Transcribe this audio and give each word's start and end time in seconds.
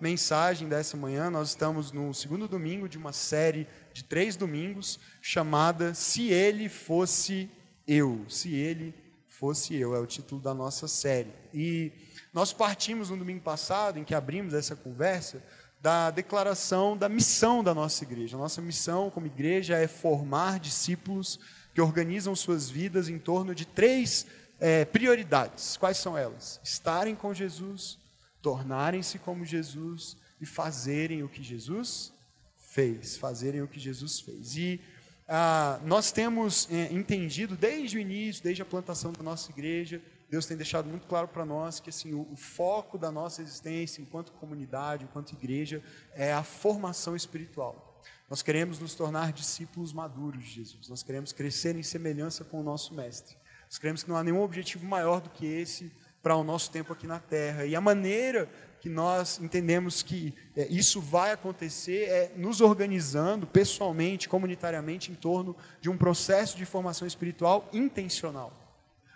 mensagem 0.00 0.68
dessa 0.68 0.96
manhã. 0.96 1.30
Nós 1.30 1.50
estamos 1.50 1.92
no 1.92 2.12
segundo 2.12 2.46
domingo 2.46 2.88
de 2.88 2.98
uma 2.98 3.12
série 3.12 3.66
de 3.92 4.04
três 4.04 4.36
domingos 4.36 4.98
chamada 5.20 5.94
Se 5.94 6.28
Ele 6.30 6.68
Fosse 6.68 7.50
Eu. 7.86 8.24
Se 8.28 8.54
Ele 8.54 8.94
Fosse 9.26 9.74
Eu 9.74 9.94
é 9.94 9.98
o 9.98 10.06
título 10.06 10.40
da 10.40 10.54
nossa 10.54 10.88
série. 10.88 11.32
E 11.52 11.92
nós 12.32 12.52
partimos 12.52 13.10
no 13.10 13.16
domingo 13.16 13.40
passado, 13.40 13.98
em 13.98 14.04
que 14.04 14.14
abrimos 14.14 14.54
essa 14.54 14.76
conversa, 14.76 15.42
da 15.80 16.10
declaração 16.10 16.96
da 16.96 17.08
missão 17.08 17.62
da 17.62 17.74
nossa 17.74 18.02
igreja. 18.02 18.36
A 18.36 18.40
nossa 18.40 18.60
missão 18.60 19.10
como 19.10 19.26
igreja 19.26 19.76
é 19.76 19.86
formar 19.86 20.58
discípulos 20.58 21.38
que 21.74 21.80
organizam 21.80 22.34
suas 22.34 22.68
vidas 22.68 23.08
em 23.08 23.18
torno 23.18 23.54
de 23.54 23.66
três 23.66 24.26
é, 24.58 24.84
prioridades. 24.84 25.76
Quais 25.76 25.98
são 25.98 26.16
elas? 26.16 26.60
Estarem 26.64 27.14
com 27.14 27.32
Jesus, 27.34 27.98
tornarem-se 28.46 29.18
como 29.18 29.44
Jesus 29.44 30.16
e 30.40 30.46
fazerem 30.46 31.24
o 31.24 31.28
que 31.28 31.42
Jesus 31.42 32.12
fez, 32.54 33.16
fazerem 33.16 33.60
o 33.60 33.66
que 33.66 33.80
Jesus 33.80 34.20
fez. 34.20 34.56
E 34.56 34.80
ah, 35.26 35.80
nós 35.82 36.12
temos 36.12 36.68
é, 36.70 36.92
entendido 36.92 37.56
desde 37.56 37.96
o 37.96 38.00
início, 38.00 38.44
desde 38.44 38.62
a 38.62 38.64
plantação 38.64 39.10
da 39.10 39.20
nossa 39.20 39.50
igreja, 39.50 40.00
Deus 40.30 40.46
tem 40.46 40.56
deixado 40.56 40.88
muito 40.88 41.08
claro 41.08 41.26
para 41.26 41.44
nós 41.44 41.80
que 41.80 41.90
assim 41.90 42.14
o, 42.14 42.20
o, 42.30 42.36
foco 42.36 42.96
da 42.96 43.10
nossa 43.10 43.42
existência 43.42 44.00
enquanto 44.00 44.30
comunidade, 44.30 45.02
enquanto 45.02 45.32
igreja, 45.32 45.82
é 46.14 46.32
a 46.32 46.44
formação 46.44 47.16
espiritual. 47.16 48.00
Nós 48.30 48.42
queremos 48.42 48.78
nos 48.78 48.94
tornar 48.94 49.32
discípulos 49.32 49.92
maduros 49.92 50.44
de 50.44 50.50
Jesus. 50.50 50.88
Nós 50.88 51.02
queremos 51.02 51.32
crescer 51.32 51.74
em 51.74 51.82
semelhança 51.82 52.44
com 52.44 52.60
o 52.60 52.62
nosso 52.62 52.94
mestre. 52.94 53.36
Nós 53.64 53.76
queremos 53.76 54.04
que 54.04 54.08
não 54.08 54.16
há 54.16 54.22
nenhum 54.22 54.40
objetivo 54.40 54.86
maior 54.86 55.20
do 55.20 55.30
que 55.30 55.46
esse 55.46 55.90
para 56.26 56.34
o 56.34 56.42
nosso 56.42 56.72
tempo 56.72 56.92
aqui 56.92 57.06
na 57.06 57.20
Terra. 57.20 57.66
E 57.66 57.76
a 57.76 57.80
maneira 57.80 58.48
que 58.80 58.88
nós 58.88 59.38
entendemos 59.40 60.02
que 60.02 60.34
é, 60.56 60.66
isso 60.66 61.00
vai 61.00 61.30
acontecer 61.30 62.08
é 62.08 62.32
nos 62.34 62.60
organizando 62.60 63.46
pessoalmente, 63.46 64.28
comunitariamente, 64.28 65.12
em 65.12 65.14
torno 65.14 65.54
de 65.80 65.88
um 65.88 65.96
processo 65.96 66.56
de 66.56 66.64
formação 66.64 67.06
espiritual 67.06 67.68
intencional. 67.72 68.52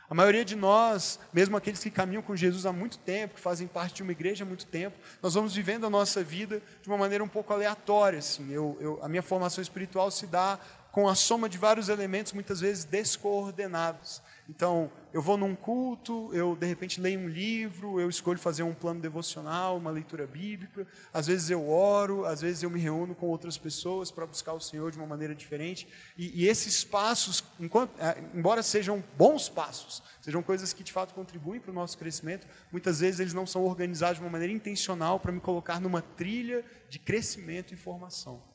A 0.08 0.14
maioria 0.14 0.44
de 0.44 0.54
nós, 0.54 1.18
mesmo 1.32 1.56
aqueles 1.56 1.82
que 1.82 1.90
caminham 1.90 2.22
com 2.22 2.36
Jesus 2.36 2.64
há 2.64 2.72
muito 2.72 2.96
tempo, 2.98 3.34
que 3.34 3.40
fazem 3.40 3.66
parte 3.66 3.94
de 3.94 4.02
uma 4.04 4.12
igreja 4.12 4.44
há 4.44 4.46
muito 4.46 4.66
tempo, 4.66 4.96
nós 5.20 5.34
vamos 5.34 5.52
vivendo 5.52 5.86
a 5.86 5.90
nossa 5.90 6.22
vida 6.22 6.62
de 6.80 6.88
uma 6.88 6.98
maneira 6.98 7.24
um 7.24 7.28
pouco 7.28 7.52
aleatória. 7.52 8.20
Assim. 8.20 8.52
Eu, 8.52 8.76
eu, 8.80 9.00
a 9.02 9.08
minha 9.08 9.22
formação 9.22 9.62
espiritual 9.62 10.12
se 10.12 10.28
dá 10.28 10.60
com 10.92 11.08
a 11.08 11.14
soma 11.14 11.48
de 11.48 11.56
vários 11.56 11.88
elementos, 11.88 12.32
muitas 12.32 12.60
vezes 12.60 12.84
descoordenados. 12.84 14.22
Então, 14.48 14.90
eu 15.12 15.22
vou 15.22 15.36
num 15.36 15.54
culto, 15.54 16.28
eu 16.34 16.56
de 16.56 16.66
repente 16.66 17.00
leio 17.00 17.20
um 17.20 17.28
livro, 17.28 18.00
eu 18.00 18.08
escolho 18.10 18.38
fazer 18.38 18.64
um 18.64 18.74
plano 18.74 19.00
devocional, 19.00 19.76
uma 19.76 19.92
leitura 19.92 20.26
bíblica, 20.26 20.84
às 21.14 21.28
vezes 21.28 21.50
eu 21.50 21.68
oro, 21.68 22.24
às 22.24 22.40
vezes 22.40 22.64
eu 22.64 22.68
me 22.68 22.80
reúno 22.80 23.14
com 23.14 23.26
outras 23.26 23.56
pessoas 23.56 24.10
para 24.10 24.26
buscar 24.26 24.52
o 24.52 24.60
Senhor 24.60 24.90
de 24.90 24.98
uma 24.98 25.06
maneira 25.06 25.36
diferente. 25.36 25.86
E, 26.18 26.42
e 26.42 26.48
esses 26.48 26.82
passos, 26.82 27.44
enquanto, 27.60 27.92
é, 28.00 28.20
embora 28.34 28.60
sejam 28.60 29.04
bons 29.16 29.48
passos, 29.48 30.02
sejam 30.20 30.42
coisas 30.42 30.72
que 30.72 30.82
de 30.82 30.92
fato 30.92 31.14
contribuem 31.14 31.60
para 31.60 31.70
o 31.70 31.74
nosso 31.74 31.96
crescimento, 31.96 32.48
muitas 32.72 32.98
vezes 32.98 33.20
eles 33.20 33.32
não 33.32 33.46
são 33.46 33.64
organizados 33.64 34.16
de 34.16 34.24
uma 34.24 34.30
maneira 34.30 34.52
intencional 34.52 35.20
para 35.20 35.30
me 35.30 35.40
colocar 35.40 35.80
numa 35.80 36.02
trilha 36.02 36.64
de 36.88 36.98
crescimento 36.98 37.72
e 37.72 37.76
formação. 37.76 38.49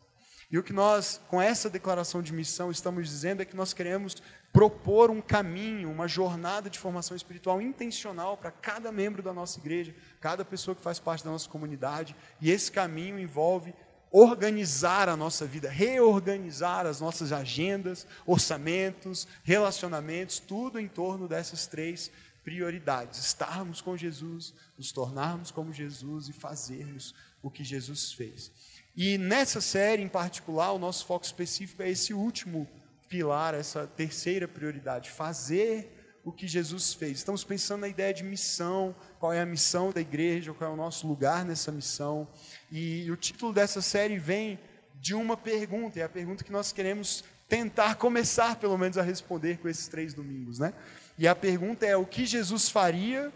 E 0.51 0.57
o 0.57 0.63
que 0.63 0.73
nós, 0.73 1.19
com 1.27 1.41
essa 1.41 1.69
declaração 1.69 2.21
de 2.21 2.31
missão, 2.33 2.69
estamos 2.69 3.07
dizendo 3.07 3.41
é 3.41 3.45
que 3.45 3.55
nós 3.55 3.73
queremos 3.73 4.15
propor 4.53 5.09
um 5.09 5.21
caminho, 5.21 5.91
uma 5.91 6.07
jornada 6.07 6.69
de 6.69 6.79
formação 6.79 7.17
espiritual 7.17 7.61
intencional 7.61 8.37
para 8.37 8.51
cada 8.51 8.91
membro 8.91 9.21
da 9.21 9.33
nossa 9.33 9.59
igreja, 9.59 9.93
cada 10.21 10.45
pessoa 10.45 10.75
que 10.75 10.81
faz 10.81 10.99
parte 10.99 11.23
da 11.23 11.31
nossa 11.31 11.49
comunidade. 11.49 12.15
E 12.39 12.49
esse 12.51 12.71
caminho 12.71 13.19
envolve 13.19 13.73
organizar 14.11 15.09
a 15.09 15.17
nossa 15.17 15.45
vida, 15.45 15.69
reorganizar 15.69 16.85
as 16.85 17.01
nossas 17.01 17.33
agendas, 17.33 18.07
orçamentos, 18.25 19.27
relacionamentos, 19.43 20.39
tudo 20.39 20.79
em 20.79 20.87
torno 20.87 21.27
dessas 21.27 21.67
três 21.67 22.09
prioridades: 22.41 23.19
estarmos 23.19 23.81
com 23.81 23.97
Jesus, 23.97 24.53
nos 24.77 24.93
tornarmos 24.93 25.51
como 25.51 25.73
Jesus 25.73 26.29
e 26.29 26.33
fazermos 26.33 27.13
o 27.41 27.51
que 27.51 27.63
Jesus 27.63 28.13
fez. 28.13 28.51
E 28.95 29.17
nessa 29.17 29.59
série 29.59 30.01
em 30.01 30.07
particular, 30.07 30.71
o 30.71 30.79
nosso 30.79 31.05
foco 31.05 31.25
específico 31.25 31.83
é 31.83 31.89
esse 31.89 32.13
último 32.13 32.67
pilar, 33.09 33.53
essa 33.53 33.85
terceira 33.85 34.47
prioridade, 34.47 35.09
fazer 35.11 36.19
o 36.23 36.31
que 36.31 36.47
Jesus 36.47 36.93
fez. 36.93 37.17
Estamos 37.17 37.43
pensando 37.43 37.81
na 37.81 37.87
ideia 37.87 38.13
de 38.13 38.23
missão, 38.23 38.95
qual 39.19 39.31
é 39.31 39.41
a 39.41 39.45
missão 39.45 39.91
da 39.91 40.01
igreja, 40.01 40.53
qual 40.53 40.71
é 40.71 40.73
o 40.73 40.77
nosso 40.77 41.07
lugar 41.07 41.45
nessa 41.45 41.71
missão. 41.71 42.27
E 42.71 43.09
o 43.11 43.15
título 43.15 43.53
dessa 43.53 43.81
série 43.81 44.17
vem 44.17 44.57
de 44.95 45.13
uma 45.13 45.37
pergunta, 45.37 45.99
é 45.99 46.03
a 46.03 46.09
pergunta 46.09 46.43
que 46.43 46.51
nós 46.51 46.71
queremos 46.71 47.23
tentar 47.47 47.95
começar, 47.95 48.55
pelo 48.55 48.77
menos, 48.77 48.97
a 48.97 49.03
responder 49.03 49.57
com 49.57 49.69
esses 49.69 49.87
três 49.87 50.13
domingos, 50.13 50.57
né? 50.57 50.73
E 51.17 51.27
a 51.27 51.35
pergunta 51.35 51.85
é: 51.85 51.95
o 51.95 52.05
que 52.05 52.25
Jesus 52.25 52.69
faria 52.69 53.31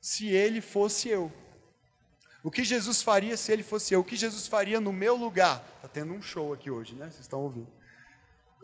se 0.00 0.28
ele 0.28 0.60
fosse 0.60 1.08
eu? 1.08 1.30
O 2.44 2.50
que 2.50 2.62
Jesus 2.62 3.00
faria 3.00 3.38
se 3.38 3.50
ele 3.50 3.62
fosse 3.62 3.94
eu? 3.94 4.00
O 4.00 4.04
que 4.04 4.16
Jesus 4.16 4.46
faria 4.46 4.78
no 4.78 4.92
meu 4.92 5.16
lugar? 5.16 5.66
Está 5.76 5.88
tendo 5.88 6.12
um 6.12 6.20
show 6.20 6.52
aqui 6.52 6.70
hoje, 6.70 6.94
né? 6.94 7.06
Vocês 7.06 7.20
estão 7.20 7.40
ouvindo. 7.40 7.72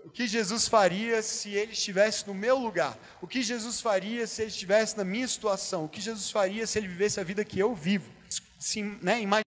O 0.04 0.10
que 0.10 0.26
Jesus 0.26 0.68
faria 0.68 1.22
se 1.22 1.48
ele 1.54 1.72
estivesse 1.72 2.26
no 2.26 2.34
meu 2.34 2.58
lugar? 2.58 2.98
O 3.22 3.26
que 3.26 3.42
Jesus 3.42 3.80
faria 3.80 4.26
se 4.26 4.42
ele 4.42 4.50
estivesse 4.50 4.98
na 4.98 5.04
minha 5.04 5.26
situação? 5.26 5.86
O 5.86 5.88
que 5.88 5.98
Jesus 5.98 6.30
faria 6.30 6.66
se 6.66 6.78
ele 6.78 6.88
vivesse 6.88 7.18
a 7.20 7.24
vida 7.24 7.42
que 7.42 7.58
eu 7.58 7.74
vivo? 7.74 8.12
Sim, 8.58 8.98
né? 9.00 9.18
Imagina 9.22 9.44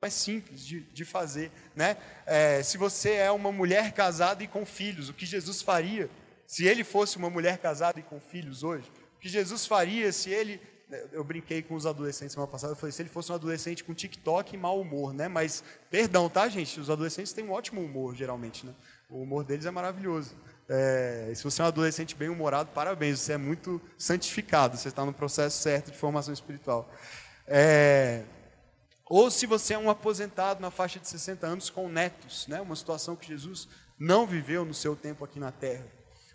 mais 0.00 0.14
simples 0.14 0.64
de, 0.64 0.80
de 0.80 1.04
fazer, 1.04 1.50
né? 1.74 1.96
É, 2.24 2.62
se 2.62 2.78
você 2.78 3.14
é 3.14 3.30
uma 3.32 3.50
mulher 3.50 3.92
casada 3.92 4.44
e 4.44 4.48
com 4.48 4.64
filhos, 4.64 5.08
o 5.08 5.14
que 5.14 5.26
Jesus 5.26 5.60
faria 5.60 6.08
se 6.46 6.66
ele 6.66 6.84
fosse 6.84 7.16
uma 7.16 7.30
mulher 7.30 7.58
casada 7.58 7.98
e 7.98 8.02
com 8.04 8.20
filhos 8.20 8.62
hoje? 8.62 8.88
O 9.16 9.18
que 9.18 9.28
Jesus 9.28 9.66
faria 9.66 10.12
se 10.12 10.30
ele 10.30 10.60
eu 11.12 11.24
brinquei 11.24 11.62
com 11.62 11.74
os 11.74 11.86
adolescentes 11.86 12.32
semana 12.32 12.50
passada, 12.50 12.72
eu 12.72 12.76
falei, 12.76 12.92
se 12.92 13.02
ele 13.02 13.08
fosse 13.08 13.32
um 13.32 13.34
adolescente 13.34 13.82
com 13.82 13.94
TikTok 13.94 14.54
e 14.54 14.58
mau 14.58 14.80
humor, 14.80 15.12
né? 15.12 15.28
Mas, 15.28 15.62
perdão, 15.90 16.28
tá, 16.28 16.48
gente? 16.48 16.78
Os 16.80 16.90
adolescentes 16.90 17.32
têm 17.32 17.44
um 17.44 17.52
ótimo 17.52 17.80
humor, 17.82 18.14
geralmente, 18.14 18.66
né? 18.66 18.74
O 19.08 19.22
humor 19.22 19.44
deles 19.44 19.66
é 19.66 19.70
maravilhoso. 19.70 20.34
É, 20.68 21.32
se 21.34 21.44
você 21.44 21.60
é 21.60 21.64
um 21.64 21.68
adolescente 21.68 22.14
bem 22.14 22.28
humorado, 22.28 22.70
parabéns, 22.74 23.20
você 23.20 23.32
é 23.32 23.36
muito 23.36 23.80
santificado, 23.98 24.76
você 24.76 24.88
está 24.88 25.04
no 25.04 25.12
processo 25.12 25.62
certo 25.62 25.90
de 25.90 25.98
formação 25.98 26.32
espiritual. 26.32 26.90
É, 27.46 28.22
ou 29.06 29.30
se 29.30 29.46
você 29.46 29.74
é 29.74 29.78
um 29.78 29.90
aposentado 29.90 30.60
na 30.60 30.70
faixa 30.70 30.98
de 30.98 31.08
60 31.08 31.46
anos 31.46 31.68
com 31.68 31.88
netos, 31.88 32.46
né? 32.46 32.60
Uma 32.60 32.76
situação 32.76 33.14
que 33.14 33.28
Jesus 33.28 33.68
não 33.98 34.26
viveu 34.26 34.64
no 34.64 34.72
seu 34.72 34.96
tempo 34.96 35.24
aqui 35.24 35.38
na 35.38 35.52
Terra. 35.52 35.84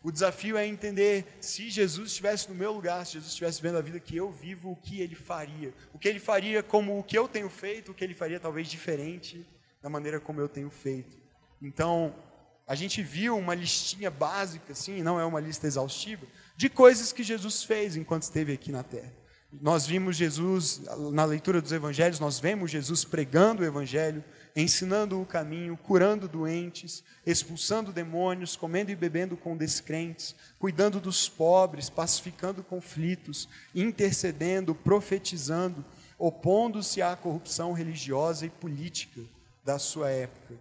O 0.07 0.11
desafio 0.11 0.55
é 0.55 0.65
entender 0.65 1.25
se 1.41 1.69
Jesus 1.69 2.11
estivesse 2.11 2.47
no 2.47 2.55
meu 2.55 2.71
lugar, 2.71 3.05
se 3.05 3.15
Jesus 3.15 3.31
estivesse 3.31 3.61
vendo 3.61 3.77
a 3.77 3.81
vida 3.81 3.99
que 3.99 4.15
eu 4.15 4.31
vivo, 4.31 4.71
o 4.71 4.75
que 4.77 5.01
ele 5.01 5.15
faria. 5.15 5.73
O 5.93 5.99
que 5.99 6.07
ele 6.07 6.17
faria 6.17 6.63
como 6.63 6.97
o 6.97 7.03
que 7.03 7.17
eu 7.17 7.27
tenho 7.27 7.49
feito, 7.49 7.91
o 7.91 7.93
que 7.93 8.05
ele 8.05 8.13
faria 8.13 8.39
talvez 8.39 8.69
diferente 8.69 9.45
da 9.83 9.89
maneira 9.89 10.17
como 10.17 10.39
eu 10.39 10.47
tenho 10.47 10.69
feito. 10.69 11.17
Então, 11.61 12.15
a 12.65 12.73
gente 12.73 13.03
viu 13.03 13.37
uma 13.37 13.53
listinha 13.53 14.09
básica, 14.09 14.71
assim, 14.71 15.03
não 15.03 15.19
é 15.19 15.25
uma 15.25 15.41
lista 15.41 15.67
exaustiva, 15.67 16.25
de 16.55 16.69
coisas 16.69 17.11
que 17.11 17.21
Jesus 17.21 17.63
fez 17.63 17.97
enquanto 17.97 18.23
esteve 18.23 18.53
aqui 18.53 18.71
na 18.71 18.83
terra. 18.83 19.11
Nós 19.51 19.85
vimos 19.85 20.15
Jesus, 20.15 20.83
na 21.11 21.25
leitura 21.25 21.61
dos 21.61 21.73
evangelhos, 21.73 22.17
nós 22.17 22.39
vemos 22.39 22.71
Jesus 22.71 23.03
pregando 23.03 23.61
o 23.61 23.65
evangelho, 23.65 24.23
ensinando 24.57 25.21
o 25.21 25.25
caminho, 25.25 25.77
curando 25.77 26.27
doentes, 26.27 27.03
expulsando 27.23 27.93
demônios, 27.93 28.55
comendo 28.55 28.91
e 28.91 28.95
bebendo 28.95 29.37
com 29.37 29.55
descrentes, 29.55 30.35
cuidando 30.57 30.99
dos 30.99 31.29
pobres, 31.29 31.89
pacificando 31.89 32.63
conflitos, 32.63 33.47
intercedendo, 33.73 34.73
profetizando. 34.73 35.85
opondo-se 36.19 36.99
à 36.99 37.15
corrupção 37.15 37.73
religiosa 37.73 38.47
e 38.47 38.49
política 38.49 39.21
da 39.63 39.77
sua 39.77 40.09
época. 40.09 40.55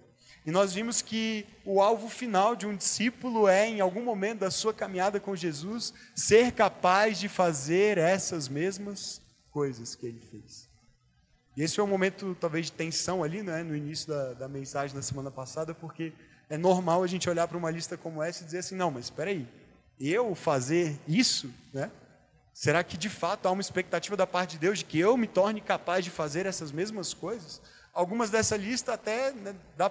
E 0.44 0.50
nós 0.50 0.74
vimos 0.74 1.00
que 1.00 1.46
o 1.64 1.80
alvo 1.80 2.10
final 2.10 2.54
de 2.54 2.66
um 2.66 2.76
discípulo 2.76 3.48
é, 3.48 3.66
em 3.66 3.80
algum 3.80 4.04
momento 4.04 4.40
da 4.40 4.50
sua 4.50 4.74
caminhada 4.74 5.18
com 5.18 5.34
Jesus, 5.34 5.94
ser 6.14 6.52
capaz 6.52 7.18
de 7.18 7.28
fazer 7.28 7.96
essas 7.96 8.48
mesmas 8.48 9.22
coisas 9.50 9.94
que 9.94 10.04
ele 10.04 10.20
fez. 10.20 10.65
E 11.56 11.62
esse 11.62 11.76
foi 11.76 11.84
um 11.84 11.88
momento, 11.88 12.36
talvez, 12.38 12.66
de 12.66 12.72
tensão 12.72 13.24
ali, 13.24 13.42
né, 13.42 13.62
no 13.62 13.74
início 13.74 14.08
da, 14.08 14.34
da 14.34 14.48
mensagem 14.48 14.94
da 14.94 15.02
semana 15.02 15.30
passada, 15.30 15.74
porque 15.74 16.12
é 16.50 16.58
normal 16.58 17.02
a 17.02 17.06
gente 17.06 17.28
olhar 17.30 17.48
para 17.48 17.56
uma 17.56 17.70
lista 17.70 17.96
como 17.96 18.22
essa 18.22 18.42
e 18.42 18.44
dizer 18.44 18.58
assim: 18.58 18.76
não, 18.76 18.90
mas 18.90 19.06
espera 19.06 19.30
aí, 19.30 19.48
eu 19.98 20.34
fazer 20.34 20.98
isso, 21.08 21.50
né? 21.72 21.90
Será 22.52 22.82
que 22.82 22.96
de 22.96 23.10
fato 23.10 23.46
há 23.46 23.50
uma 23.50 23.60
expectativa 23.60 24.16
da 24.16 24.26
parte 24.26 24.52
de 24.52 24.58
Deus 24.58 24.78
de 24.78 24.84
que 24.86 24.98
eu 24.98 25.16
me 25.16 25.26
torne 25.26 25.60
capaz 25.60 26.04
de 26.04 26.10
fazer 26.10 26.46
essas 26.46 26.72
mesmas 26.72 27.12
coisas? 27.12 27.60
Algumas 27.92 28.30
dessa 28.30 28.56
lista 28.56 28.94
até 28.94 29.30
né, 29.32 29.54
dá 29.76 29.90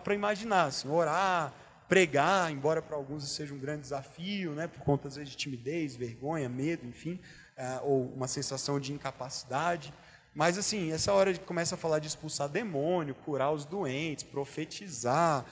para 0.00 0.14
imaginar, 0.14 0.66
assim, 0.66 0.88
orar, 0.88 1.52
pregar, 1.88 2.52
embora 2.52 2.80
para 2.80 2.96
alguns 2.96 3.28
seja 3.28 3.52
um 3.52 3.58
grande 3.58 3.82
desafio, 3.82 4.52
né, 4.52 4.68
por 4.68 4.80
conta 4.84 5.08
às 5.08 5.16
vezes 5.16 5.30
de 5.30 5.36
timidez, 5.36 5.96
vergonha, 5.96 6.48
medo, 6.48 6.86
enfim, 6.86 7.20
é, 7.56 7.80
ou 7.82 8.12
uma 8.14 8.28
sensação 8.28 8.78
de 8.78 8.92
incapacidade. 8.92 9.92
Mas 10.34 10.58
assim, 10.58 10.90
essa 10.90 11.12
hora 11.12 11.32
de 11.32 11.38
começa 11.40 11.76
a 11.76 11.78
falar 11.78 12.00
de 12.00 12.08
expulsar 12.08 12.48
demônio, 12.48 13.14
curar 13.14 13.52
os 13.52 13.64
doentes, 13.64 14.24
profetizar, 14.24 15.44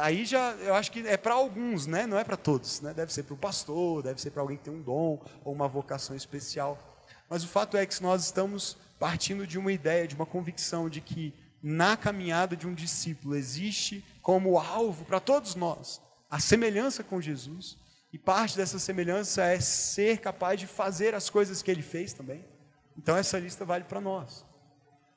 aí 0.00 0.24
já 0.24 0.52
eu 0.52 0.74
acho 0.74 0.90
que 0.90 1.06
é 1.06 1.16
para 1.16 1.34
alguns, 1.34 1.86
né? 1.86 2.06
Não 2.06 2.18
é 2.18 2.24
para 2.24 2.36
todos, 2.36 2.80
né? 2.80 2.94
Deve 2.94 3.12
ser 3.12 3.24
para 3.24 3.34
o 3.34 3.36
pastor, 3.36 4.02
deve 4.02 4.20
ser 4.20 4.30
para 4.30 4.40
alguém 4.40 4.56
que 4.56 4.64
tem 4.64 4.72
um 4.72 4.82
dom 4.82 5.22
ou 5.44 5.52
uma 5.52 5.68
vocação 5.68 6.16
especial. 6.16 6.78
Mas 7.28 7.44
o 7.44 7.48
fato 7.48 7.76
é 7.76 7.84
que 7.84 8.02
nós 8.02 8.24
estamos 8.24 8.76
partindo 8.98 9.46
de 9.46 9.58
uma 9.58 9.72
ideia, 9.72 10.08
de 10.08 10.14
uma 10.14 10.26
convicção 10.26 10.88
de 10.88 11.00
que 11.00 11.34
na 11.62 11.96
caminhada 11.96 12.56
de 12.56 12.66
um 12.66 12.72
discípulo 12.72 13.36
existe 13.36 14.02
como 14.22 14.58
alvo 14.58 15.04
para 15.04 15.20
todos 15.20 15.54
nós 15.54 16.00
a 16.30 16.38
semelhança 16.38 17.02
com 17.02 17.20
Jesus, 17.20 17.76
e 18.12 18.18
parte 18.18 18.56
dessa 18.56 18.78
semelhança 18.78 19.44
é 19.44 19.58
ser 19.60 20.18
capaz 20.18 20.58
de 20.60 20.66
fazer 20.66 21.14
as 21.14 21.28
coisas 21.28 21.60
que 21.60 21.70
ele 21.70 21.82
fez 21.82 22.12
também. 22.12 22.44
Então 23.00 23.16
essa 23.16 23.38
lista 23.38 23.64
vale 23.64 23.84
para 23.84 23.98
nós. 23.98 24.44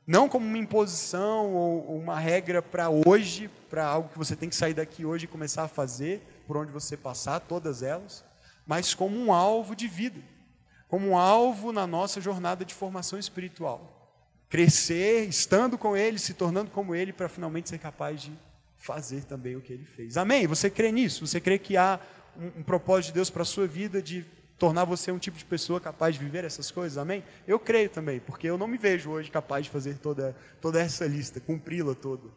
Não 0.08 0.30
como 0.30 0.46
uma 0.46 0.58
imposição 0.58 1.54
ou 1.54 1.98
uma 1.98 2.18
regra 2.18 2.62
para 2.62 2.90
hoje, 2.90 3.50
para 3.70 3.86
algo 3.86 4.08
que 4.08 4.18
você 4.18 4.38
tem 4.38 4.48
que 4.48 4.56
sair 4.56 4.74
daqui 4.74 5.06
hoje 5.06 5.26
e 5.26 5.28
começar 5.28 5.64
a 5.64 5.68
fazer, 5.68 6.22
por 6.48 6.56
onde 6.56 6.72
você 6.72 6.96
passar, 6.96 7.42
todas 7.42 7.84
elas, 7.84 8.24
mas 8.66 8.94
como 8.94 9.18
um 9.18 9.34
alvo 9.34 9.76
de 9.76 9.86
vida, 9.86 10.22
como 10.88 11.10
um 11.10 11.18
alvo 11.18 11.74
na 11.74 11.86
nossa 11.86 12.22
jornada 12.22 12.64
de 12.64 12.74
formação 12.74 13.20
espiritual. 13.20 14.16
Crescer, 14.48 15.28
estando 15.28 15.78
com 15.78 15.98
Ele, 15.98 16.18
se 16.18 16.34
tornando 16.34 16.72
como 16.72 16.96
Ele, 16.96 17.12
para 17.12 17.28
finalmente 17.28 17.68
ser 17.68 17.80
capaz 17.80 18.22
de 18.22 18.32
fazer 18.78 19.26
também 19.26 19.58
o 19.58 19.62
que 19.62 19.74
Ele 19.74 19.86
fez. 19.86 20.16
Amém? 20.16 20.48
Você 20.48 20.70
crê 20.70 20.90
nisso? 20.90 21.28
Você 21.28 21.42
crê 21.42 21.60
que 21.60 21.76
há 21.76 22.00
um, 22.38 22.60
um 22.60 22.64
propósito 22.64 23.08
de 23.08 23.16
Deus 23.16 23.30
para 23.30 23.42
a 23.42 23.46
sua 23.46 23.68
vida 23.68 24.02
de 24.02 24.26
tornar 24.58 24.86
você 24.86 25.12
um 25.12 25.20
tipo 25.20 25.38
de 25.38 25.46
pessoa 25.46 25.80
capaz 25.80 26.16
de 26.16 26.24
viver 26.24 26.44
essas 26.44 26.72
coisas, 26.72 26.98
amém? 26.98 27.24
Eu 27.48 27.60
creio 27.60 27.90
também, 27.90 28.20
porque 28.20 28.48
eu 28.48 28.58
não 28.58 28.68
me 28.68 28.78
vejo 28.78 29.10
hoje 29.10 29.30
capaz 29.30 29.66
de 29.66 29.72
fazer 29.72 29.98
toda, 29.98 30.36
toda 30.62 30.82
essa 30.82 31.06
lista, 31.06 31.40
cumpri-la 31.40 31.96
toda. 31.96 32.30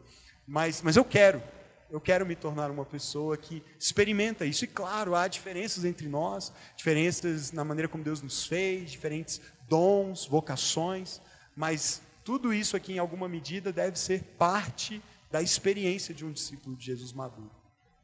Mas, 0.45 0.81
mas 0.81 0.95
eu 0.95 1.05
quero, 1.05 1.41
eu 1.89 2.01
quero 2.01 2.25
me 2.25 2.35
tornar 2.35 2.69
uma 2.69 2.85
pessoa 2.85 3.37
que 3.37 3.63
experimenta 3.79 4.45
isso. 4.45 4.65
E 4.65 4.67
claro, 4.67 5.15
há 5.15 5.27
diferenças 5.27 5.85
entre 5.85 6.07
nós, 6.07 6.51
diferenças 6.75 7.51
na 7.51 7.63
maneira 7.63 7.87
como 7.87 8.03
Deus 8.03 8.21
nos 8.21 8.45
fez, 8.45 8.91
diferentes 8.91 9.41
dons, 9.67 10.25
vocações, 10.25 11.21
mas 11.55 12.01
tudo 12.23 12.53
isso 12.53 12.75
aqui, 12.75 12.93
em 12.93 12.99
alguma 12.99 13.27
medida, 13.27 13.71
deve 13.71 13.97
ser 13.97 14.21
parte 14.37 15.01
da 15.31 15.41
experiência 15.41 16.13
de 16.13 16.25
um 16.25 16.31
discípulo 16.31 16.75
de 16.75 16.85
Jesus 16.85 17.13
maduro. 17.13 17.51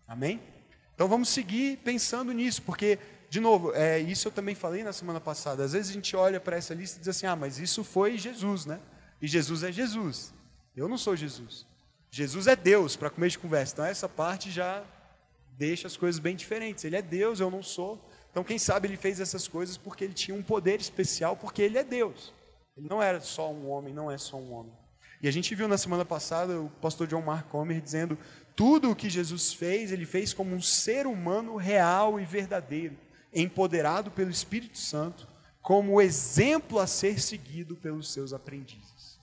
Amém? 0.07 0.41
Então 0.95 1.07
vamos 1.07 1.29
seguir 1.29 1.77
pensando 1.77 2.31
nisso, 2.31 2.61
porque 2.61 2.99
de 3.33 3.39
novo, 3.39 3.73
é, 3.73 3.99
isso 3.99 4.27
eu 4.27 4.31
também 4.31 4.53
falei 4.53 4.83
na 4.83 4.93
semana 4.93 5.19
passada. 5.19 5.63
Às 5.63 5.73
vezes 5.73 5.89
a 5.89 5.93
gente 5.93 6.15
olha 6.15 6.39
para 6.39 6.55
essa 6.55 6.71
lista 6.71 6.97
e 6.97 6.99
diz 6.99 7.07
assim: 7.07 7.25
ah, 7.25 7.35
mas 7.35 7.57
isso 7.57 7.83
foi 7.83 8.15
Jesus, 8.15 8.67
né? 8.67 8.79
E 9.19 9.27
Jesus 9.27 9.63
é 9.63 9.71
Jesus. 9.71 10.31
Eu 10.77 10.87
não 10.87 10.99
sou 10.99 11.15
Jesus. 11.15 11.65
Jesus 12.11 12.45
é 12.45 12.55
Deus, 12.55 12.95
para 12.95 13.09
comer 13.09 13.29
de 13.29 13.39
conversa. 13.39 13.73
Então 13.73 13.85
essa 13.85 14.07
parte 14.07 14.51
já 14.51 14.83
deixa 15.57 15.87
as 15.87 15.97
coisas 15.97 16.19
bem 16.19 16.35
diferentes. 16.35 16.83
Ele 16.83 16.95
é 16.95 17.01
Deus, 17.01 17.39
eu 17.39 17.49
não 17.49 17.63
sou. 17.63 18.07
Então 18.29 18.43
quem 18.43 18.59
sabe 18.59 18.87
ele 18.87 18.97
fez 18.97 19.19
essas 19.19 19.47
coisas 19.47 19.77
porque 19.77 20.03
ele 20.03 20.13
tinha 20.13 20.37
um 20.37 20.43
poder 20.43 20.79
especial, 20.79 21.35
porque 21.35 21.63
ele 21.63 21.79
é 21.79 21.83
Deus. 21.83 22.31
Ele 22.77 22.87
não 22.87 23.01
era 23.01 23.19
só 23.19 23.51
um 23.51 23.67
homem, 23.67 23.95
não 23.95 24.11
é 24.11 24.17
só 24.19 24.37
um 24.37 24.53
homem. 24.53 24.73
E 25.23 25.27
a 25.27 25.31
gente 25.31 25.55
viu 25.55 25.67
na 25.67 25.79
semana 25.79 26.05
passada 26.05 26.61
o 26.61 26.69
pastor 26.79 27.07
John 27.07 27.23
Mark 27.23 27.47
Comer 27.47 27.81
dizendo 27.81 28.15
tudo 28.55 28.91
o 28.91 28.95
que 28.95 29.09
Jesus 29.09 29.53
fez, 29.53 29.91
ele 29.91 30.05
fez 30.05 30.35
como 30.35 30.53
um 30.53 30.61
ser 30.61 31.07
humano 31.07 31.55
real 31.55 32.19
e 32.19 32.25
verdadeiro 32.25 32.95
empoderado 33.33 34.11
pelo 34.11 34.29
Espírito 34.29 34.77
Santo, 34.77 35.27
como 35.61 36.01
exemplo 36.01 36.79
a 36.79 36.87
ser 36.87 37.19
seguido 37.19 37.75
pelos 37.75 38.11
seus 38.11 38.33
aprendizes. 38.33 39.19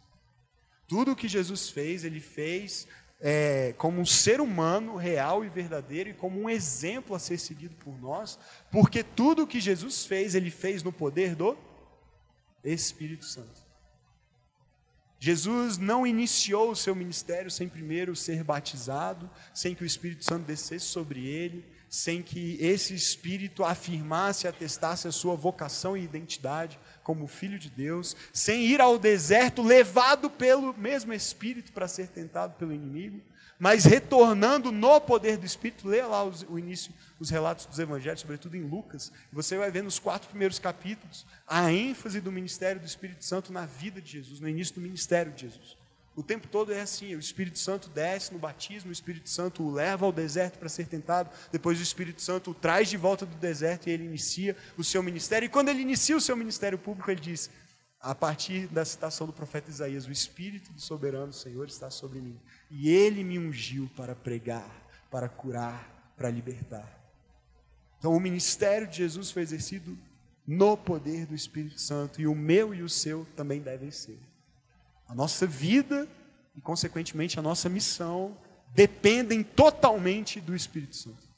Tudo 0.88 1.12
o 1.12 1.16
que 1.16 1.28
Jesus 1.28 1.70
fez, 1.70 2.04
ele 2.04 2.20
fez 2.20 2.88
é, 3.20 3.74
como 3.76 4.00
um 4.00 4.06
ser 4.06 4.40
humano 4.40 4.96
real 4.96 5.44
e 5.44 5.48
verdadeiro 5.48 6.10
e 6.10 6.14
como 6.14 6.40
um 6.40 6.48
exemplo 6.48 7.14
a 7.14 7.18
ser 7.18 7.38
seguido 7.38 7.76
por 7.76 7.96
nós, 8.00 8.38
porque 8.70 9.04
tudo 9.04 9.42
o 9.42 9.46
que 9.46 9.60
Jesus 9.60 10.06
fez, 10.06 10.34
ele 10.34 10.50
fez 10.50 10.82
no 10.82 10.92
poder 10.92 11.34
do 11.34 11.56
Espírito 12.64 13.26
Santo. 13.26 13.60
Jesus 15.22 15.76
não 15.76 16.06
iniciou 16.06 16.70
o 16.70 16.76
seu 16.76 16.94
ministério 16.94 17.50
sem 17.50 17.68
primeiro 17.68 18.16
ser 18.16 18.42
batizado, 18.42 19.30
sem 19.52 19.74
que 19.74 19.82
o 19.82 19.86
Espírito 19.86 20.24
Santo 20.24 20.46
descesse 20.46 20.86
sobre 20.86 21.26
ele, 21.26 21.62
sem 21.90 22.22
que 22.22 22.56
esse 22.60 22.94
espírito 22.94 23.64
afirmasse, 23.64 24.46
atestasse 24.46 25.08
a 25.08 25.12
sua 25.12 25.34
vocação 25.34 25.96
e 25.96 26.04
identidade 26.04 26.78
como 27.02 27.26
filho 27.26 27.58
de 27.58 27.68
Deus, 27.68 28.16
sem 28.32 28.62
ir 28.62 28.80
ao 28.80 28.96
deserto 28.96 29.60
levado 29.60 30.30
pelo 30.30 30.72
mesmo 30.78 31.12
espírito 31.12 31.72
para 31.72 31.88
ser 31.88 32.06
tentado 32.06 32.54
pelo 32.54 32.72
inimigo, 32.72 33.20
mas 33.58 33.84
retornando 33.84 34.70
no 34.70 35.00
poder 35.00 35.36
do 35.36 35.44
espírito. 35.44 35.88
Leia 35.88 36.06
lá 36.06 36.22
os, 36.22 36.46
o 36.48 36.56
início, 36.56 36.94
os 37.18 37.28
relatos 37.28 37.66
dos 37.66 37.80
evangelhos, 37.80 38.20
sobretudo 38.20 38.56
em 38.56 38.62
Lucas, 38.62 39.10
você 39.32 39.58
vai 39.58 39.70
ver 39.72 39.82
nos 39.82 39.98
quatro 39.98 40.28
primeiros 40.28 40.60
capítulos 40.60 41.26
a 41.44 41.72
ênfase 41.72 42.20
do 42.20 42.30
ministério 42.30 42.80
do 42.80 42.86
Espírito 42.86 43.24
Santo 43.24 43.52
na 43.52 43.66
vida 43.66 44.00
de 44.00 44.12
Jesus, 44.12 44.38
no 44.38 44.48
início 44.48 44.76
do 44.76 44.80
ministério 44.80 45.32
de 45.32 45.42
Jesus. 45.42 45.79
O 46.20 46.22
tempo 46.22 46.46
todo 46.46 46.70
é 46.70 46.82
assim: 46.82 47.16
o 47.16 47.18
Espírito 47.18 47.58
Santo 47.58 47.88
desce 47.88 48.30
no 48.30 48.38
batismo, 48.38 48.90
o 48.90 48.92
Espírito 48.92 49.30
Santo 49.30 49.62
o 49.62 49.72
leva 49.72 50.04
ao 50.04 50.12
deserto 50.12 50.58
para 50.58 50.68
ser 50.68 50.86
tentado, 50.86 51.30
depois 51.50 51.80
o 51.80 51.82
Espírito 51.82 52.20
Santo 52.20 52.50
o 52.50 52.54
traz 52.54 52.90
de 52.90 52.98
volta 52.98 53.24
do 53.24 53.34
deserto 53.36 53.88
e 53.88 53.90
ele 53.90 54.04
inicia 54.04 54.54
o 54.76 54.84
seu 54.84 55.02
ministério. 55.02 55.46
E 55.46 55.48
quando 55.48 55.70
ele 55.70 55.80
inicia 55.80 56.14
o 56.14 56.20
seu 56.20 56.36
ministério 56.36 56.76
público, 56.76 57.10
ele 57.10 57.22
diz, 57.22 57.48
a 57.98 58.14
partir 58.14 58.66
da 58.66 58.84
citação 58.84 59.26
do 59.26 59.32
profeta 59.32 59.70
Isaías: 59.70 60.06
O 60.06 60.12
Espírito 60.12 60.70
do 60.74 60.80
soberano 60.82 61.32
Senhor 61.32 61.66
está 61.66 61.90
sobre 61.90 62.20
mim, 62.20 62.38
e 62.70 62.90
ele 62.90 63.24
me 63.24 63.38
ungiu 63.38 63.90
para 63.96 64.14
pregar, 64.14 64.70
para 65.10 65.26
curar, 65.26 66.12
para 66.18 66.28
libertar. 66.28 67.00
Então, 67.98 68.14
o 68.14 68.20
ministério 68.20 68.86
de 68.86 68.98
Jesus 68.98 69.30
foi 69.30 69.40
exercido 69.40 69.96
no 70.46 70.76
poder 70.76 71.24
do 71.24 71.34
Espírito 71.34 71.80
Santo, 71.80 72.20
e 72.20 72.26
o 72.26 72.34
meu 72.34 72.74
e 72.74 72.82
o 72.82 72.90
seu 72.90 73.26
também 73.34 73.62
devem 73.62 73.90
ser. 73.90 74.20
A 75.10 75.14
nossa 75.14 75.44
vida 75.44 76.06
e, 76.54 76.60
consequentemente, 76.60 77.36
a 77.36 77.42
nossa 77.42 77.68
missão 77.68 78.38
dependem 78.72 79.42
totalmente 79.42 80.40
do 80.40 80.54
Espírito 80.54 80.94
Santo. 80.94 81.28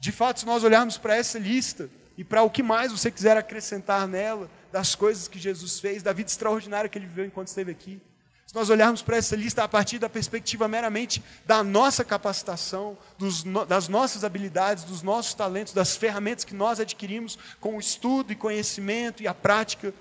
De 0.00 0.10
fato, 0.10 0.40
se 0.40 0.46
nós 0.46 0.64
olharmos 0.64 0.98
para 0.98 1.14
essa 1.14 1.38
lista 1.38 1.88
e 2.16 2.24
para 2.24 2.42
o 2.42 2.50
que 2.50 2.60
mais 2.60 2.90
você 2.90 3.12
quiser 3.12 3.36
acrescentar 3.36 4.08
nela, 4.08 4.50
das 4.72 4.96
coisas 4.96 5.28
que 5.28 5.38
Jesus 5.38 5.78
fez, 5.78 6.02
da 6.02 6.12
vida 6.12 6.30
extraordinária 6.30 6.90
que 6.90 6.98
ele 6.98 7.06
viveu 7.06 7.24
enquanto 7.24 7.46
esteve 7.46 7.70
aqui, 7.70 8.02
se 8.44 8.54
nós 8.56 8.70
olharmos 8.70 9.02
para 9.02 9.16
essa 9.16 9.36
lista 9.36 9.62
a 9.62 9.68
partir 9.68 10.00
da 10.00 10.08
perspectiva 10.08 10.66
meramente 10.66 11.22
da 11.46 11.62
nossa 11.62 12.04
capacitação, 12.04 12.98
dos, 13.16 13.44
das 13.68 13.86
nossas 13.86 14.24
habilidades, 14.24 14.82
dos 14.82 15.00
nossos 15.00 15.32
talentos, 15.32 15.72
das 15.72 15.96
ferramentas 15.96 16.44
que 16.44 16.54
nós 16.54 16.80
adquirimos 16.80 17.38
com 17.60 17.76
o 17.76 17.80
estudo 17.80 18.32
e 18.32 18.36
conhecimento 18.36 19.22
e 19.22 19.28
a 19.28 19.34
prática 19.34 19.94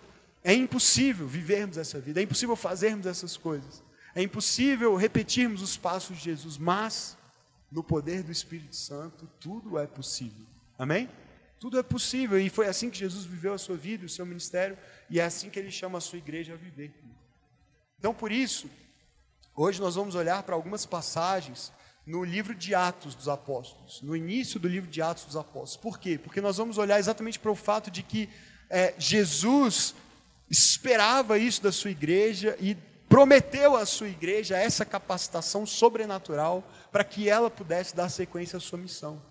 é 0.44 0.53
impossível 0.53 1.27
vivermos 1.27 1.77
essa 1.77 2.00
vida, 2.00 2.20
é 2.20 2.24
impossível 2.24 2.56
fazermos 2.56 3.06
essas 3.06 3.36
coisas, 3.36 3.84
é 4.15 4.22
impossível 4.22 4.96
repetirmos 4.96 5.62
os 5.62 5.77
passos 5.77 6.17
de 6.17 6.24
Jesus, 6.24 6.58
mas 6.58 7.17
no 7.72 7.84
poder 7.84 8.24
do 8.24 8.32
Espírito 8.32 8.75
Santo 8.75 9.29
tudo 9.39 9.77
é 9.77 9.86
possível. 9.86 10.46
Amém? 10.77 11.10
Tudo 11.60 11.79
é 11.79 11.84
possível 11.84 12.39
e 12.39 12.50
foi 12.50 12.67
assim 12.67 12.89
que 12.89 12.98
Jesus 12.98 13.25
viveu 13.25 13.53
a 13.53 13.58
sua 13.58 13.75
vida, 13.75 14.06
o 14.06 14.10
seu 14.10 14.25
ministério, 14.25 14.77
e 15.10 15.20
é 15.20 15.24
assim 15.24 15.50
que 15.50 15.58
ele 15.58 15.72
chama 15.72 15.98
a 15.98 16.01
sua 16.01 16.20
igreja 16.20 16.53
a 16.53 16.58
viver. 16.58 16.94
Então, 17.98 18.13
por 18.13 18.32
isso, 18.32 18.70
hoje 19.56 19.82
nós 19.82 19.96
vamos 19.96 20.13
olhar 20.13 20.44
para 20.44 20.53
algumas 20.53 20.86
passagens 20.86 21.72
no 22.06 22.24
livro 22.24 22.56
de 22.56 22.74
Atos 22.74 23.15
dos 23.15 23.27
Apóstolos, 23.27 24.01
no 24.01 24.15
início 24.15 24.60
do 24.60 24.67
livro 24.67 24.89
de 24.89 25.01
Atos 25.01 25.25
dos 25.25 25.36
Apóstolos. 25.36 25.77
Por 25.77 26.00
quê? 26.00 26.17
Porque 26.17 26.39
nós 26.39 26.58
vamos 26.58 26.77
olhar 26.77 27.00
exatamente 27.00 27.39
para 27.39 27.51
o 27.51 27.56
fato 27.56 27.91
de 27.91 28.01
que 28.01 28.29
é, 28.70 28.94
Jesus 28.98 29.94
esperava 30.49 31.37
isso 31.37 31.61
da 31.61 31.71
sua 31.71 31.91
igreja 31.91 32.55
e 32.59 32.75
prometeu 33.09 33.75
à 33.75 33.85
sua 33.85 34.09
igreja 34.09 34.57
essa 34.57 34.85
capacitação 34.85 35.65
sobrenatural 35.65 36.63
para 36.91 37.03
que 37.03 37.29
ela 37.29 37.49
pudesse 37.49 37.95
dar 37.95 38.09
sequência 38.09 38.57
à 38.57 38.59
sua 38.59 38.77
missão. 38.77 39.21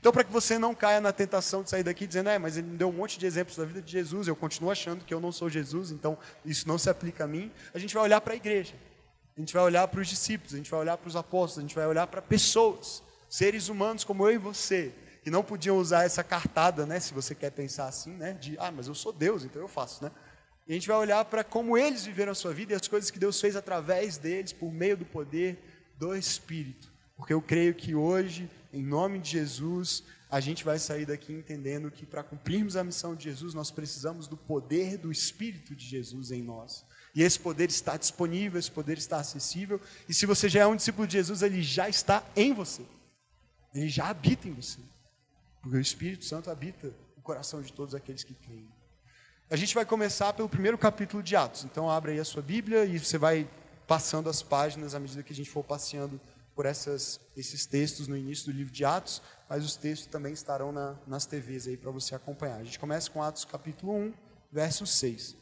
Então, 0.00 0.12
para 0.12 0.24
que 0.24 0.32
você 0.32 0.58
não 0.58 0.74
caia 0.74 1.00
na 1.00 1.12
tentação 1.12 1.62
de 1.62 1.70
sair 1.70 1.82
daqui 1.82 2.06
dizendo, 2.06 2.28
é, 2.28 2.38
mas 2.38 2.56
ele 2.56 2.68
me 2.68 2.76
deu 2.76 2.88
um 2.88 2.92
monte 2.92 3.18
de 3.18 3.26
exemplos 3.26 3.56
da 3.56 3.64
vida 3.64 3.82
de 3.82 3.90
Jesus, 3.90 4.28
eu 4.28 4.36
continuo 4.36 4.70
achando 4.70 5.04
que 5.04 5.12
eu 5.12 5.20
não 5.20 5.32
sou 5.32 5.48
Jesus, 5.48 5.90
então 5.90 6.16
isso 6.44 6.68
não 6.68 6.78
se 6.78 6.88
aplica 6.88 7.24
a 7.24 7.26
mim, 7.26 7.50
a 7.74 7.78
gente 7.78 7.94
vai 7.94 8.04
olhar 8.04 8.20
para 8.20 8.34
a 8.34 8.36
igreja, 8.36 8.74
a 9.36 9.40
gente 9.40 9.52
vai 9.52 9.62
olhar 9.62 9.86
para 9.88 10.00
os 10.00 10.08
discípulos, 10.08 10.54
a 10.54 10.56
gente 10.56 10.70
vai 10.70 10.80
olhar 10.80 10.96
para 10.96 11.08
os 11.08 11.16
apóstolos, 11.16 11.58
a 11.58 11.62
gente 11.62 11.74
vai 11.74 11.86
olhar 11.86 12.06
para 12.06 12.22
pessoas, 12.22 13.02
seres 13.28 13.68
humanos 13.68 14.04
como 14.04 14.26
eu 14.28 14.34
e 14.34 14.38
você, 14.38 14.92
que 15.22 15.30
não 15.30 15.42
podiam 15.42 15.76
usar 15.76 16.04
essa 16.04 16.22
cartada, 16.22 16.86
né, 16.86 17.00
se 17.00 17.12
você 17.12 17.34
quer 17.34 17.50
pensar 17.50 17.88
assim, 17.88 18.12
né, 18.12 18.32
de, 18.34 18.56
ah, 18.60 18.70
mas 18.70 18.86
eu 18.86 18.94
sou 18.94 19.12
Deus, 19.12 19.44
então 19.44 19.60
eu 19.60 19.68
faço, 19.68 20.04
né? 20.04 20.12
E 20.66 20.72
a 20.72 20.74
gente 20.74 20.88
vai 20.88 20.96
olhar 20.96 21.24
para 21.24 21.44
como 21.44 21.78
eles 21.78 22.04
viveram 22.04 22.32
a 22.32 22.34
sua 22.34 22.52
vida 22.52 22.72
e 22.72 22.76
as 22.76 22.88
coisas 22.88 23.10
que 23.10 23.18
Deus 23.18 23.40
fez 23.40 23.54
através 23.54 24.18
deles, 24.18 24.52
por 24.52 24.72
meio 24.72 24.96
do 24.96 25.04
poder 25.04 25.58
do 25.96 26.14
Espírito. 26.14 26.90
Porque 27.16 27.32
eu 27.32 27.40
creio 27.40 27.74
que 27.74 27.94
hoje, 27.94 28.50
em 28.72 28.82
nome 28.82 29.18
de 29.18 29.30
Jesus, 29.30 30.02
a 30.28 30.40
gente 30.40 30.64
vai 30.64 30.78
sair 30.78 31.06
daqui 31.06 31.32
entendendo 31.32 31.90
que 31.90 32.04
para 32.04 32.22
cumprirmos 32.22 32.76
a 32.76 32.82
missão 32.82 33.14
de 33.14 33.24
Jesus, 33.24 33.54
nós 33.54 33.70
precisamos 33.70 34.26
do 34.26 34.36
poder 34.36 34.98
do 34.98 35.12
Espírito 35.12 35.74
de 35.74 35.86
Jesus 35.86 36.32
em 36.32 36.42
nós. 36.42 36.84
E 37.14 37.22
esse 37.22 37.38
poder 37.38 37.70
está 37.70 37.96
disponível, 37.96 38.58
esse 38.58 38.70
poder 38.70 38.98
está 38.98 39.18
acessível. 39.18 39.80
E 40.08 40.12
se 40.12 40.26
você 40.26 40.48
já 40.48 40.60
é 40.60 40.66
um 40.66 40.76
discípulo 40.76 41.06
de 41.06 41.14
Jesus, 41.14 41.42
ele 41.42 41.62
já 41.62 41.88
está 41.88 42.22
em 42.34 42.52
você. 42.52 42.82
Ele 43.72 43.88
já 43.88 44.08
habita 44.08 44.48
em 44.48 44.52
você. 44.52 44.80
Porque 45.62 45.76
o 45.76 45.80
Espírito 45.80 46.24
Santo 46.24 46.50
habita 46.50 46.92
o 47.16 47.22
coração 47.22 47.62
de 47.62 47.72
todos 47.72 47.94
aqueles 47.94 48.22
que 48.22 48.34
creem. 48.34 48.68
A 49.48 49.54
gente 49.54 49.76
vai 49.76 49.84
começar 49.84 50.32
pelo 50.32 50.48
primeiro 50.48 50.76
capítulo 50.76 51.22
de 51.22 51.36
Atos. 51.36 51.64
Então, 51.64 51.88
abra 51.88 52.10
aí 52.10 52.18
a 52.18 52.24
sua 52.24 52.42
Bíblia 52.42 52.84
e 52.84 52.98
você 52.98 53.16
vai 53.16 53.48
passando 53.86 54.28
as 54.28 54.42
páginas 54.42 54.92
à 54.92 54.98
medida 54.98 55.22
que 55.22 55.32
a 55.32 55.36
gente 55.36 55.48
for 55.48 55.62
passeando 55.62 56.20
por 56.52 56.66
essas, 56.66 57.20
esses 57.36 57.64
textos 57.64 58.08
no 58.08 58.16
início 58.16 58.46
do 58.46 58.56
livro 58.56 58.72
de 58.72 58.84
Atos, 58.84 59.22
mas 59.48 59.64
os 59.64 59.76
textos 59.76 60.08
também 60.08 60.32
estarão 60.32 60.72
na, 60.72 60.96
nas 61.06 61.26
TVs 61.26 61.68
aí 61.68 61.76
para 61.76 61.92
você 61.92 62.16
acompanhar. 62.16 62.56
A 62.56 62.64
gente 62.64 62.76
começa 62.76 63.08
com 63.08 63.22
Atos 63.22 63.44
capítulo 63.44 63.92
1, 63.92 64.14
verso 64.50 64.84
6. 64.84 65.36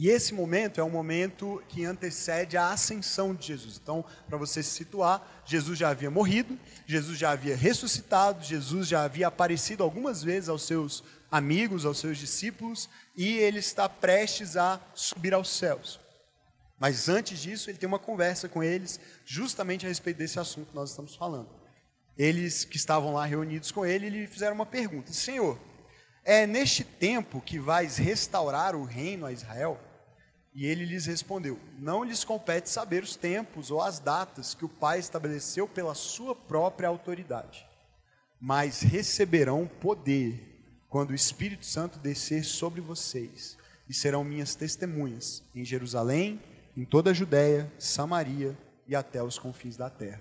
E 0.00 0.08
esse 0.08 0.32
momento 0.32 0.80
é 0.80 0.82
um 0.82 0.88
momento 0.88 1.62
que 1.68 1.84
antecede 1.84 2.56
a 2.56 2.70
ascensão 2.70 3.34
de 3.34 3.48
Jesus. 3.48 3.78
Então, 3.82 4.02
para 4.26 4.38
você 4.38 4.62
se 4.62 4.70
situar, 4.70 5.42
Jesus 5.44 5.78
já 5.78 5.90
havia 5.90 6.10
morrido, 6.10 6.58
Jesus 6.86 7.18
já 7.18 7.32
havia 7.32 7.54
ressuscitado, 7.54 8.42
Jesus 8.42 8.88
já 8.88 9.02
havia 9.02 9.28
aparecido 9.28 9.82
algumas 9.82 10.22
vezes 10.22 10.48
aos 10.48 10.62
seus 10.62 11.04
amigos, 11.30 11.84
aos 11.84 11.98
seus 11.98 12.16
discípulos, 12.16 12.88
e 13.14 13.36
ele 13.36 13.58
está 13.58 13.90
prestes 13.90 14.56
a 14.56 14.80
subir 14.94 15.34
aos 15.34 15.50
céus. 15.50 16.00
Mas 16.78 17.10
antes 17.10 17.38
disso, 17.38 17.68
ele 17.68 17.76
tem 17.76 17.86
uma 17.86 17.98
conversa 17.98 18.48
com 18.48 18.62
eles, 18.62 18.98
justamente 19.26 19.84
a 19.84 19.88
respeito 19.90 20.16
desse 20.16 20.40
assunto 20.40 20.70
que 20.70 20.74
nós 20.74 20.88
estamos 20.88 21.14
falando. 21.14 21.50
Eles 22.16 22.64
que 22.64 22.78
estavam 22.78 23.12
lá 23.12 23.26
reunidos 23.26 23.70
com 23.70 23.84
ele, 23.84 24.08
lhe 24.08 24.26
fizeram 24.26 24.54
uma 24.54 24.64
pergunta: 24.64 25.12
Senhor, 25.12 25.60
é 26.24 26.46
neste 26.46 26.84
tempo 26.84 27.38
que 27.42 27.58
vais 27.58 27.98
restaurar 27.98 28.74
o 28.74 28.84
reino 28.84 29.26
a 29.26 29.32
Israel? 29.32 29.78
E 30.52 30.66
ele 30.66 30.84
lhes 30.84 31.06
respondeu: 31.06 31.58
Não 31.78 32.02
lhes 32.02 32.24
compete 32.24 32.68
saber 32.68 33.02
os 33.02 33.16
tempos 33.16 33.70
ou 33.70 33.80
as 33.80 33.98
datas 33.98 34.54
que 34.54 34.64
o 34.64 34.68
Pai 34.68 34.98
estabeleceu 34.98 35.68
pela 35.68 35.94
sua 35.94 36.34
própria 36.34 36.88
autoridade, 36.88 37.66
mas 38.40 38.80
receberão 38.80 39.66
poder 39.66 40.48
quando 40.88 41.10
o 41.10 41.14
Espírito 41.14 41.64
Santo 41.64 41.98
descer 42.00 42.44
sobre 42.44 42.80
vocês, 42.80 43.56
e 43.88 43.94
serão 43.94 44.24
minhas 44.24 44.54
testemunhas 44.54 45.42
em 45.54 45.64
Jerusalém, 45.64 46.40
em 46.76 46.84
toda 46.84 47.10
a 47.10 47.14
Judéia, 47.14 47.72
Samaria 47.78 48.58
e 48.88 48.96
até 48.96 49.22
os 49.22 49.38
confins 49.38 49.76
da 49.76 49.88
terra. 49.88 50.20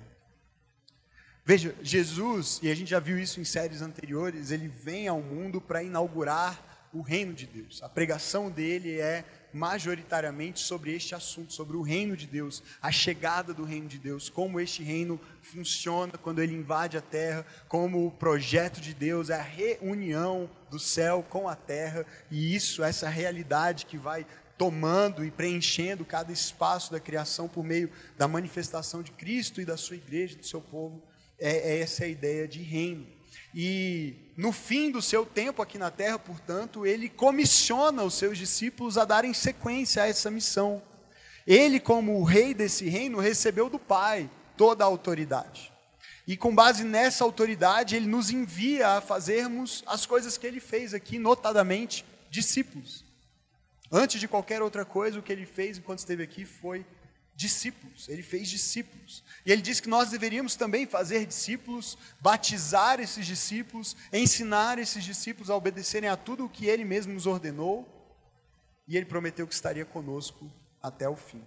Veja, 1.43 1.75
Jesus, 1.81 2.59
e 2.61 2.69
a 2.69 2.75
gente 2.75 2.91
já 2.91 2.99
viu 2.99 3.17
isso 3.17 3.41
em 3.41 3.43
séries 3.43 3.81
anteriores, 3.81 4.51
ele 4.51 4.67
vem 4.67 5.07
ao 5.07 5.19
mundo 5.19 5.59
para 5.59 5.81
inaugurar 5.81 6.87
o 6.93 7.01
reino 7.01 7.33
de 7.33 7.47
Deus. 7.47 7.81
A 7.81 7.89
pregação 7.89 8.51
dele 8.51 8.99
é 8.99 9.25
majoritariamente 9.53 10.59
sobre 10.59 10.93
este 10.93 11.15
assunto, 11.15 11.53
sobre 11.53 11.75
o 11.75 11.81
reino 11.81 12.15
de 12.15 12.27
Deus, 12.27 12.63
a 12.81 12.91
chegada 12.91 13.53
do 13.53 13.63
reino 13.63 13.87
de 13.87 13.97
Deus, 13.97 14.29
como 14.29 14.59
este 14.59 14.83
reino 14.83 15.19
funciona 15.41 16.13
quando 16.17 16.41
ele 16.41 16.53
invade 16.53 16.97
a 16.97 17.01
terra, 17.01 17.45
como 17.67 18.05
o 18.05 18.11
projeto 18.11 18.79
de 18.79 18.93
Deus 18.93 19.29
é 19.29 19.35
a 19.35 19.41
reunião 19.41 20.49
do 20.69 20.79
céu 20.79 21.25
com 21.27 21.47
a 21.47 21.55
terra, 21.55 22.05
e 22.29 22.55
isso, 22.55 22.83
essa 22.83 23.09
realidade 23.09 23.85
que 23.85 23.97
vai 23.97 24.25
tomando 24.57 25.23
e 25.23 25.31
preenchendo 25.31 26.03
cada 26.03 26.33
espaço 26.33 26.91
da 26.91 26.99
criação 26.99 27.47
por 27.47 27.63
meio 27.63 27.89
da 28.17 28.27
manifestação 28.27 29.01
de 29.01 29.11
Cristo 29.11 29.61
e 29.61 29.65
da 29.65 29.77
sua 29.77 29.95
igreja, 29.95 30.35
do 30.35 30.45
seu 30.45 30.59
povo, 30.59 31.01
é, 31.39 31.75
é 31.75 31.79
essa 31.79 32.05
ideia 32.05 32.45
de 32.47 32.61
reino. 32.61 33.18
E 33.53 34.15
no 34.37 34.51
fim 34.51 34.91
do 34.91 35.01
seu 35.01 35.25
tempo 35.25 35.61
aqui 35.61 35.77
na 35.77 35.89
terra, 35.89 36.19
portanto, 36.19 36.85
ele 36.85 37.09
comissiona 37.09 38.03
os 38.03 38.13
seus 38.13 38.37
discípulos 38.37 38.97
a 38.97 39.05
darem 39.05 39.33
sequência 39.33 40.03
a 40.03 40.07
essa 40.07 40.29
missão. 40.29 40.81
Ele, 41.45 41.79
como 41.79 42.19
o 42.19 42.23
rei 42.23 42.53
desse 42.53 42.87
reino, 42.87 43.19
recebeu 43.19 43.69
do 43.69 43.79
Pai 43.79 44.29
toda 44.55 44.83
a 44.83 44.87
autoridade. 44.87 45.73
E 46.27 46.37
com 46.37 46.53
base 46.53 46.83
nessa 46.83 47.23
autoridade, 47.23 47.95
ele 47.95 48.05
nos 48.05 48.29
envia 48.29 48.89
a 48.89 49.01
fazermos 49.01 49.83
as 49.87 50.05
coisas 50.05 50.37
que 50.37 50.45
ele 50.45 50.59
fez 50.59 50.93
aqui, 50.93 51.17
notadamente 51.17 52.05
discípulos. 52.29 53.03
Antes 53.91 54.19
de 54.19 54.27
qualquer 54.27 54.61
outra 54.61 54.85
coisa, 54.85 55.17
o 55.17 55.23
que 55.23 55.31
ele 55.31 55.47
fez 55.47 55.79
enquanto 55.79 55.99
esteve 55.99 56.21
aqui 56.21 56.45
foi 56.45 56.85
discípulos, 57.39 58.09
ele 58.09 58.21
fez 58.21 58.49
discípulos. 58.49 59.23
E 59.45 59.51
ele 59.51 59.61
disse 59.61 59.81
que 59.81 59.87
nós 59.87 60.09
deveríamos 60.09 60.57
também 60.57 60.85
fazer 60.85 61.25
discípulos, 61.25 61.97
batizar 62.19 62.99
esses 62.99 63.25
discípulos, 63.25 63.95
ensinar 64.11 64.77
esses 64.77 65.01
discípulos 65.01 65.49
a 65.49 65.55
obedecerem 65.55 66.09
a 66.09 66.17
tudo 66.17 66.43
o 66.43 66.49
que 66.49 66.65
ele 66.65 66.83
mesmo 66.83 67.13
nos 67.13 67.25
ordenou. 67.25 67.87
E 68.85 68.97
ele 68.97 69.05
prometeu 69.05 69.47
que 69.47 69.53
estaria 69.53 69.85
conosco 69.85 70.51
até 70.83 71.07
o 71.07 71.15
fim. 71.15 71.41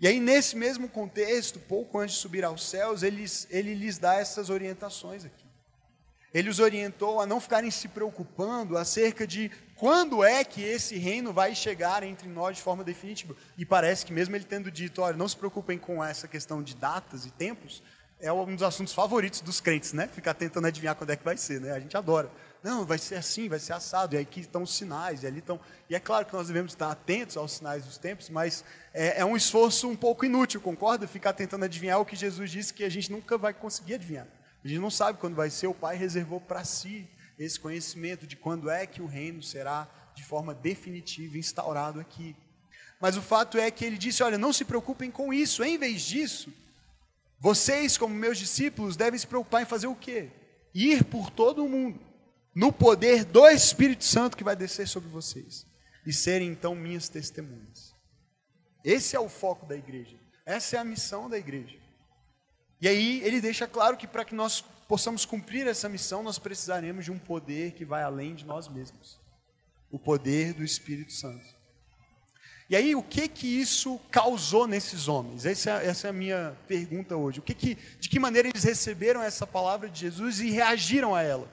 E 0.00 0.08
aí, 0.08 0.18
nesse 0.18 0.56
mesmo 0.56 0.88
contexto, 0.88 1.60
pouco 1.60 1.98
antes 1.98 2.14
de 2.14 2.22
subir 2.22 2.42
aos 2.42 2.66
céus, 2.66 3.02
ele, 3.02 3.26
ele 3.50 3.74
lhes 3.74 3.98
dá 3.98 4.14
essas 4.14 4.48
orientações 4.48 5.26
aqui. 5.26 5.45
Ele 6.34 6.50
os 6.50 6.58
orientou 6.58 7.20
a 7.20 7.26
não 7.26 7.40
ficarem 7.40 7.70
se 7.70 7.88
preocupando 7.88 8.76
acerca 8.76 9.26
de 9.26 9.50
quando 9.74 10.24
é 10.24 10.44
que 10.44 10.62
esse 10.62 10.96
reino 10.98 11.32
vai 11.32 11.54
chegar 11.54 12.02
entre 12.02 12.28
nós 12.28 12.56
de 12.56 12.62
forma 12.62 12.82
definitiva? 12.82 13.34
E 13.56 13.64
parece 13.64 14.04
que 14.04 14.12
mesmo 14.12 14.34
ele 14.36 14.44
tendo 14.44 14.70
dito, 14.70 15.02
olha, 15.02 15.16
não 15.16 15.28
se 15.28 15.36
preocupem 15.36 15.78
com 15.78 16.02
essa 16.02 16.26
questão 16.26 16.62
de 16.62 16.74
datas 16.74 17.26
e 17.26 17.30
tempos, 17.30 17.82
é 18.20 18.32
um 18.32 18.54
dos 18.54 18.62
assuntos 18.62 18.94
favoritos 18.94 19.40
dos 19.40 19.60
crentes, 19.60 19.92
né? 19.92 20.08
Ficar 20.08 20.34
tentando 20.34 20.66
adivinhar 20.66 20.94
quando 20.94 21.10
é 21.10 21.16
que 21.16 21.24
vai 21.24 21.36
ser, 21.36 21.60
né? 21.60 21.72
A 21.72 21.80
gente 21.80 21.96
adora. 21.96 22.30
Não, 22.62 22.84
vai 22.84 22.98
ser 22.98 23.16
assim, 23.16 23.48
vai 23.48 23.58
ser 23.58 23.74
assado, 23.74 24.16
e 24.16 24.18
aqui 24.18 24.40
estão 24.40 24.62
os 24.62 24.74
sinais, 24.74 25.22
e 25.22 25.26
ali 25.26 25.38
estão. 25.38 25.60
E 25.88 25.94
é 25.94 26.00
claro 26.00 26.24
que 26.24 26.32
nós 26.32 26.48
devemos 26.48 26.72
estar 26.72 26.90
atentos 26.90 27.36
aos 27.36 27.52
sinais 27.52 27.84
dos 27.84 27.98
tempos, 27.98 28.30
mas 28.30 28.64
é, 28.94 29.20
é 29.20 29.24
um 29.24 29.36
esforço 29.36 29.88
um 29.88 29.94
pouco 29.94 30.24
inútil, 30.24 30.60
concorda? 30.60 31.06
Ficar 31.06 31.34
tentando 31.34 31.64
adivinhar 31.64 32.00
o 32.00 32.04
que 32.04 32.16
Jesus 32.16 32.50
disse 32.50 32.72
que 32.72 32.82
a 32.82 32.88
gente 32.88 33.12
nunca 33.12 33.36
vai 33.36 33.52
conseguir 33.52 33.94
adivinhar. 33.94 34.26
A 34.66 34.68
gente 34.68 34.80
não 34.80 34.90
sabe 34.90 35.20
quando 35.20 35.36
vai 35.36 35.48
ser, 35.48 35.68
o 35.68 35.74
Pai 35.74 35.96
reservou 35.96 36.40
para 36.40 36.64
si 36.64 37.08
esse 37.38 37.58
conhecimento 37.60 38.26
de 38.26 38.34
quando 38.34 38.68
é 38.68 38.84
que 38.84 39.00
o 39.00 39.06
reino 39.06 39.40
será 39.40 39.88
de 40.12 40.24
forma 40.24 40.52
definitiva 40.52 41.38
instaurado 41.38 42.00
aqui. 42.00 42.34
Mas 43.00 43.16
o 43.16 43.22
fato 43.22 43.58
é 43.58 43.70
que 43.70 43.84
ele 43.84 43.96
disse: 43.96 44.24
olha, 44.24 44.36
não 44.36 44.52
se 44.52 44.64
preocupem 44.64 45.08
com 45.08 45.32
isso, 45.32 45.62
em 45.62 45.78
vez 45.78 46.02
disso, 46.02 46.52
vocês, 47.38 47.96
como 47.96 48.12
meus 48.12 48.38
discípulos, 48.38 48.96
devem 48.96 49.16
se 49.16 49.28
preocupar 49.28 49.62
em 49.62 49.66
fazer 49.66 49.86
o 49.86 49.94
quê? 49.94 50.30
Ir 50.74 51.04
por 51.04 51.30
todo 51.30 51.64
o 51.64 51.68
mundo, 51.68 52.00
no 52.52 52.72
poder 52.72 53.24
do 53.24 53.46
Espírito 53.46 54.02
Santo 54.02 54.36
que 54.36 54.42
vai 54.42 54.56
descer 54.56 54.88
sobre 54.88 55.08
vocês, 55.08 55.64
e 56.04 56.12
serem 56.12 56.48
então 56.48 56.74
minhas 56.74 57.08
testemunhas. 57.08 57.94
Esse 58.84 59.14
é 59.14 59.20
o 59.20 59.28
foco 59.28 59.64
da 59.64 59.76
igreja, 59.76 60.18
essa 60.44 60.74
é 60.74 60.80
a 60.80 60.84
missão 60.84 61.30
da 61.30 61.38
igreja. 61.38 61.85
E 62.80 62.88
aí 62.88 63.20
ele 63.22 63.40
deixa 63.40 63.66
claro 63.66 63.96
que 63.96 64.06
para 64.06 64.24
que 64.24 64.34
nós 64.34 64.64
possamos 64.88 65.24
cumprir 65.24 65.66
essa 65.66 65.88
missão, 65.88 66.22
nós 66.22 66.38
precisaremos 66.38 67.04
de 67.04 67.10
um 67.10 67.18
poder 67.18 67.72
que 67.72 67.84
vai 67.84 68.02
além 68.02 68.34
de 68.34 68.44
nós 68.44 68.68
mesmos 68.68 69.18
o 69.90 69.98
poder 69.98 70.52
do 70.52 70.64
Espírito 70.64 71.12
Santo. 71.12 71.56
E 72.68 72.74
aí, 72.74 72.96
o 72.96 73.02
que 73.02 73.28
que 73.28 73.46
isso 73.46 74.00
causou 74.10 74.66
nesses 74.66 75.06
homens? 75.06 75.46
Essa, 75.46 75.80
é, 75.80 75.86
essa 75.86 76.08
é 76.08 76.10
a 76.10 76.12
minha 76.12 76.56
pergunta 76.66 77.16
hoje. 77.16 77.38
O 77.38 77.42
que 77.42 77.54
que, 77.54 77.78
de 78.00 78.08
que 78.08 78.18
maneira 78.18 78.48
eles 78.48 78.64
receberam 78.64 79.22
essa 79.22 79.46
palavra 79.46 79.88
de 79.88 80.00
Jesus 80.00 80.40
e 80.40 80.50
reagiram 80.50 81.14
a 81.14 81.22
ela? 81.22 81.48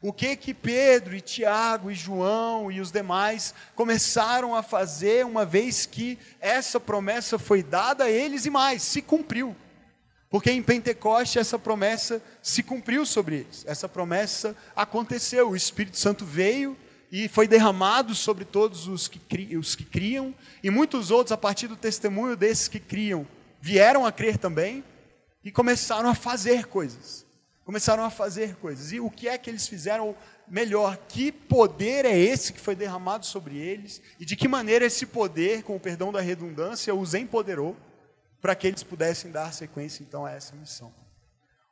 O 0.00 0.12
que 0.12 0.36
que 0.36 0.54
Pedro 0.54 1.16
e 1.16 1.20
Tiago 1.20 1.90
e 1.90 1.94
João 1.94 2.70
e 2.70 2.80
os 2.80 2.92
demais 2.92 3.52
começaram 3.74 4.54
a 4.54 4.62
fazer 4.62 5.26
uma 5.26 5.44
vez 5.44 5.84
que 5.84 6.18
essa 6.40 6.78
promessa 6.78 7.38
foi 7.38 7.62
dada 7.62 8.04
a 8.04 8.10
eles 8.10 8.46
e 8.46 8.50
mais, 8.50 8.82
se 8.82 9.02
cumpriu? 9.02 9.56
Porque 10.32 10.50
em 10.50 10.62
Pentecoste 10.62 11.38
essa 11.38 11.58
promessa 11.58 12.22
se 12.42 12.62
cumpriu 12.62 13.04
sobre 13.04 13.40
eles. 13.40 13.64
Essa 13.66 13.86
promessa 13.86 14.56
aconteceu. 14.74 15.50
O 15.50 15.54
Espírito 15.54 15.98
Santo 15.98 16.24
veio 16.24 16.74
e 17.12 17.28
foi 17.28 17.46
derramado 17.46 18.14
sobre 18.14 18.46
todos 18.46 18.88
os 18.88 19.08
que, 19.08 19.18
cri, 19.18 19.54
os 19.58 19.74
que 19.76 19.84
criam, 19.84 20.34
e 20.62 20.70
muitos 20.70 21.10
outros, 21.10 21.32
a 21.32 21.36
partir 21.36 21.68
do 21.68 21.76
testemunho 21.76 22.34
desses 22.34 22.66
que 22.66 22.80
criam, 22.80 23.26
vieram 23.60 24.06
a 24.06 24.10
crer 24.10 24.38
também 24.38 24.82
e 25.44 25.52
começaram 25.52 26.08
a 26.08 26.14
fazer 26.14 26.64
coisas. 26.64 27.26
Começaram 27.66 28.02
a 28.02 28.08
fazer 28.08 28.56
coisas. 28.56 28.90
E 28.90 29.00
o 29.00 29.10
que 29.10 29.28
é 29.28 29.36
que 29.36 29.50
eles 29.50 29.68
fizeram 29.68 30.16
melhor? 30.48 30.96
Que 31.08 31.30
poder 31.30 32.06
é 32.06 32.18
esse 32.18 32.54
que 32.54 32.60
foi 32.60 32.74
derramado 32.74 33.26
sobre 33.26 33.58
eles? 33.58 34.00
E 34.18 34.24
de 34.24 34.34
que 34.34 34.48
maneira 34.48 34.86
esse 34.86 35.04
poder, 35.04 35.62
com 35.62 35.76
o 35.76 35.80
perdão 35.80 36.10
da 36.10 36.22
redundância, 36.22 36.94
os 36.94 37.12
empoderou? 37.12 37.76
Para 38.42 38.56
que 38.56 38.66
eles 38.66 38.82
pudessem 38.82 39.30
dar 39.30 39.54
sequência 39.54 40.02
então 40.02 40.26
a 40.26 40.32
essa 40.32 40.56
missão. 40.56 40.92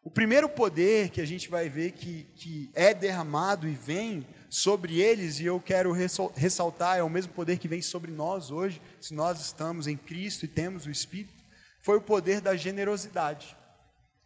O 0.05 0.11
primeiro 0.11 0.49
poder 0.49 1.11
que 1.11 1.21
a 1.21 1.27
gente 1.27 1.51
vai 1.51 1.69
ver 1.69 1.91
que, 1.93 2.23
que 2.37 2.71
é 2.73 2.95
derramado 2.95 3.69
e 3.69 3.75
vem 3.75 4.27
sobre 4.49 5.01
eles, 5.01 5.41
e 5.41 5.45
eu 5.45 5.61
quero 5.61 5.93
ressaltar, 5.93 6.97
é 6.97 7.03
o 7.03 7.11
mesmo 7.11 7.33
poder 7.33 7.59
que 7.59 7.69
vem 7.69 7.83
sobre 7.83 8.11
nós 8.11 8.51
hoje, 8.51 8.81
se 9.01 9.13
nós 9.13 9.41
estamos 9.41 9.87
em 9.87 9.97
Cristo 9.97 10.45
e 10.45 10.49
temos 10.49 10.87
o 10.87 10.91
Espírito, 10.91 11.45
foi 11.83 11.99
o 11.99 12.03
poder 12.03 12.41
da 12.41 12.57
generosidade. 12.57 13.57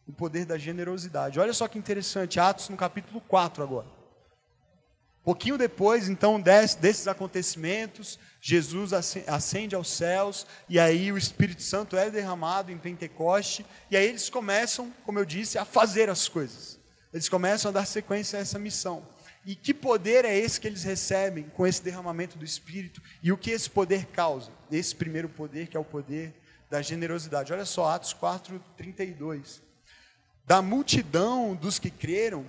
O 0.07 0.13
poder 0.13 0.45
da 0.45 0.59
generosidade. 0.59 1.41
Olha 1.41 1.53
só 1.53 1.67
que 1.67 1.79
interessante, 1.79 2.39
Atos 2.39 2.69
no 2.69 2.77
capítulo 2.77 3.21
4 3.23 3.63
agora. 3.63 4.04
Pouquinho 5.25 5.57
depois, 5.57 6.09
então, 6.09 6.39
desses 6.39 7.09
acontecimentos, 7.09 8.19
Jesus 8.43 8.93
ascende 8.93 9.75
aos 9.75 9.89
céus, 9.89 10.47
e 10.69 10.79
aí 10.79 11.11
o 11.11 11.17
Espírito 11.17 11.63
Santo 11.63 11.97
é 11.97 12.11
derramado 12.11 12.71
em 12.71 12.77
Pentecoste, 12.77 13.65
e 13.91 13.97
aí 13.97 14.07
eles 14.07 14.29
começam, 14.29 14.93
como 15.03 15.19
eu 15.19 15.25
disse, 15.25 15.57
a 15.57 15.65
fazer 15.65 16.11
as 16.11 16.29
coisas. 16.29 16.79
Eles 17.11 17.27
começam 17.27 17.71
a 17.71 17.73
dar 17.73 17.87
sequência 17.87 18.39
a 18.39 18.43
essa 18.43 18.59
missão. 18.59 19.07
E 19.47 19.55
que 19.55 19.73
poder 19.73 20.27
é 20.27 20.37
esse 20.37 20.61
que 20.61 20.67
eles 20.67 20.85
recebem 20.85 21.45
com 21.55 21.67
esse 21.67 21.83
derramamento 21.83 22.37
do 22.37 22.45
Espírito? 22.45 23.01
E 23.23 23.33
o 23.33 23.39
que 23.39 23.51
esse 23.51 23.71
poder 23.71 24.07
causa? 24.07 24.51
Esse 24.71 24.95
primeiro 24.95 25.29
poder, 25.29 25.69
que 25.69 25.77
é 25.77 25.81
o 25.81 25.85
poder 25.85 26.35
da 26.69 26.83
generosidade. 26.83 27.53
Olha 27.53 27.65
só, 27.65 27.89
Atos 27.89 28.13
4, 28.13 28.63
32. 28.77 29.63
Da 30.47 30.61
multidão 30.61 31.55
dos 31.55 31.79
que 31.79 31.91
creram, 31.91 32.45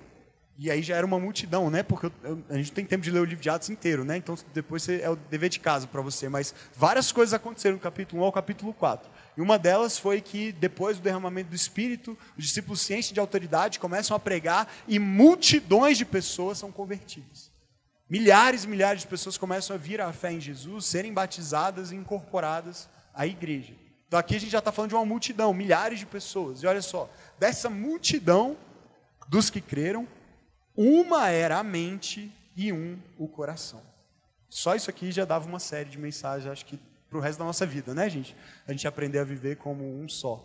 e 0.57 0.71
aí 0.71 0.81
já 0.81 0.95
era 0.95 1.05
uma 1.05 1.19
multidão, 1.19 1.69
né? 1.69 1.83
Porque 1.83 2.05
eu, 2.05 2.11
eu, 2.23 2.43
a 2.49 2.55
gente 2.55 2.69
não 2.69 2.75
tem 2.75 2.85
tempo 2.85 3.03
de 3.03 3.11
ler 3.11 3.19
o 3.19 3.25
livro 3.25 3.41
de 3.41 3.49
Atos 3.49 3.69
inteiro, 3.69 4.05
né? 4.05 4.15
Então 4.15 4.37
depois 4.53 4.83
você, 4.83 5.01
é 5.01 5.09
o 5.09 5.15
dever 5.15 5.49
de 5.49 5.59
casa 5.59 5.85
para 5.85 6.01
você. 6.01 6.29
Mas 6.29 6.55
várias 6.73 7.11
coisas 7.11 7.33
aconteceram 7.33 7.75
do 7.75 7.81
capítulo 7.81 8.21
1 8.21 8.25
ao 8.25 8.31
capítulo 8.31 8.73
4. 8.73 9.11
E 9.35 9.41
uma 9.41 9.59
delas 9.59 9.97
foi 9.97 10.21
que 10.21 10.53
depois 10.53 10.97
do 10.97 11.03
derramamento 11.03 11.49
do 11.49 11.55
Espírito, 11.55 12.17
os 12.37 12.45
discípulos 12.45 12.79
cientes 12.79 13.11
de 13.11 13.19
autoridade 13.19 13.79
começam 13.79 14.15
a 14.15 14.19
pregar 14.19 14.71
e 14.87 14.97
multidões 14.97 15.97
de 15.97 16.05
pessoas 16.05 16.57
são 16.57 16.71
convertidas. 16.71 17.51
Milhares 18.09 18.63
e 18.63 18.67
milhares 18.67 19.01
de 19.01 19.07
pessoas 19.07 19.37
começam 19.37 19.75
a 19.75 19.79
vir 19.79 19.99
à 19.99 20.13
fé 20.13 20.31
em 20.31 20.39
Jesus, 20.39 20.85
serem 20.85 21.11
batizadas 21.11 21.91
e 21.91 21.95
incorporadas 21.95 22.87
à 23.13 23.27
igreja. 23.27 23.73
Então 24.07 24.17
aqui 24.17 24.35
a 24.35 24.39
gente 24.39 24.51
já 24.51 24.59
está 24.59 24.71
falando 24.71 24.89
de 24.89 24.95
uma 24.95 25.05
multidão, 25.05 25.53
milhares 25.53 25.99
de 25.99 26.05
pessoas. 26.05 26.63
E 26.63 26.67
olha 26.67 26.81
só, 26.81 27.09
dessa 27.37 27.69
multidão 27.69 28.55
dos 29.27 29.49
que 29.49 29.59
creram, 29.59 30.07
uma 30.75 31.29
era 31.29 31.59
a 31.59 31.63
mente 31.63 32.31
e 32.55 32.71
um 32.71 32.99
o 33.17 33.27
coração. 33.27 33.81
Só 34.49 34.75
isso 34.75 34.89
aqui 34.89 35.11
já 35.11 35.25
dava 35.25 35.47
uma 35.47 35.59
série 35.59 35.89
de 35.89 35.97
mensagens, 35.97 36.51
acho 36.51 36.65
que 36.65 36.79
para 37.09 37.17
o 37.17 37.21
resto 37.21 37.39
da 37.39 37.45
nossa 37.45 37.65
vida, 37.65 37.93
né, 37.93 38.09
gente? 38.09 38.35
A 38.67 38.71
gente 38.71 38.87
aprender 38.87 39.19
a 39.19 39.23
viver 39.23 39.57
como 39.57 39.83
um 39.83 40.07
só, 40.07 40.43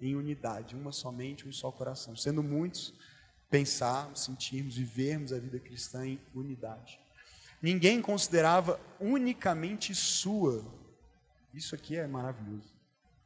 em 0.00 0.14
unidade, 0.14 0.74
uma 0.74 0.92
só 0.92 1.12
mente, 1.12 1.46
um 1.46 1.52
só 1.52 1.70
coração. 1.70 2.16
Sendo 2.16 2.42
muitos, 2.42 2.94
pensarmos, 3.50 4.24
sentirmos, 4.24 4.76
vivermos 4.76 5.32
a 5.32 5.38
vida 5.38 5.58
cristã 5.58 6.06
em 6.06 6.20
unidade. 6.34 6.98
Ninguém 7.60 8.00
considerava 8.00 8.80
unicamente 9.00 9.94
sua. 9.94 10.64
Isso 11.52 11.74
aqui 11.74 11.96
é 11.96 12.06
maravilhoso. 12.06 12.77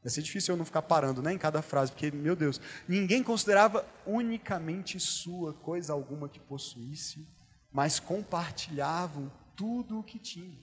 Vai 0.03 0.11
ser 0.11 0.23
difícil 0.23 0.55
eu 0.55 0.59
não 0.59 0.65
ficar 0.65 0.83
parando 0.83 1.23
né, 1.23 1.33
em 1.33 1.39
cada 1.39 1.63
frase, 1.63 1.93
porque, 1.93 2.11
meu 2.11 2.35
Deus, 2.35 2.61
ninguém 2.89 3.23
considerava 3.23 3.87
unicamente 4.05 4.99
sua 4.99 5.53
coisa 5.53 5.93
alguma 5.93 6.29
que 6.29 6.41
possuísse, 6.41 7.29
mas 7.73 8.01
compartilhavam 8.01 9.31
tudo 9.55 10.01
o 10.01 10.03
que 10.03 10.19
tinha. 10.19 10.59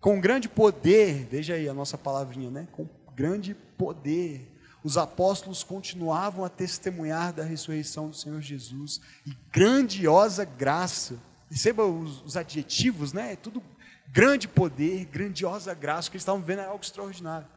Com 0.00 0.20
grande 0.20 0.48
poder, 0.48 1.24
veja 1.30 1.54
aí 1.54 1.68
a 1.68 1.74
nossa 1.74 1.96
palavrinha, 1.96 2.50
né? 2.50 2.68
Com 2.72 2.88
grande 3.14 3.54
poder, 3.54 4.52
os 4.82 4.98
apóstolos 4.98 5.62
continuavam 5.62 6.44
a 6.44 6.48
testemunhar 6.48 7.32
da 7.32 7.44
ressurreição 7.44 8.10
do 8.10 8.16
Senhor 8.16 8.40
Jesus 8.42 9.00
e 9.24 9.34
grandiosa 9.50 10.44
graça. 10.44 11.18
Receba 11.48 11.86
os, 11.86 12.22
os 12.22 12.36
adjetivos, 12.36 13.12
né? 13.12 13.36
Tudo 13.36 13.62
grande 14.08 14.46
poder, 14.46 15.06
grandiosa 15.06 15.72
graça, 15.72 16.10
que 16.10 16.16
eles 16.16 16.22
estavam 16.22 16.42
vendo 16.42 16.60
algo 16.60 16.84
extraordinário. 16.84 17.53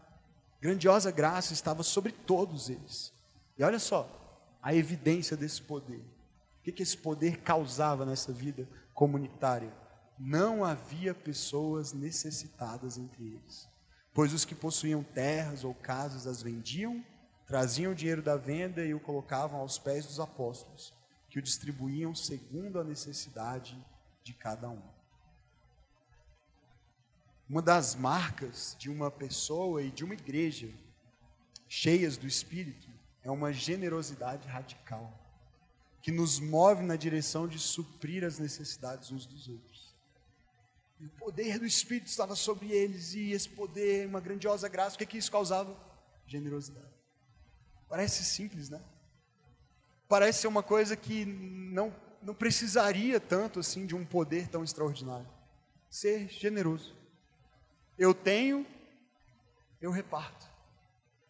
Grandiosa 0.60 1.12
graça 1.12 1.54
estava 1.54 1.84
sobre 1.84 2.12
todos 2.12 2.70
eles. 2.70 3.14
E 3.58 3.64
olha 3.64 3.80
só, 3.80 4.10
a 4.62 4.74
evidência 4.74 5.38
desse 5.38 5.62
poder. 5.62 6.02
O 6.60 6.64
que, 6.64 6.72
que 6.72 6.84
esse 6.84 6.98
poder 6.98 7.38
causava 7.42 8.06
nessa 8.06 8.34
vida 8.34 8.68
comunitária? 8.94 9.72
Não 10.20 10.66
havia 10.66 11.14
pessoas 11.14 11.94
necessitadas 11.94 12.98
entre 12.98 13.24
eles. 13.24 13.70
Pois 14.14 14.34
os 14.34 14.44
que 14.44 14.56
possuíam 14.56 15.04
terras 15.04 15.64
ou 15.64 15.76
casas 15.76 16.26
as 16.26 16.42
vendiam, 16.42 17.06
traziam 17.46 17.92
o 17.92 17.96
dinheiro 17.96 18.22
da 18.22 18.36
venda 18.36 18.84
e 18.84 18.94
o 18.94 19.00
colocavam 19.00 19.60
aos 19.60 19.78
pés 19.78 20.08
dos 20.08 20.20
apóstolos, 20.20 20.94
que 21.30 21.38
o 21.38 21.42
distribuíam 21.42 22.16
segundo 22.16 22.80
a 22.80 22.84
necessidade 22.84 23.78
de 24.24 24.34
cada 24.34 24.70
um. 24.70 24.97
Uma 27.50 27.62
das 27.62 27.96
marcas 27.96 28.76
de 28.78 28.90
uma 28.90 29.10
pessoa 29.10 29.82
e 29.82 29.90
de 29.90 30.04
uma 30.04 30.14
igreja 30.14 30.70
cheias 31.70 32.18
do 32.18 32.28
Espírito 32.28 32.90
é 33.24 33.32
uma 33.32 33.54
generosidade 33.54 34.48
radical, 34.48 35.14
que 36.02 36.12
nos 36.12 36.40
move 36.40 36.84
na 36.84 36.96
direção 36.96 37.48
de 37.48 37.58
suprir 37.58 38.24
as 38.26 38.38
necessidades 38.38 39.12
uns 39.12 39.26
dos 39.26 39.48
outros. 39.48 39.96
E 41.00 41.06
o 41.06 41.10
poder 41.10 41.60
do 41.60 41.66
Espírito 41.66 42.08
estava 42.08 42.36
sobre 42.36 42.72
eles, 42.72 43.14
e 43.14 43.32
esse 43.32 43.48
poder, 43.48 44.08
uma 44.08 44.20
grandiosa 44.20 44.68
graça, 44.68 44.96
o 44.96 44.98
que, 44.98 45.04
é 45.04 45.08
que 45.08 45.18
isso 45.18 45.32
causava? 45.32 45.78
Generosidade. 46.26 46.92
Parece 47.88 48.26
simples, 48.26 48.70
né? 48.70 48.82
Parece 50.10 50.42
ser 50.42 50.48
uma 50.48 50.64
coisa 50.64 50.96
que 50.98 51.26
não, 51.26 51.96
não 52.22 52.34
precisaria 52.34 53.20
tanto 53.20 53.60
assim 53.60 53.86
de 53.86 53.96
um 53.96 54.06
poder 54.06 54.48
tão 54.48 54.64
extraordinário. 54.64 55.28
Ser 55.90 56.28
generoso. 56.30 56.97
Eu 57.98 58.14
tenho, 58.14 58.66
eu 59.82 59.92
reparto. 59.92 60.48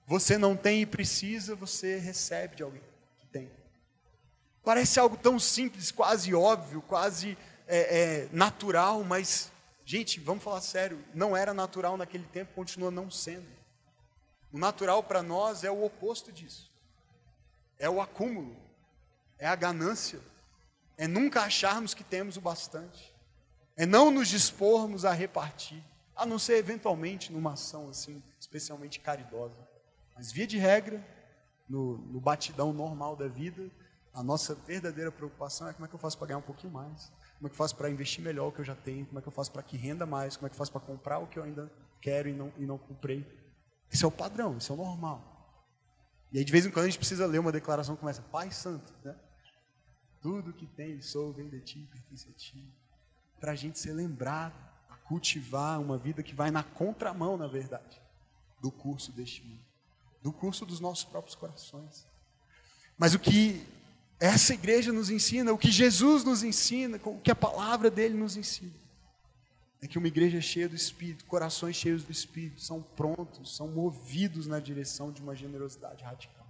Você 0.06 0.38
não 0.38 0.56
tem 0.56 0.82
e 0.82 0.86
precisa, 0.86 1.56
você 1.56 1.98
recebe 1.98 2.56
de 2.56 2.64
alguém 2.64 2.82
que 3.20 3.28
tem. 3.28 3.52
Parece 4.64 5.00
algo 5.00 5.18
tão 5.18 5.40
simples, 5.40 5.92
quase 5.92 6.34
óbvio, 6.34 6.82
quase 6.82 7.38
é, 7.68 7.78
é, 7.78 8.30
natural, 8.32 9.04
mas, 9.04 9.52
gente, 9.86 10.20
vamos 10.20 10.44
falar 10.44 10.62
sério, 10.62 11.04
não 11.14 11.36
era 11.36 11.54
natural 11.54 11.98
naquele 11.98 12.26
tempo, 12.26 12.54
continua 12.54 12.90
não 12.90 13.12
sendo. 13.12 13.46
O 14.52 14.58
natural 14.58 15.04
para 15.04 15.22
nós 15.22 15.64
é 15.64 15.72
o 15.72 15.84
oposto 15.84 16.32
disso. 16.32 16.72
É 17.78 17.90
o 17.90 18.02
acúmulo, 18.02 18.56
é 19.38 19.48
a 19.48 19.56
ganância, 19.56 20.20
é 20.98 21.08
nunca 21.08 21.44
acharmos 21.44 21.94
que 21.94 22.04
temos 22.04 22.38
o 22.38 22.42
bastante, 22.42 23.14
é 23.76 23.86
não 23.86 24.10
nos 24.10 24.30
dispormos 24.30 25.06
a 25.06 25.12
repartir. 25.12 25.84
A 26.18 26.26
não 26.26 26.40
ser 26.40 26.58
eventualmente 26.58 27.32
numa 27.32 27.54
ação 27.54 27.90
assim, 27.90 28.22
especialmente 28.40 29.00
caridosa. 29.00 29.56
Mas 30.16 30.32
via 30.32 30.48
de 30.48 30.58
regra, 30.58 31.06
no, 31.70 31.98
no 31.98 32.20
batidão 32.20 32.74
normal 32.74 33.16
da 33.16 33.28
vida, 33.28 33.70
a 34.14 34.24
nossa 34.24 34.56
verdadeira 34.56 35.12
preocupação 35.12 35.68
é 35.68 35.74
como 35.74 35.86
é 35.86 35.88
que 35.88 35.94
eu 35.94 36.00
faço 36.00 36.18
para 36.18 36.28
ganhar 36.28 36.40
um 36.40 36.44
pouquinho 36.44 36.74
mais, 36.74 37.12
como 37.36 37.46
é 37.46 37.50
que 37.50 37.54
eu 37.54 37.58
faço 37.58 37.76
para 37.76 37.90
investir 37.90 38.24
melhor 38.24 38.48
o 38.48 38.52
que 38.52 38.60
eu 38.60 38.66
já 38.66 38.76
tenho, 38.76 39.06
como 39.06 39.20
é 39.20 39.22
que 39.22 39.28
eu 39.28 39.32
faço 39.32 39.52
para 39.52 39.62
que 39.62 39.78
renda 39.78 40.08
mais, 40.08 40.36
como 40.36 40.48
é 40.48 40.50
que 40.50 40.56
eu 40.56 40.58
faço 40.58 40.72
para 40.72 40.82
comprar 40.82 41.20
o 41.20 41.28
que 41.28 41.38
eu 41.38 41.44
ainda 41.44 41.72
quero 42.02 42.28
e 42.28 42.34
não, 42.34 42.52
e 42.58 42.66
não 42.66 42.80
comprei. 42.80 43.24
Esse 43.92 44.04
é 44.04 44.08
o 44.08 44.12
padrão, 44.12 44.58
esse 44.58 44.72
é 44.72 44.74
o 44.74 44.78
normal. 44.78 45.36
E 46.32 46.40
aí 46.40 46.44
de 46.44 46.52
vez 46.52 46.66
em 46.66 46.72
quando 46.72 46.86
a 46.86 46.90
gente 46.90 46.98
precisa 46.98 47.28
ler 47.28 47.38
uma 47.38 47.52
declaração 47.52 47.96
que 47.96 48.00
começa, 48.00 48.22
Pai 48.24 48.50
Santo, 48.52 48.92
né? 49.04 49.16
Tudo 50.20 50.52
que 50.52 50.66
tem, 50.66 51.00
sou, 51.00 51.32
vem 51.32 51.48
de 51.48 51.62
ti, 51.62 51.88
pertence 51.92 52.28
a 52.28 52.34
ti. 52.34 52.74
Para 53.40 53.52
a 53.52 53.56
gente 53.56 53.78
ser 53.78 53.94
lembrado 53.94 54.67
cultivar 55.08 55.80
uma 55.80 55.98
vida 55.98 56.22
que 56.22 56.36
vai 56.36 56.52
na 56.52 56.64
contramão, 56.64 57.38
na 57.38 57.48
verdade, 57.48 58.02
do 58.62 58.70
curso 58.70 59.12
deste 59.12 59.44
mundo, 59.44 59.66
do 60.22 60.32
curso 60.34 60.66
dos 60.66 60.80
nossos 60.80 61.06
próprios 61.06 61.36
corações. 61.36 62.06
Mas 62.98 63.14
o 63.14 63.20
que 63.20 63.66
essa 64.20 64.54
igreja 64.54 64.92
nos 64.92 65.10
ensina, 65.10 65.54
o 65.54 65.58
que 65.58 65.72
Jesus 65.72 66.24
nos 66.24 66.44
ensina, 66.44 67.00
o 67.04 67.20
que 67.20 67.32
a 67.32 67.36
palavra 67.36 67.90
dele 67.90 68.18
nos 68.18 68.36
ensina, 68.36 68.74
é 69.82 69.88
que 69.88 69.98
uma 69.98 70.08
igreja 70.08 70.42
cheia 70.42 70.68
do 70.68 70.76
Espírito, 70.76 71.26
corações 71.26 71.76
cheios 71.76 72.04
do 72.04 72.12
Espírito, 72.12 72.62
são 72.62 72.82
prontos, 72.82 73.56
são 73.56 73.68
movidos 73.68 74.48
na 74.48 74.60
direção 74.60 75.12
de 75.12 75.22
uma 75.22 75.36
generosidade 75.36 76.04
radical. 76.04 76.48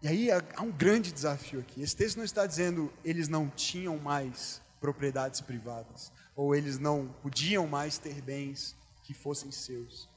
E 0.00 0.08
aí 0.08 0.30
há 0.30 0.62
um 0.62 0.70
grande 0.70 1.12
desafio 1.12 1.60
aqui. 1.60 1.82
Esse 1.82 1.96
texto 1.96 2.16
não 2.16 2.24
está 2.24 2.46
dizendo 2.46 2.92
eles 3.04 3.28
não 3.28 3.48
tinham 3.48 3.98
mais 3.98 4.60
propriedades 4.80 5.40
privadas, 5.40 6.12
ou 6.34 6.54
eles 6.54 6.78
não 6.78 7.08
podiam 7.22 7.66
mais 7.66 7.98
ter 7.98 8.20
bens 8.22 8.76
que 9.02 9.14
fossem 9.14 9.50
seus. 9.50 10.08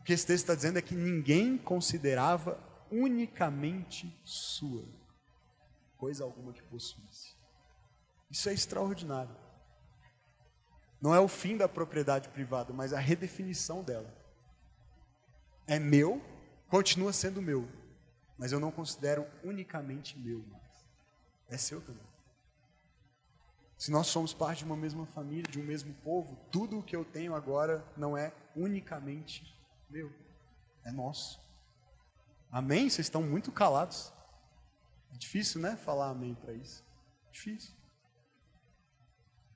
O 0.00 0.04
que 0.04 0.12
esse 0.12 0.26
texto 0.26 0.44
está 0.44 0.54
dizendo 0.54 0.78
é 0.78 0.82
que 0.82 0.94
ninguém 0.94 1.56
considerava 1.56 2.58
unicamente 2.90 4.14
sua 4.24 4.84
coisa 5.96 6.24
alguma 6.24 6.52
que 6.52 6.62
possuísse. 6.62 7.36
Isso 8.30 8.48
é 8.48 8.54
extraordinário. 8.54 9.34
Não 11.00 11.14
é 11.14 11.20
o 11.20 11.28
fim 11.28 11.56
da 11.56 11.68
propriedade 11.68 12.28
privada, 12.28 12.72
mas 12.72 12.92
a 12.92 12.98
redefinição 12.98 13.82
dela. 13.82 14.12
É 15.66 15.78
meu, 15.78 16.22
continua 16.68 17.12
sendo 17.12 17.42
meu, 17.42 17.68
mas 18.38 18.52
eu 18.52 18.60
não 18.60 18.70
considero 18.70 19.26
unicamente 19.44 20.18
meu 20.18 20.42
mais. 20.46 20.86
É 21.48 21.56
seu 21.56 21.80
também. 21.80 22.07
Se 23.78 23.92
nós 23.92 24.08
somos 24.08 24.34
parte 24.34 24.58
de 24.58 24.64
uma 24.64 24.76
mesma 24.76 25.06
família, 25.06 25.48
de 25.48 25.60
um 25.60 25.62
mesmo 25.62 25.94
povo, 26.02 26.36
tudo 26.50 26.80
o 26.80 26.82
que 26.82 26.96
eu 26.96 27.04
tenho 27.04 27.32
agora 27.32 27.86
não 27.96 28.18
é 28.18 28.32
unicamente 28.56 29.56
meu, 29.88 30.12
é 30.84 30.90
nosso. 30.90 31.40
Amém? 32.50 32.90
Vocês 32.90 33.06
estão 33.06 33.22
muito 33.22 33.52
calados. 33.52 34.12
É 35.14 35.16
difícil, 35.16 35.60
né? 35.60 35.76
Falar 35.76 36.10
amém 36.10 36.34
para 36.34 36.52
isso. 36.52 36.84
Difícil. 37.30 37.72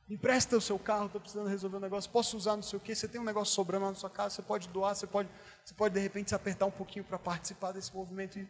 Empresta 0.09 0.57
o 0.57 0.61
seu 0.61 0.79
carro, 0.79 1.07
estou 1.07 1.21
precisando 1.21 1.49
resolver 1.49 1.79
um 1.79 1.81
negócio, 1.81 2.11
posso 2.11 2.37
usar 2.37 2.55
não 2.55 2.63
sei 2.63 2.77
o 2.77 2.81
quê, 2.81 2.95
você 2.95 3.09
tem 3.09 3.21
um 3.21 3.25
negócio 3.25 3.55
sobrando 3.55 3.87
lá 3.87 3.91
na 3.93 3.97
sua 3.97 4.11
casa, 4.11 4.35
você 4.35 4.43
pode 4.43 4.69
doar, 4.69 4.95
você 4.95 5.07
pode, 5.07 5.29
você 5.65 5.73
pode 5.73 5.95
de 5.95 6.01
repente 6.01 6.29
se 6.29 6.35
apertar 6.35 6.67
um 6.67 6.71
pouquinho 6.71 7.05
para 7.05 7.19
participar 7.19 7.73
desse 7.73 7.95
movimento. 7.95 8.39
E 8.39 8.49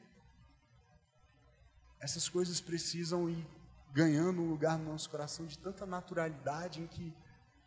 essas 2.00 2.28
coisas 2.28 2.60
precisam 2.60 3.30
ir 3.30 3.46
ganhando 3.92 4.40
um 4.40 4.48
lugar 4.48 4.78
no 4.78 4.92
nosso 4.92 5.08
coração 5.10 5.46
de 5.46 5.58
tanta 5.58 5.84
naturalidade 5.84 6.80
em 6.80 6.86
que 6.86 7.12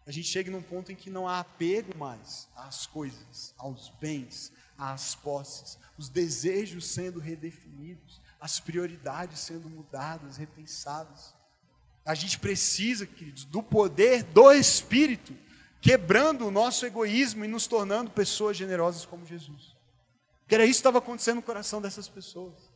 a 0.08 0.12
gente 0.12 0.28
chega 0.28 0.52
num 0.52 0.62
ponto 0.62 0.92
em 0.92 0.96
que 0.96 1.10
não 1.10 1.28
há 1.28 1.40
apego 1.40 1.98
mais 1.98 2.48
às 2.56 2.86
coisas, 2.86 3.54
aos 3.58 3.90
bens, 4.00 4.52
às 4.78 5.16
posses, 5.16 5.80
os 5.98 6.10
desejos 6.10 6.86
sendo 6.88 7.20
redefinidos, 7.20 8.22
as 8.40 8.60
prioridades 8.60 9.40
sendo 9.40 9.70
mudadas, 9.70 10.38
repensadas. 10.38 11.34
A 12.06 12.14
gente 12.14 12.38
precisa, 12.38 13.08
queridos, 13.08 13.46
do 13.46 13.64
poder 13.64 14.24
do 14.24 14.52
Espírito, 14.52 15.36
quebrando 15.82 16.48
o 16.48 16.52
nosso 16.52 16.86
egoísmo 16.86 17.44
e 17.44 17.48
nos 17.48 17.66
tornando 17.66 18.12
pessoas 18.12 18.58
generosas 18.58 19.06
como 19.06 19.26
Jesus. 19.26 19.76
Porque 20.42 20.54
era 20.54 20.66
isso 20.66 20.74
que 20.74 20.82
estava 20.82 21.00
acontecendo 21.00 21.38
no 21.38 21.42
coração 21.42 21.82
dessas 21.82 22.08
pessoas. 22.08 22.75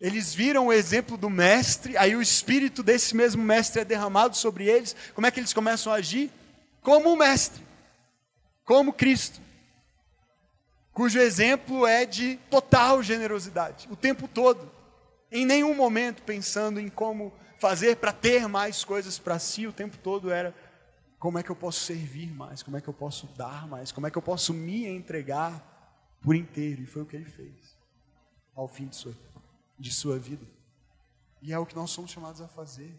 Eles 0.00 0.34
viram 0.34 0.66
o 0.66 0.72
exemplo 0.72 1.16
do 1.16 1.30
mestre, 1.30 1.96
aí 1.96 2.16
o 2.16 2.22
espírito 2.22 2.82
desse 2.82 3.14
mesmo 3.14 3.42
mestre 3.42 3.82
é 3.82 3.84
derramado 3.84 4.36
sobre 4.36 4.66
eles. 4.66 4.94
Como 5.14 5.26
é 5.26 5.30
que 5.30 5.40
eles 5.40 5.52
começam 5.52 5.92
a 5.92 5.96
agir? 5.96 6.30
Como 6.82 7.12
o 7.12 7.16
mestre, 7.16 7.62
como 8.64 8.92
Cristo, 8.92 9.40
cujo 10.92 11.18
exemplo 11.18 11.86
é 11.86 12.04
de 12.04 12.36
total 12.50 13.02
generosidade, 13.02 13.88
o 13.90 13.96
tempo 13.96 14.28
todo. 14.28 14.70
Em 15.32 15.46
nenhum 15.46 15.74
momento 15.74 16.22
pensando 16.22 16.78
em 16.78 16.88
como 16.88 17.32
fazer 17.58 17.96
para 17.96 18.12
ter 18.12 18.46
mais 18.46 18.84
coisas 18.84 19.18
para 19.18 19.38
si, 19.38 19.66
o 19.66 19.72
tempo 19.72 19.96
todo 19.96 20.30
era 20.30 20.54
como 21.18 21.38
é 21.38 21.42
que 21.42 21.50
eu 21.50 21.56
posso 21.56 21.80
servir 21.80 22.30
mais, 22.34 22.62
como 22.62 22.76
é 22.76 22.80
que 22.82 22.88
eu 22.88 22.92
posso 22.92 23.26
dar 23.28 23.66
mais, 23.66 23.90
como 23.90 24.06
é 24.06 24.10
que 24.10 24.18
eu 24.18 24.22
posso 24.22 24.52
me 24.52 24.86
entregar 24.86 26.18
por 26.20 26.36
inteiro. 26.36 26.82
E 26.82 26.86
foi 26.86 27.00
o 27.00 27.06
que 27.06 27.16
ele 27.16 27.24
fez 27.24 27.78
ao 28.54 28.68
fim 28.68 28.86
de 28.86 28.96
sua 28.96 29.14
de 29.78 29.92
sua 29.92 30.18
vida. 30.18 30.46
E 31.42 31.52
é 31.52 31.58
o 31.58 31.66
que 31.66 31.74
nós 31.74 31.90
somos 31.90 32.10
chamados 32.10 32.40
a 32.40 32.48
fazer. 32.48 32.94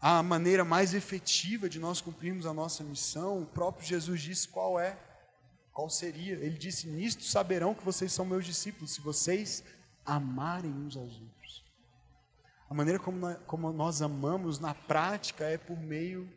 A 0.00 0.22
maneira 0.22 0.64
mais 0.64 0.94
efetiva 0.94 1.68
de 1.68 1.78
nós 1.78 2.00
cumprirmos 2.00 2.44
a 2.44 2.52
nossa 2.52 2.82
missão, 2.82 3.42
o 3.42 3.46
próprio 3.46 3.86
Jesus 3.86 4.20
disse 4.20 4.48
qual 4.48 4.78
é, 4.78 4.98
qual 5.72 5.88
seria. 5.88 6.34
Ele 6.34 6.58
disse: 6.58 6.88
Nisto 6.88 7.22
saberão 7.22 7.74
que 7.74 7.84
vocês 7.84 8.12
são 8.12 8.24
meus 8.24 8.44
discípulos, 8.44 8.92
se 8.92 9.00
vocês 9.00 9.62
amarem 10.04 10.72
uns 10.72 10.96
aos 10.96 11.20
outros. 11.20 11.64
A 12.68 12.74
maneira 12.74 12.98
como 12.98 13.34
como 13.46 13.72
nós 13.72 14.02
amamos 14.02 14.58
na 14.58 14.74
prática 14.74 15.44
é 15.44 15.56
por 15.56 15.78
meio 15.78 16.28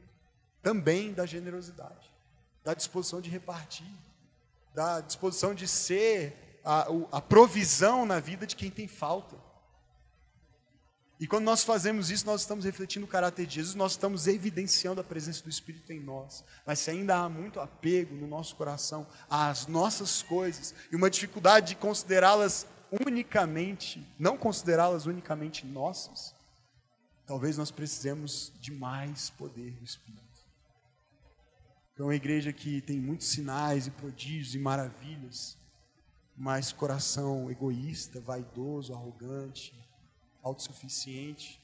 também 0.62 1.12
da 1.12 1.26
generosidade, 1.26 2.12
da 2.64 2.74
disposição 2.74 3.20
de 3.20 3.30
repartir, 3.30 3.92
da 4.74 5.02
disposição 5.02 5.56
de 5.56 5.68
ser 5.68 6.45
a, 6.66 6.88
a 7.12 7.22
provisão 7.22 8.06
na 8.06 8.20
vida 8.20 8.48
de 8.48 8.56
quem 8.56 8.72
tem 8.72 8.88
falta. 8.88 9.38
E 11.18 11.28
quando 11.28 11.46
nós 11.46 11.64
fazemos 11.64 12.12
isso, 12.12 12.26
nós 12.26 12.42
estamos 12.42 12.66
refletindo 12.66 13.06
o 13.06 13.10
caráter 13.10 13.46
de 13.46 13.56
Jesus, 13.56 13.76
nós 13.76 13.94
estamos 13.94 14.28
evidenciando 14.28 15.00
a 15.00 15.04
presença 15.04 15.42
do 15.44 15.50
Espírito 15.50 15.94
em 15.94 16.00
nós. 16.00 16.44
Mas 16.66 16.80
se 16.80 16.92
ainda 16.92 17.16
há 17.16 17.30
muito 17.30 17.60
apego 17.62 18.16
no 18.16 18.28
nosso 18.28 18.56
coração 18.56 19.08
às 19.30 19.68
nossas 19.68 20.22
coisas 20.22 20.76
e 20.92 20.96
uma 20.96 21.10
dificuldade 21.10 21.70
de 21.70 21.76
considerá-las 21.76 22.68
unicamente, 22.92 24.06
não 24.20 24.38
considerá-las 24.38 25.06
unicamente 25.06 25.66
nossas, 25.66 26.36
talvez 27.26 27.58
nós 27.58 27.72
precisemos 27.72 28.52
de 28.60 28.74
mais 28.74 29.30
poder 29.30 29.72
do 29.72 29.86
Espírito. 29.86 30.26
É 31.98 32.04
uma 32.04 32.16
igreja 32.16 32.52
que 32.52 32.82
tem 32.82 33.00
muitos 33.00 33.28
sinais 33.28 33.88
e 33.88 33.92
prodígios 33.92 34.54
e 34.54 34.60
maravilhas, 34.60 35.58
mas 36.38 36.74
coração 36.74 37.50
egoísta, 37.50 38.20
vaidoso, 38.20 38.94
arrogante, 38.94 39.74
autossuficiente, 40.44 41.62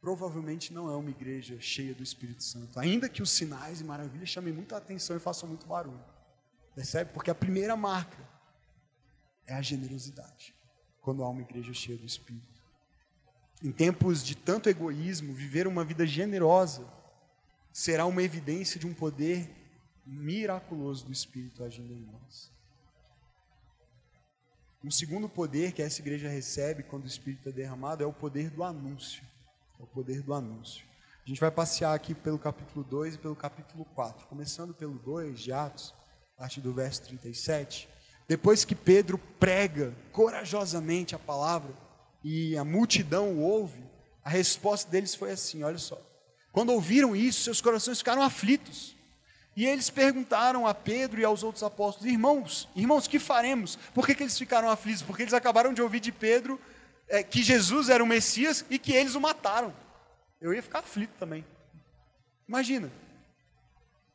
provavelmente 0.00 0.72
não 0.72 0.90
é 0.90 0.96
uma 0.96 1.10
igreja 1.10 1.60
cheia 1.60 1.94
do 1.94 2.02
Espírito 2.02 2.42
Santo. 2.42 2.78
Ainda 2.78 3.08
que 3.08 3.22
os 3.22 3.30
sinais 3.30 3.80
e 3.80 3.84
maravilhas 3.84 4.28
chamem 4.28 4.52
muita 4.52 4.76
atenção 4.76 5.16
e 5.16 5.20
façam 5.20 5.48
muito 5.48 5.66
barulho. 5.66 6.04
Percebe? 6.74 7.12
Porque 7.12 7.30
a 7.30 7.34
primeira 7.34 7.76
marca 7.76 8.18
é 9.46 9.54
a 9.54 9.62
generosidade, 9.62 10.54
quando 11.00 11.24
há 11.24 11.28
uma 11.28 11.42
igreja 11.42 11.72
cheia 11.72 11.98
do 11.98 12.06
Espírito. 12.06 12.60
Em 13.62 13.72
tempos 13.72 14.22
de 14.22 14.34
tanto 14.34 14.68
egoísmo, 14.68 15.34
viver 15.34 15.66
uma 15.66 15.84
vida 15.84 16.06
generosa 16.06 16.86
será 17.72 18.06
uma 18.06 18.22
evidência 18.22 18.80
de 18.80 18.86
um 18.86 18.94
poder 18.94 19.50
miraculoso 20.06 21.04
do 21.04 21.12
Espírito 21.12 21.62
agindo 21.62 21.92
em 21.92 22.00
nós. 22.00 22.50
Um 24.82 24.90
segundo 24.90 25.28
poder 25.28 25.72
que 25.72 25.82
essa 25.82 26.00
igreja 26.00 26.26
recebe 26.26 26.82
quando 26.82 27.04
o 27.04 27.06
Espírito 27.06 27.50
é 27.50 27.52
derramado 27.52 28.02
é 28.02 28.06
o 28.06 28.12
poder 28.14 28.48
do 28.48 28.64
anúncio. 28.64 29.22
É 29.78 29.82
o 29.82 29.86
poder 29.86 30.22
do 30.22 30.32
anúncio. 30.32 30.86
A 31.22 31.28
gente 31.28 31.38
vai 31.38 31.50
passear 31.50 31.94
aqui 31.94 32.14
pelo 32.14 32.38
capítulo 32.38 32.82
2 32.82 33.16
e 33.16 33.18
pelo 33.18 33.36
capítulo 33.36 33.84
4. 33.94 34.26
Começando 34.26 34.72
pelo 34.72 34.94
2 34.94 35.38
de 35.38 35.52
Atos, 35.52 35.94
a 36.34 36.40
partir 36.40 36.62
do 36.62 36.72
verso 36.72 37.02
37. 37.02 37.90
Depois 38.26 38.64
que 38.64 38.74
Pedro 38.74 39.18
prega 39.18 39.94
corajosamente 40.12 41.14
a 41.14 41.18
palavra 41.18 41.74
e 42.24 42.56
a 42.56 42.64
multidão 42.64 43.34
o 43.34 43.40
ouve, 43.40 43.84
a 44.24 44.30
resposta 44.30 44.90
deles 44.90 45.14
foi 45.14 45.32
assim: 45.32 45.62
olha 45.62 45.76
só. 45.76 46.00
Quando 46.52 46.72
ouviram 46.72 47.14
isso, 47.14 47.42
seus 47.42 47.60
corações 47.60 47.98
ficaram 47.98 48.22
aflitos. 48.22 48.96
E 49.56 49.66
eles 49.66 49.90
perguntaram 49.90 50.66
a 50.66 50.74
Pedro 50.74 51.20
e 51.20 51.24
aos 51.24 51.42
outros 51.42 51.62
apóstolos: 51.62 52.10
Irmãos, 52.10 52.68
irmãos, 52.74 53.06
que 53.06 53.18
faremos? 53.18 53.76
Por 53.94 54.06
que, 54.06 54.14
que 54.14 54.22
eles 54.22 54.38
ficaram 54.38 54.70
aflitos? 54.70 55.02
Porque 55.02 55.22
eles 55.22 55.34
acabaram 55.34 55.72
de 55.72 55.82
ouvir 55.82 56.00
de 56.00 56.12
Pedro 56.12 56.60
é, 57.08 57.22
que 57.22 57.42
Jesus 57.42 57.88
era 57.88 58.02
o 58.02 58.06
Messias 58.06 58.64
e 58.70 58.78
que 58.78 58.92
eles 58.92 59.14
o 59.14 59.20
mataram. 59.20 59.74
Eu 60.40 60.54
ia 60.54 60.62
ficar 60.62 60.78
aflito 60.78 61.12
também. 61.18 61.44
Imagina. 62.48 62.90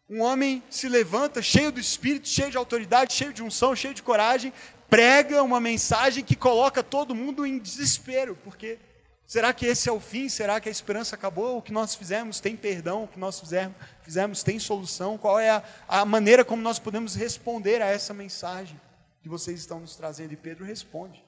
Um 0.10 0.22
homem 0.22 0.64
se 0.70 0.88
levanta, 0.88 1.42
cheio 1.42 1.72
do 1.72 1.80
espírito, 1.80 2.28
cheio 2.28 2.52
de 2.52 2.58
autoridade, 2.58 3.14
cheio 3.14 3.34
de 3.34 3.44
unção, 3.44 3.76
cheio 3.76 3.94
de 3.94 4.04
coragem, 4.04 4.54
prega 4.90 5.42
uma 5.42 5.60
mensagem 5.60 6.24
que 6.24 6.36
coloca 6.36 6.84
todo 6.84 7.16
mundo 7.16 7.46
em 7.46 7.58
desespero, 7.58 8.38
porque 8.44 8.78
Será 9.28 9.54
que 9.54 9.66
esse 9.66 9.90
é 9.90 9.92
o 9.92 10.00
fim? 10.00 10.30
Será 10.30 10.60
que 10.62 10.70
a 10.70 10.72
esperança 10.72 11.16
acabou? 11.16 11.58
O 11.58 11.62
que 11.62 11.74
nós 11.74 11.96
fizemos 11.96 12.40
tem 12.40 12.56
perdão? 12.56 13.06
O 13.06 13.08
que 13.08 13.20
nós 13.20 13.40
fizemos, 13.40 13.76
fizemos 14.02 14.44
tem 14.44 14.60
solução? 14.60 15.18
Qual 15.18 15.40
é 15.40 15.50
a, 15.50 15.64
a 15.88 16.06
maneira 16.06 16.46
como 16.46 16.62
nós 16.62 16.78
podemos 16.78 17.16
responder 17.16 17.82
a 17.82 17.88
essa 17.88 18.14
mensagem 18.14 18.80
que 19.22 19.30
vocês 19.30 19.60
estão 19.60 19.80
nos 19.80 19.96
trazendo? 19.96 20.34
E 20.34 20.38
Pedro 20.38 20.64
responde. 20.64 21.24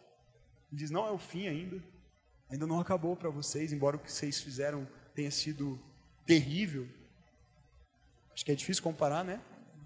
Ele 0.72 0.80
diz: 0.80 0.92
Não 0.92 1.08
é 1.08 1.12
o 1.12 1.18
fim 1.18 1.48
ainda. 1.48 1.84
Ainda 2.50 2.66
não 2.68 2.80
acabou 2.80 3.16
para 3.16 3.30
vocês, 3.30 3.74
embora 3.74 3.98
o 3.98 4.00
que 4.00 4.12
vocês 4.12 4.40
fizeram 4.40 4.88
tenha 5.14 5.32
sido 5.32 5.80
terrível. 6.26 6.88
Acho 8.34 8.46
que 8.46 8.52
é 8.52 8.56
difícil 8.56 8.84
comparar, 8.84 9.24
né? 9.24 9.42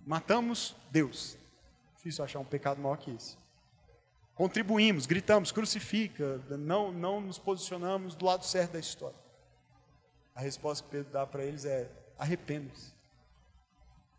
Matamos 0.05 0.75
Deus. 0.91 1.37
Difícil 1.95 2.23
achar 2.23 2.39
um 2.39 2.45
pecado 2.45 2.81
maior 2.81 2.97
que 2.97 3.11
esse. 3.11 3.40
Contribuímos, 4.41 5.05
gritamos, 5.05 5.51
crucifica, 5.51 6.41
não, 6.57 6.91
não 6.91 7.21
nos 7.21 7.37
posicionamos 7.37 8.15
do 8.15 8.25
lado 8.25 8.43
certo 8.43 8.71
da 8.71 8.79
história. 8.79 9.15
A 10.33 10.41
resposta 10.41 10.83
que 10.83 10.89
Pedro 10.89 11.13
dá 11.13 11.27
para 11.27 11.45
eles 11.45 11.63
é: 11.63 11.87
arrependa-se. 12.17 12.91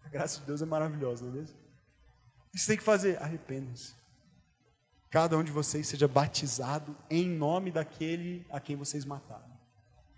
A 0.05 0.09
graça 0.09 0.39
de 0.39 0.47
Deus 0.47 0.63
é 0.63 0.65
maravilhosa, 0.65 1.25
não 1.25 1.33
é 1.33 1.39
mesmo? 1.39 1.57
Você 2.55 2.69
tem 2.69 2.77
que 2.77 2.85
fazer? 2.85 3.21
Arrependa-se. 3.21 3.95
cada 5.11 5.37
um 5.37 5.43
de 5.43 5.51
vocês 5.51 5.89
seja 5.89 6.07
batizado 6.07 6.97
em 7.11 7.29
nome 7.29 7.73
daquele 7.73 8.47
a 8.49 8.61
quem 8.61 8.77
vocês 8.77 9.05
mataram. 9.05 9.59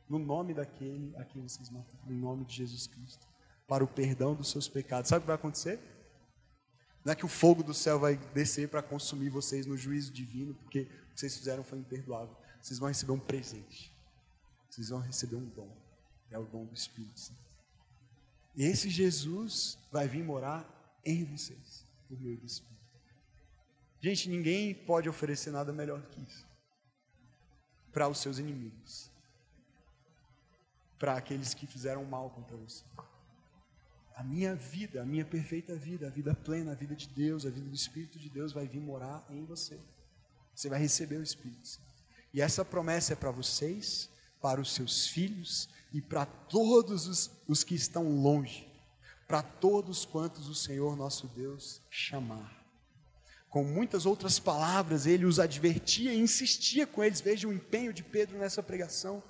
No 0.06 0.18
nome 0.18 0.52
daquele 0.52 1.16
a 1.16 1.24
quem 1.24 1.40
vocês 1.40 1.70
mataram. 1.70 2.04
No 2.04 2.14
nome 2.14 2.44
de 2.44 2.56
Jesus 2.56 2.86
Cristo. 2.86 3.26
Para 3.66 3.82
o 3.82 3.88
perdão 3.88 4.34
dos 4.34 4.50
seus 4.50 4.68
pecados. 4.68 5.08
Sabe 5.08 5.20
o 5.20 5.22
que 5.22 5.28
vai 5.28 5.36
acontecer? 5.36 5.80
Não 7.04 7.12
é 7.12 7.16
que 7.16 7.24
o 7.24 7.28
fogo 7.28 7.62
do 7.62 7.74
céu 7.74 7.98
vai 7.98 8.16
descer 8.32 8.68
para 8.68 8.82
consumir 8.82 9.28
vocês 9.28 9.66
no 9.66 9.76
juízo 9.76 10.12
divino, 10.12 10.54
porque 10.54 10.80
o 10.80 11.14
que 11.14 11.20
vocês 11.20 11.36
fizeram 11.36 11.62
foi 11.62 11.78
imperdoável. 11.78 12.34
Vocês 12.60 12.78
vão 12.78 12.88
receber 12.88 13.12
um 13.12 13.18
presente. 13.18 13.94
Vocês 14.70 14.88
vão 14.88 15.00
receber 15.00 15.36
um 15.36 15.44
dom. 15.44 15.76
É 16.30 16.38
o 16.38 16.44
dom 16.44 16.64
do 16.64 16.74
Espírito 16.74 17.20
Santo. 17.20 17.44
E 18.56 18.64
esse 18.64 18.88
Jesus 18.88 19.78
vai 19.92 20.08
vir 20.08 20.24
morar 20.24 20.64
em 21.04 21.24
vocês, 21.24 21.86
por 22.08 22.18
meio 22.18 22.38
do 22.38 22.46
Espírito. 22.46 22.74
Gente, 24.00 24.28
ninguém 24.28 24.74
pode 24.74 25.08
oferecer 25.08 25.50
nada 25.50 25.72
melhor 25.72 26.00
que 26.06 26.20
isso 26.22 26.54
para 27.94 28.08
os 28.08 28.18
seus 28.18 28.38
inimigos, 28.38 29.08
para 30.98 31.16
aqueles 31.16 31.54
que 31.54 31.64
fizeram 31.64 32.04
mal 32.04 32.28
contra 32.28 32.56
você. 32.56 32.84
A 34.14 34.22
minha 34.22 34.54
vida, 34.54 35.02
a 35.02 35.04
minha 35.04 35.24
perfeita 35.24 35.74
vida, 35.74 36.06
a 36.06 36.10
vida 36.10 36.34
plena, 36.34 36.72
a 36.72 36.74
vida 36.74 36.94
de 36.94 37.08
Deus, 37.08 37.44
a 37.44 37.50
vida 37.50 37.68
do 37.68 37.74
Espírito 37.74 38.18
de 38.18 38.30
Deus 38.30 38.52
vai 38.52 38.66
vir 38.66 38.80
morar 38.80 39.26
em 39.30 39.44
você. 39.44 39.78
Você 40.54 40.68
vai 40.68 40.78
receber 40.78 41.16
o 41.16 41.22
Espírito 41.22 41.80
E 42.32 42.40
essa 42.40 42.64
promessa 42.64 43.12
é 43.12 43.16
para 43.16 43.30
vocês, 43.30 44.08
para 44.40 44.60
os 44.60 44.72
seus 44.72 45.08
filhos 45.08 45.68
e 45.92 46.00
para 46.00 46.26
todos 46.26 47.08
os, 47.08 47.30
os 47.48 47.64
que 47.64 47.74
estão 47.74 48.08
longe, 48.20 48.68
para 49.26 49.42
todos 49.42 50.04
quantos 50.04 50.48
o 50.48 50.54
Senhor 50.54 50.96
nosso 50.96 51.26
Deus 51.28 51.82
chamar 51.90 52.64
com 53.54 53.62
muitas 53.62 54.04
outras 54.04 54.40
palavras, 54.40 55.06
ele 55.06 55.24
os 55.24 55.38
advertia 55.38 56.12
e 56.12 56.18
insistia 56.18 56.88
com 56.88 57.04
eles. 57.04 57.20
Veja 57.20 57.46
o 57.46 57.52
empenho 57.52 57.92
de 57.92 58.02
Pedro 58.02 58.36
nessa 58.36 58.60
pregação, 58.64 59.22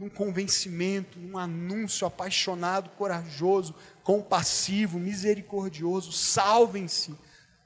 num 0.00 0.08
convencimento, 0.08 1.18
num 1.18 1.36
anúncio 1.36 2.06
apaixonado, 2.06 2.88
corajoso, 2.96 3.74
compassivo, 4.02 4.98
misericordioso. 4.98 6.10
Salvem-se 6.10 7.14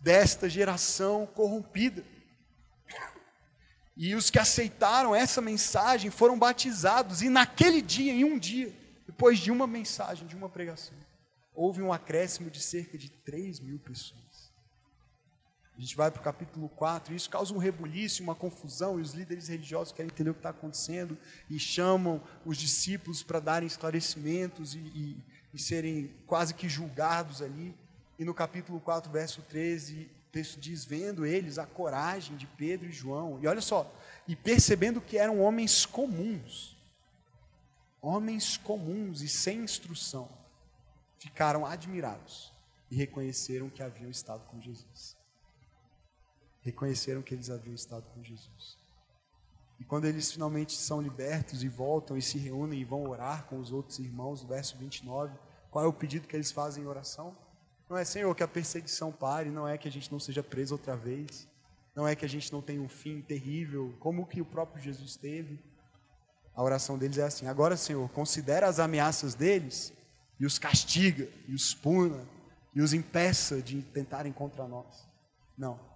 desta 0.00 0.48
geração 0.48 1.26
corrompida. 1.26 2.04
E 3.96 4.16
os 4.16 4.30
que 4.30 4.40
aceitaram 4.40 5.14
essa 5.14 5.40
mensagem 5.40 6.10
foram 6.10 6.36
batizados, 6.36 7.22
e 7.22 7.28
naquele 7.28 7.80
dia, 7.80 8.12
em 8.12 8.24
um 8.24 8.36
dia, 8.36 8.74
depois 9.06 9.38
de 9.38 9.52
uma 9.52 9.68
mensagem, 9.68 10.26
de 10.26 10.34
uma 10.34 10.48
pregação, 10.48 10.96
houve 11.54 11.80
um 11.82 11.92
acréscimo 11.92 12.50
de 12.50 12.60
cerca 12.60 12.98
de 12.98 13.10
3 13.10 13.60
mil 13.60 13.78
pessoas. 13.78 14.23
A 15.76 15.80
gente 15.80 15.96
vai 15.96 16.08
para 16.08 16.20
o 16.20 16.22
capítulo 16.22 16.68
4, 16.68 17.12
e 17.12 17.16
isso 17.16 17.28
causa 17.28 17.52
um 17.52 17.58
rebuliço, 17.58 18.22
uma 18.22 18.34
confusão, 18.34 18.98
e 18.98 19.02
os 19.02 19.12
líderes 19.12 19.48
religiosos 19.48 19.92
querem 19.92 20.08
entender 20.08 20.30
o 20.30 20.34
que 20.34 20.38
está 20.38 20.50
acontecendo 20.50 21.18
e 21.50 21.58
chamam 21.58 22.22
os 22.46 22.56
discípulos 22.56 23.24
para 23.24 23.40
darem 23.40 23.66
esclarecimentos 23.66 24.76
e, 24.76 24.78
e, 24.78 25.24
e, 25.52 25.58
serem 25.58 26.14
quase 26.26 26.54
que 26.54 26.68
julgados 26.68 27.42
ali. 27.42 27.74
E 28.16 28.24
no 28.24 28.32
capítulo 28.32 28.78
4, 28.78 29.10
verso 29.10 29.42
13, 29.42 30.08
o 30.28 30.30
texto 30.30 30.60
diz: 30.60 30.84
Vendo 30.84 31.26
eles 31.26 31.58
a 31.58 31.66
coragem 31.66 32.36
de 32.36 32.46
Pedro 32.46 32.88
e 32.88 32.92
João, 32.92 33.40
e 33.42 33.48
olha 33.48 33.60
só, 33.60 33.92
e 34.28 34.36
percebendo 34.36 35.00
que 35.00 35.18
eram 35.18 35.40
homens 35.40 35.84
comuns, 35.84 36.78
homens 38.00 38.56
comuns 38.56 39.22
e 39.22 39.28
sem 39.28 39.58
instrução, 39.64 40.28
ficaram 41.16 41.66
admirados 41.66 42.52
e 42.92 42.94
reconheceram 42.94 43.68
que 43.68 43.82
haviam 43.82 44.08
estado 44.08 44.44
com 44.44 44.60
Jesus 44.60 45.16
reconheceram 46.64 47.22
que 47.22 47.34
eles 47.34 47.50
haviam 47.50 47.74
estado 47.74 48.04
com 48.14 48.22
Jesus. 48.22 48.78
E 49.78 49.84
quando 49.84 50.06
eles 50.06 50.32
finalmente 50.32 50.72
são 50.72 51.00
libertos 51.00 51.62
e 51.62 51.68
voltam 51.68 52.16
e 52.16 52.22
se 52.22 52.38
reúnem 52.38 52.80
e 52.80 52.84
vão 52.84 53.06
orar 53.08 53.44
com 53.44 53.58
os 53.58 53.70
outros 53.70 53.98
irmãos, 53.98 54.42
verso 54.42 54.76
29, 54.78 55.36
qual 55.70 55.84
é 55.84 55.88
o 55.88 55.92
pedido 55.92 56.26
que 56.26 56.34
eles 56.34 56.50
fazem 56.50 56.84
em 56.84 56.86
oração? 56.86 57.36
Não 57.88 57.98
é, 57.98 58.04
Senhor, 58.04 58.34
que 58.34 58.42
a 58.42 58.48
perseguição 58.48 59.12
pare, 59.12 59.50
não 59.50 59.68
é 59.68 59.76
que 59.76 59.86
a 59.86 59.90
gente 59.90 60.10
não 60.10 60.18
seja 60.18 60.42
preso 60.42 60.74
outra 60.74 60.96
vez, 60.96 61.46
não 61.94 62.08
é 62.08 62.16
que 62.16 62.24
a 62.24 62.28
gente 62.28 62.50
não 62.50 62.62
tenha 62.62 62.80
um 62.80 62.88
fim 62.88 63.20
terrível, 63.20 63.94
como 64.00 64.26
que 64.26 64.40
o 64.40 64.44
próprio 64.44 64.82
Jesus 64.82 65.16
teve. 65.16 65.62
A 66.54 66.62
oração 66.62 66.96
deles 66.96 67.18
é 67.18 67.24
assim: 67.24 67.46
agora, 67.46 67.76
Senhor, 67.76 68.08
considera 68.10 68.66
as 68.66 68.78
ameaças 68.78 69.34
deles 69.34 69.92
e 70.40 70.46
os 70.46 70.58
castiga, 70.58 71.28
e 71.46 71.54
os 71.54 71.74
puna, 71.74 72.26
e 72.74 72.80
os 72.80 72.94
impeça 72.94 73.60
de 73.60 73.82
tentarem 73.82 74.32
contra 74.32 74.66
nós. 74.66 75.06
Não 75.58 75.93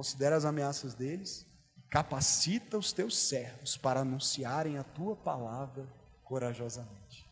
considera 0.00 0.34
as 0.34 0.46
ameaças 0.46 0.94
deles, 0.94 1.46
capacita 1.90 2.78
os 2.78 2.90
teus 2.90 3.18
servos 3.18 3.76
para 3.76 4.00
anunciarem 4.00 4.78
a 4.78 4.82
tua 4.82 5.14
palavra 5.14 5.86
corajosamente. 6.24 7.28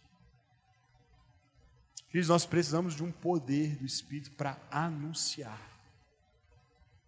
Queridos, 2.10 2.28
nós 2.28 2.44
precisamos 2.44 2.94
de 2.94 3.02
um 3.02 3.10
poder 3.10 3.74
do 3.76 3.86
Espírito 3.86 4.32
para 4.32 4.58
anunciar, 4.70 5.80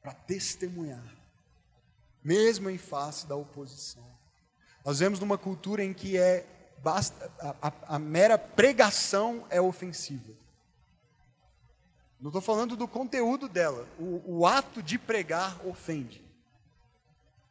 para 0.01 0.15
testemunhar, 0.15 1.15
mesmo 2.25 2.71
em 2.71 2.79
face 2.79 3.27
da 3.27 3.37
oposição. 3.37 4.19
Nós 4.83 5.01
vemos 5.01 5.21
numa 5.21 5.37
cultura 5.37 5.85
em 5.85 5.93
que 5.93 6.17
é 6.17 6.73
basta 6.83 7.31
a, 7.39 7.69
a, 7.69 7.97
a 7.97 7.99
mera 7.99 8.39
pregação 8.39 9.47
é 9.51 9.61
ofensiva. 9.61 10.33
Não 12.21 12.29
estou 12.29 12.43
falando 12.43 12.77
do 12.77 12.87
conteúdo 12.87 13.49
dela. 13.49 13.89
O, 13.99 14.41
o, 14.41 14.47
ato 14.47 14.83
de 14.83 14.99
pregar 14.99 15.59
ofende. 15.67 16.23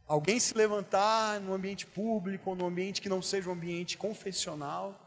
Alguém 0.07 0.39
se 0.39 0.53
levantar 0.53 1.39
no 1.39 1.53
ambiente 1.53 1.87
público 1.87 2.51
ou 2.51 2.55
no 2.55 2.67
ambiente 2.67 3.01
que 3.01 3.09
não 3.09 3.21
seja 3.21 3.49
um 3.49 3.53
ambiente 3.53 3.97
confessional 3.97 4.99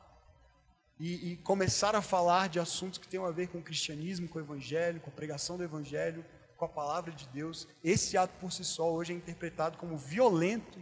e, 0.99 1.33
e 1.33 1.37
começar 1.39 1.95
a 1.95 2.03
falar 2.03 2.49
de 2.49 2.59
assuntos 2.59 2.99
que 2.99 3.09
tenham 3.09 3.25
a 3.25 3.31
ver 3.31 3.49
com 3.49 3.59
o 3.59 3.63
cristianismo, 3.63 4.29
com 4.29 4.39
o 4.39 4.43
evangelho, 4.43 5.01
com 5.01 5.11
a 5.11 5.13
pregação 5.13 5.57
do 5.57 5.65
evangelho, 5.65 6.25
com 6.57 6.67
a 6.67 6.69
palavra 6.69 7.11
de 7.11 7.27
Deus, 7.27 7.67
esse 7.83 8.17
ato 8.17 8.35
por 8.39 8.53
si 8.53 8.65
só 8.65 8.89
hoje 8.89 9.13
é 9.13 9.17
interpretado 9.17 9.77
como 9.79 9.99
violento, 9.99 10.79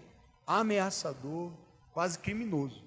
ameaçador, 0.47 1.53
quase 1.91 2.19
criminoso. 2.19 2.85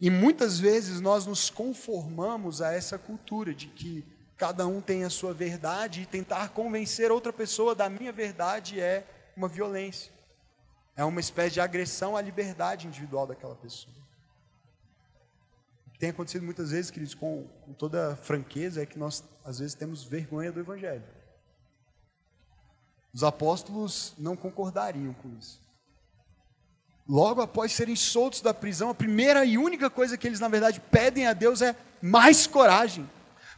E 0.00 0.10
muitas 0.10 0.58
vezes 0.60 1.00
nós 1.00 1.24
nos 1.24 1.48
conformamos 1.48 2.60
a 2.60 2.72
essa 2.72 2.98
cultura 2.98 3.54
de 3.54 3.66
que 3.66 4.04
cada 4.36 4.66
um 4.66 4.80
tem 4.80 5.04
a 5.04 5.10
sua 5.10 5.32
verdade 5.32 6.02
e 6.02 6.06
tentar 6.06 6.50
convencer 6.50 7.10
outra 7.10 7.32
pessoa 7.32 7.74
da 7.74 7.88
minha 7.88 8.12
verdade 8.12 8.78
é 8.78 9.06
uma 9.34 9.48
violência. 9.48 10.12
É 10.94 11.04
uma 11.04 11.20
espécie 11.20 11.54
de 11.54 11.60
agressão 11.60 12.16
à 12.16 12.20
liberdade 12.20 12.86
individual 12.86 13.26
daquela 13.26 13.54
pessoa. 13.54 13.94
O 15.86 15.90
que 15.90 15.98
tem 15.98 16.10
acontecido 16.10 16.44
muitas 16.44 16.70
vezes, 16.70 16.90
queridos, 16.90 17.14
com, 17.14 17.46
com 17.64 17.72
toda 17.72 18.16
franqueza, 18.16 18.82
é 18.82 18.86
que 18.86 18.98
nós 18.98 19.24
às 19.44 19.58
vezes 19.58 19.74
temos 19.74 20.04
vergonha 20.04 20.52
do 20.52 20.60
Evangelho. 20.60 21.04
Os 23.14 23.24
apóstolos 23.24 24.14
não 24.18 24.36
concordariam 24.36 25.14
com 25.14 25.30
isso. 25.38 25.65
Logo 27.08 27.40
após 27.40 27.72
serem 27.72 27.94
soltos 27.94 28.40
da 28.40 28.52
prisão, 28.52 28.90
a 28.90 28.94
primeira 28.94 29.44
e 29.44 29.56
única 29.56 29.88
coisa 29.88 30.18
que 30.18 30.26
eles, 30.26 30.40
na 30.40 30.48
verdade, 30.48 30.80
pedem 30.90 31.26
a 31.26 31.32
Deus 31.32 31.62
é 31.62 31.76
mais 32.02 32.46
coragem 32.46 33.08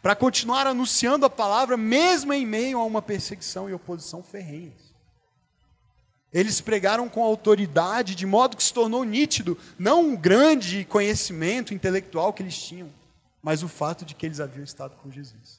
para 0.02 0.14
continuar 0.14 0.66
anunciando 0.66 1.24
a 1.24 1.30
palavra, 1.30 1.76
mesmo 1.76 2.32
em 2.32 2.46
meio 2.46 2.78
a 2.78 2.84
uma 2.84 3.00
perseguição 3.00 3.68
e 3.68 3.74
oposição 3.74 4.22
ferrenhas. 4.22 4.88
Eles 6.32 6.60
pregaram 6.60 7.08
com 7.08 7.22
autoridade, 7.22 8.14
de 8.14 8.26
modo 8.26 8.56
que 8.56 8.62
se 8.62 8.72
tornou 8.72 9.02
nítido, 9.02 9.56
não 9.78 10.02
um 10.02 10.16
grande 10.16 10.84
conhecimento 10.84 11.72
intelectual 11.72 12.34
que 12.34 12.42
eles 12.42 12.56
tinham, 12.56 12.92
mas 13.42 13.62
o 13.62 13.68
fato 13.68 14.04
de 14.04 14.14
que 14.14 14.26
eles 14.26 14.40
haviam 14.40 14.62
estado 14.62 14.94
com 14.96 15.10
Jesus. 15.10 15.57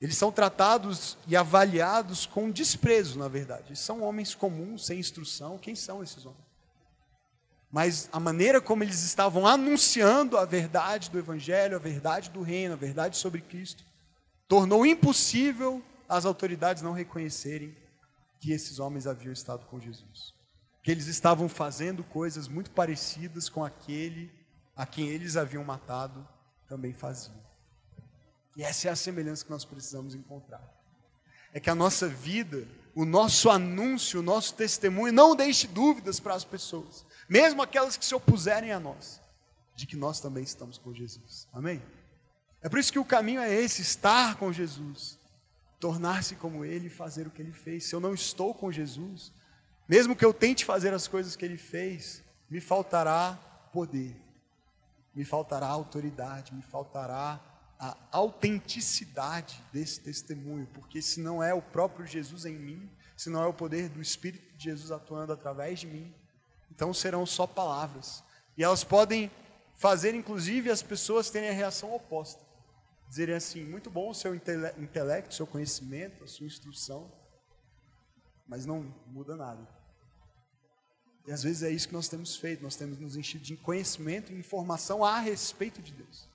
Eles 0.00 0.16
são 0.16 0.30
tratados 0.30 1.18
e 1.26 1.36
avaliados 1.36 2.24
com 2.24 2.50
desprezo, 2.50 3.18
na 3.18 3.26
verdade. 3.26 3.76
São 3.76 4.02
homens 4.02 4.34
comuns, 4.34 4.86
sem 4.86 5.00
instrução. 5.00 5.58
Quem 5.58 5.74
são 5.74 6.02
esses 6.02 6.24
homens? 6.24 6.46
Mas 7.70 8.08
a 8.12 8.20
maneira 8.20 8.60
como 8.60 8.82
eles 8.82 9.02
estavam 9.02 9.46
anunciando 9.46 10.38
a 10.38 10.44
verdade 10.44 11.10
do 11.10 11.18
Evangelho, 11.18 11.76
a 11.76 11.80
verdade 11.80 12.30
do 12.30 12.42
reino, 12.42 12.74
a 12.74 12.76
verdade 12.76 13.16
sobre 13.16 13.40
Cristo, 13.40 13.84
tornou 14.46 14.86
impossível 14.86 15.82
as 16.08 16.24
autoridades 16.24 16.82
não 16.82 16.92
reconhecerem 16.92 17.76
que 18.40 18.52
esses 18.52 18.78
homens 18.78 19.06
haviam 19.06 19.32
estado 19.32 19.66
com 19.66 19.80
Jesus. 19.80 20.32
Que 20.82 20.92
eles 20.92 21.08
estavam 21.08 21.48
fazendo 21.48 22.02
coisas 22.04 22.48
muito 22.48 22.70
parecidas 22.70 23.48
com 23.48 23.64
aquele 23.64 24.30
a 24.74 24.86
quem 24.86 25.08
eles 25.08 25.36
haviam 25.36 25.64
matado 25.64 26.26
também 26.68 26.94
faziam. 26.94 27.47
E 28.58 28.62
essa 28.64 28.88
é 28.88 28.90
a 28.90 28.96
semelhança 28.96 29.44
que 29.44 29.50
nós 29.52 29.64
precisamos 29.64 30.16
encontrar. 30.16 30.60
É 31.54 31.60
que 31.60 31.70
a 31.70 31.76
nossa 31.76 32.08
vida, 32.08 32.66
o 32.92 33.04
nosso 33.04 33.48
anúncio, 33.48 34.18
o 34.18 34.22
nosso 34.22 34.52
testemunho, 34.54 35.12
não 35.12 35.36
deixe 35.36 35.68
dúvidas 35.68 36.18
para 36.18 36.34
as 36.34 36.44
pessoas, 36.44 37.06
mesmo 37.28 37.62
aquelas 37.62 37.96
que 37.96 38.04
se 38.04 38.16
opuserem 38.16 38.72
a 38.72 38.80
nós, 38.80 39.20
de 39.76 39.86
que 39.86 39.96
nós 39.96 40.18
também 40.20 40.42
estamos 40.42 40.76
com 40.76 40.92
Jesus. 40.92 41.46
Amém? 41.52 41.80
É 42.60 42.68
por 42.68 42.80
isso 42.80 42.92
que 42.92 42.98
o 42.98 43.04
caminho 43.04 43.40
é 43.40 43.54
esse, 43.54 43.80
estar 43.80 44.34
com 44.34 44.52
Jesus. 44.52 45.16
tornar-se 45.78 46.34
como 46.34 46.64
Ele 46.64 46.86
e 46.86 46.90
fazer 46.90 47.26
o 47.26 47.30
que 47.30 47.40
Ele 47.40 47.52
fez. 47.52 47.84
Se 47.84 47.94
eu 47.94 48.00
não 48.00 48.12
estou 48.12 48.52
com 48.52 48.70
Jesus, 48.70 49.32
mesmo 49.88 50.16
que 50.16 50.24
eu 50.24 50.34
tente 50.34 50.64
fazer 50.64 50.92
as 50.92 51.06
coisas 51.06 51.36
que 51.36 51.44
Ele 51.44 51.56
fez, 51.56 52.22
me 52.50 52.60
faltará 52.60 53.38
poder, 53.72 54.16
me 55.14 55.24
faltará 55.24 55.66
autoridade, 55.66 56.54
me 56.54 56.62
faltará 56.62 57.40
a 57.78 57.96
autenticidade 58.10 59.62
desse 59.72 60.00
testemunho, 60.00 60.66
porque 60.74 61.00
se 61.00 61.20
não 61.20 61.42
é 61.42 61.54
o 61.54 61.62
próprio 61.62 62.06
Jesus 62.06 62.44
em 62.44 62.58
mim, 62.58 62.90
se 63.16 63.30
não 63.30 63.42
é 63.42 63.46
o 63.46 63.54
poder 63.54 63.88
do 63.88 64.00
Espírito 64.00 64.56
de 64.56 64.64
Jesus 64.64 64.90
atuando 64.90 65.32
através 65.32 65.80
de 65.80 65.86
mim, 65.86 66.12
então 66.70 66.92
serão 66.92 67.24
só 67.24 67.46
palavras. 67.46 68.22
E 68.56 68.64
elas 68.64 68.82
podem 68.82 69.30
fazer, 69.76 70.14
inclusive, 70.14 70.70
as 70.70 70.82
pessoas 70.82 71.30
terem 71.30 71.48
a 71.48 71.52
reação 71.52 71.94
oposta. 71.94 72.44
Dizerem 73.08 73.34
assim: 73.34 73.64
muito 73.64 73.88
bom 73.88 74.10
o 74.10 74.14
seu 74.14 74.34
intelecto, 74.34 75.30
o 75.30 75.34
seu 75.34 75.46
conhecimento, 75.46 76.24
a 76.24 76.26
sua 76.26 76.46
instrução, 76.46 77.10
mas 78.46 78.66
não 78.66 78.94
muda 79.06 79.36
nada. 79.36 79.66
E 81.26 81.32
às 81.32 81.42
vezes 81.42 81.62
é 81.62 81.70
isso 81.70 81.88
que 81.88 81.94
nós 81.94 82.08
temos 82.08 82.36
feito, 82.36 82.62
nós 82.62 82.76
temos 82.76 82.98
nos 82.98 83.16
enchido 83.16 83.44
de 83.44 83.56
conhecimento 83.56 84.32
e 84.32 84.38
informação 84.38 85.04
a 85.04 85.20
respeito 85.20 85.80
de 85.80 85.92
Deus. 85.92 86.27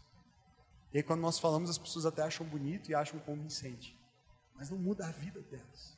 E 0.94 0.98
aí, 0.98 1.04
quando 1.04 1.22
nós 1.22 1.40
falamos, 1.40 1.72
as 1.72 1.78
pessoas 1.78 2.06
até 2.06 2.22
acham 2.22 2.46
bonito 2.46 2.92
e 2.92 2.96
acham 2.96 3.20
convincente, 3.20 4.00
mas 4.54 4.70
não 4.70 4.78
muda 4.78 5.08
a 5.08 5.12
vida 5.12 5.42
delas, 5.42 5.98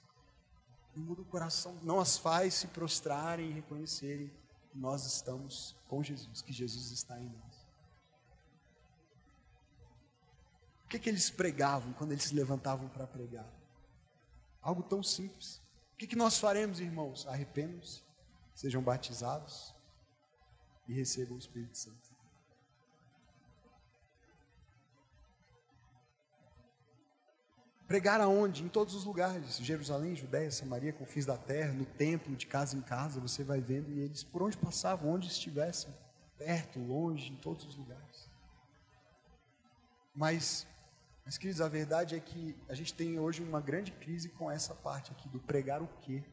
não 0.96 1.04
muda 1.04 1.22
o 1.22 1.26
coração, 1.26 1.78
não 1.84 2.00
as 2.00 2.18
faz 2.18 2.54
se 2.54 2.68
prostrarem 2.68 3.50
e 3.50 3.54
reconhecerem 3.54 4.32
que 4.70 4.78
nós 4.78 5.06
estamos 5.06 5.76
com 5.90 6.02
Jesus, 6.02 6.42
que 6.42 6.54
Jesus 6.54 6.92
está 6.92 7.20
em 7.20 7.28
nós. 7.28 7.66
O 10.86 10.88
que, 10.88 11.00
que 11.00 11.10
eles 11.10 11.30
pregavam 11.30 11.92
quando 11.94 12.14
eles 12.14 12.24
se 12.24 12.36
levantavam 12.36 12.88
para 12.88 13.06
pregar? 13.06 13.52
Algo 14.62 14.82
tão 14.82 15.04
simples. 15.04 15.58
O 15.94 15.98
que, 15.98 16.08
que 16.08 16.16
nós 16.16 16.38
faremos, 16.38 16.80
irmãos? 16.80 17.28
Arrependam-se, 17.28 18.04
sejam 18.54 18.82
batizados 18.82 19.76
e 20.88 20.94
recebam 20.94 21.36
o 21.36 21.40
Espírito 21.40 21.78
Santo. 21.78 22.05
Pregar 27.88 28.20
aonde? 28.20 28.64
Em 28.64 28.68
todos 28.68 28.96
os 28.96 29.06
lugares. 29.06 29.58
Jerusalém, 29.58 30.16
Judéia, 30.16 30.50
Samaria, 30.52 30.92
confins 30.92 31.26
da 31.26 31.38
terra, 31.38 31.74
no 31.74 31.86
templo, 31.86 32.36
de 32.36 32.48
casa 32.48 32.76
em 32.76 32.82
casa, 32.82 33.20
você 33.20 33.44
vai 33.44 33.62
vendo 33.62 33.92
e 33.92 34.00
eles 34.00 34.24
por 34.24 34.42
onde 34.42 34.58
passavam, 34.58 35.12
onde 35.12 35.28
estivessem, 35.28 35.94
perto, 36.38 36.80
longe, 36.80 37.32
em 37.32 37.36
todos 37.36 37.66
os 37.66 37.76
lugares. 37.76 38.30
Mas 40.16 40.68
mas, 41.26 41.40
queridos, 41.40 41.60
a 41.60 41.68
verdade 41.68 42.16
é 42.16 42.20
que 42.20 42.56
a 42.70 42.76
gente 42.76 42.94
tem 42.94 43.18
hoje 43.18 43.42
uma 43.42 43.60
grande 43.60 43.92
crise 43.92 44.30
com 44.30 44.52
essa 44.52 44.76
parte 44.76 45.12
aqui 45.12 45.28
do 45.28 45.40
pregar 45.40 45.82
o 45.82 45.88
quê? 46.02 46.24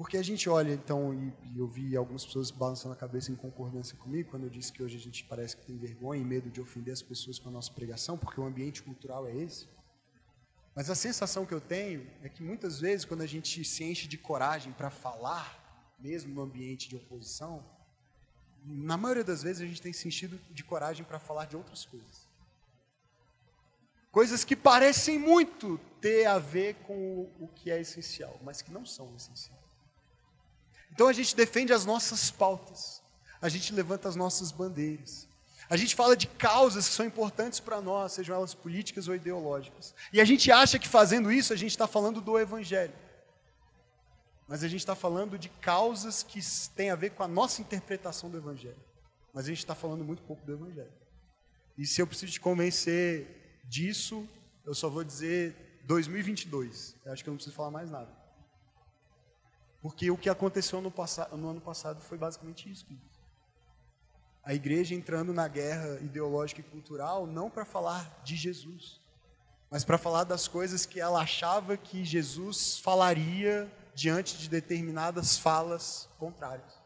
Porque 0.00 0.16
a 0.16 0.22
gente 0.22 0.48
olha, 0.48 0.72
então, 0.72 1.12
e, 1.12 1.30
e 1.52 1.58
eu 1.58 1.68
vi 1.68 1.94
algumas 1.94 2.24
pessoas 2.24 2.50
balançando 2.50 2.94
a 2.94 2.96
cabeça 2.96 3.30
em 3.30 3.36
concordância 3.36 3.94
comigo, 3.98 4.30
quando 4.30 4.44
eu 4.44 4.48
disse 4.48 4.72
que 4.72 4.82
hoje 4.82 4.96
a 4.96 4.98
gente 4.98 5.22
parece 5.24 5.54
que 5.54 5.62
tem 5.66 5.76
vergonha 5.76 6.22
e 6.22 6.24
medo 6.24 6.48
de 6.48 6.58
ofender 6.58 6.90
as 6.90 7.02
pessoas 7.02 7.38
com 7.38 7.50
a 7.50 7.52
nossa 7.52 7.70
pregação, 7.70 8.16
porque 8.16 8.40
o 8.40 8.44
ambiente 8.44 8.82
cultural 8.82 9.26
é 9.26 9.36
esse. 9.36 9.68
Mas 10.74 10.88
a 10.88 10.94
sensação 10.94 11.44
que 11.44 11.52
eu 11.52 11.60
tenho 11.60 12.10
é 12.22 12.30
que 12.30 12.42
muitas 12.42 12.80
vezes, 12.80 13.04
quando 13.04 13.20
a 13.20 13.26
gente 13.26 13.62
se 13.62 13.84
enche 13.84 14.08
de 14.08 14.16
coragem 14.16 14.72
para 14.72 14.88
falar, 14.88 15.94
mesmo 16.00 16.32
no 16.32 16.40
ambiente 16.40 16.88
de 16.88 16.96
oposição, 16.96 17.62
na 18.64 18.96
maioria 18.96 19.22
das 19.22 19.42
vezes 19.42 19.60
a 19.60 19.66
gente 19.66 19.82
tem 19.82 19.92
sentido 19.92 20.40
de 20.50 20.64
coragem 20.64 21.04
para 21.04 21.18
falar 21.18 21.44
de 21.44 21.56
outras 21.56 21.84
coisas. 21.84 22.26
Coisas 24.10 24.44
que 24.44 24.56
parecem 24.56 25.18
muito 25.18 25.78
ter 26.00 26.24
a 26.24 26.38
ver 26.38 26.76
com 26.86 27.30
o 27.38 27.46
que 27.54 27.70
é 27.70 27.78
essencial, 27.78 28.40
mas 28.42 28.62
que 28.62 28.72
não 28.72 28.86
são 28.86 29.14
essenciais. 29.14 29.59
Então 30.92 31.08
a 31.08 31.12
gente 31.12 31.34
defende 31.34 31.72
as 31.72 31.84
nossas 31.84 32.30
pautas, 32.30 33.02
a 33.40 33.48
gente 33.48 33.72
levanta 33.72 34.08
as 34.08 34.16
nossas 34.16 34.52
bandeiras, 34.52 35.26
a 35.68 35.76
gente 35.76 35.94
fala 35.94 36.16
de 36.16 36.26
causas 36.26 36.88
que 36.88 36.94
são 36.94 37.06
importantes 37.06 37.60
para 37.60 37.80
nós, 37.80 38.12
sejam 38.12 38.34
elas 38.34 38.54
políticas 38.54 39.06
ou 39.06 39.14
ideológicas. 39.14 39.94
E 40.12 40.20
a 40.20 40.24
gente 40.24 40.50
acha 40.50 40.78
que 40.78 40.88
fazendo 40.88 41.30
isso 41.30 41.52
a 41.52 41.56
gente 41.56 41.70
está 41.70 41.86
falando 41.86 42.20
do 42.20 42.38
Evangelho 42.38 42.92
mas 44.50 44.64
a 44.64 44.68
gente 44.68 44.80
está 44.80 44.96
falando 44.96 45.38
de 45.38 45.48
causas 45.48 46.24
que 46.24 46.40
têm 46.74 46.90
a 46.90 46.96
ver 46.96 47.10
com 47.10 47.22
a 47.22 47.28
nossa 47.28 47.62
interpretação 47.62 48.28
do 48.28 48.36
Evangelho. 48.36 48.82
Mas 49.32 49.44
a 49.44 49.48
gente 49.48 49.58
está 49.58 49.76
falando 49.76 50.02
muito 50.02 50.24
pouco 50.24 50.44
do 50.44 50.52
Evangelho. 50.52 50.90
E 51.78 51.86
se 51.86 52.02
eu 52.02 52.06
preciso 52.06 52.32
te 52.32 52.40
convencer 52.40 53.62
disso, 53.68 54.28
eu 54.66 54.74
só 54.74 54.90
vou 54.90 55.04
dizer 55.04 55.54
2022. 55.84 56.96
Eu 57.04 57.12
acho 57.12 57.22
que 57.22 57.30
eu 57.30 57.30
não 57.30 57.36
preciso 57.36 57.54
falar 57.54 57.70
mais 57.70 57.92
nada. 57.92 58.10
Porque 59.82 60.10
o 60.10 60.16
que 60.16 60.28
aconteceu 60.28 60.80
no, 60.80 60.92
no 61.36 61.50
ano 61.50 61.60
passado 61.60 62.00
foi 62.00 62.18
basicamente 62.18 62.70
isso. 62.70 62.86
A 64.42 64.54
igreja 64.54 64.94
entrando 64.94 65.32
na 65.32 65.48
guerra 65.48 65.98
ideológica 66.00 66.60
e 66.60 66.64
cultural, 66.64 67.26
não 67.26 67.50
para 67.50 67.64
falar 67.64 68.20
de 68.22 68.36
Jesus, 68.36 69.00
mas 69.70 69.84
para 69.84 69.96
falar 69.96 70.24
das 70.24 70.48
coisas 70.48 70.84
que 70.84 71.00
ela 71.00 71.20
achava 71.20 71.76
que 71.76 72.04
Jesus 72.04 72.78
falaria 72.78 73.70
diante 73.94 74.38
de 74.38 74.48
determinadas 74.48 75.38
falas 75.38 76.08
contrárias. 76.18 76.80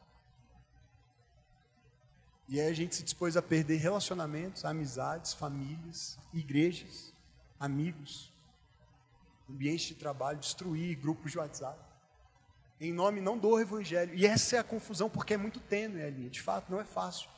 E 2.47 2.61
aí 2.61 2.69
a 2.69 2.75
gente 2.75 2.95
se 2.95 3.03
dispôs 3.03 3.37
a 3.37 3.43
perder 3.43 3.77
relacionamentos, 3.77 4.65
amizades, 4.65 5.33
famílias, 5.33 6.19
igrejas, 6.33 7.13
amigos, 7.59 8.33
ambiente 9.49 9.89
de 9.89 9.95
trabalho, 9.95 10.39
destruir 10.39 10.97
grupos 10.97 11.33
de 11.33 11.39
WhatsApp. 11.39 11.79
Em 12.85 12.93
nome 12.93 13.21
não 13.21 13.39
do 13.39 13.59
evangelho. 13.59 14.15
E 14.15 14.27
essa 14.27 14.57
é 14.57 14.59
a 14.59 14.65
confusão, 14.65 15.09
porque 15.09 15.35
é 15.35 15.37
muito 15.37 15.61
tênue 15.61 16.03
a 16.03 16.11
linha. 16.11 16.31
De 16.31 16.43
fato, 16.43 16.71
não 16.71 16.81
é 16.81 16.85
fácil. 16.85 17.29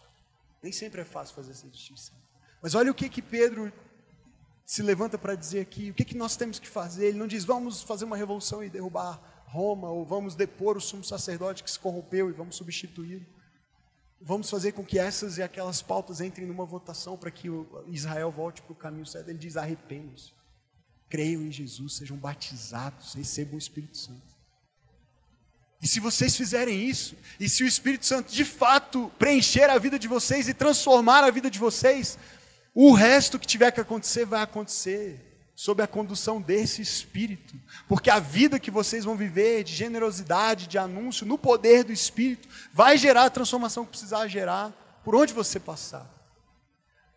Nem 0.62 0.72
sempre 0.72 1.00
é 1.00 1.04
fácil 1.04 1.34
fazer 1.34 1.52
essa 1.52 1.68
distinção. 1.68 2.16
Mas 2.62 2.74
olha 2.74 2.90
o 2.90 2.94
que 2.94 3.08
que 3.08 3.22
Pedro 3.22 3.72
se 4.64 4.82
levanta 4.82 5.16
para 5.16 5.36
dizer 5.36 5.60
aqui, 5.60 5.90
o 5.90 5.94
que 5.94 6.04
que 6.04 6.16
nós 6.16 6.36
temos 6.36 6.58
que 6.58 6.68
fazer? 6.68 7.06
Ele 7.06 7.18
não 7.18 7.28
diz, 7.28 7.44
vamos 7.44 7.82
fazer 7.82 8.04
uma 8.04 8.16
revolução 8.16 8.64
e 8.64 8.68
derrubar 8.68 9.44
Roma, 9.46 9.88
ou 9.88 10.04
vamos 10.04 10.34
depor 10.34 10.76
o 10.76 10.80
sumo 10.80 11.04
sacerdote 11.04 11.62
que 11.62 11.70
se 11.70 11.78
corrompeu 11.78 12.28
e 12.28 12.32
vamos 12.32 12.56
substituí-lo. 12.56 13.24
Vamos 14.20 14.50
fazer 14.50 14.72
com 14.72 14.84
que 14.84 14.98
essas 14.98 15.38
e 15.38 15.42
aquelas 15.42 15.80
pautas 15.82 16.20
entrem 16.20 16.46
numa 16.46 16.64
votação 16.64 17.16
para 17.16 17.30
que 17.30 17.48
Israel 17.86 18.30
volte 18.32 18.62
para 18.62 18.72
o 18.72 18.76
caminho 18.76 19.06
certo. 19.06 19.28
Ele 19.28 19.38
diz: 19.38 19.56
arrependam-se, 19.56 20.32
creiam 21.08 21.42
em 21.42 21.52
Jesus, 21.52 21.96
sejam 21.96 22.16
batizados, 22.16 23.14
recebam 23.14 23.54
o 23.54 23.58
Espírito 23.58 23.96
Santo. 23.96 24.35
E 25.82 25.86
se 25.86 26.00
vocês 26.00 26.36
fizerem 26.36 26.88
isso, 26.88 27.16
e 27.38 27.48
se 27.48 27.62
o 27.62 27.66
Espírito 27.66 28.06
Santo 28.06 28.32
de 28.32 28.44
fato 28.44 29.12
preencher 29.18 29.68
a 29.68 29.78
vida 29.78 29.98
de 29.98 30.08
vocês 30.08 30.48
e 30.48 30.54
transformar 30.54 31.22
a 31.22 31.30
vida 31.30 31.50
de 31.50 31.58
vocês, 31.58 32.18
o 32.74 32.92
resto 32.92 33.38
que 33.38 33.46
tiver 33.46 33.70
que 33.70 33.80
acontecer 33.80 34.24
vai 34.24 34.42
acontecer 34.42 35.22
sob 35.54 35.82
a 35.82 35.86
condução 35.86 36.40
desse 36.40 36.82
Espírito, 36.82 37.58
porque 37.88 38.10
a 38.10 38.18
vida 38.18 38.60
que 38.60 38.70
vocês 38.70 39.04
vão 39.04 39.16
viver 39.16 39.64
de 39.64 39.74
generosidade, 39.74 40.66
de 40.66 40.76
anúncio, 40.76 41.26
no 41.26 41.38
poder 41.38 41.82
do 41.84 41.92
Espírito, 41.92 42.46
vai 42.74 42.98
gerar 42.98 43.24
a 43.24 43.30
transformação 43.30 43.84
que 43.84 43.90
precisar 43.90 44.28
gerar 44.28 44.70
por 45.02 45.14
onde 45.14 45.32
você 45.32 45.58
passar. 45.58 46.06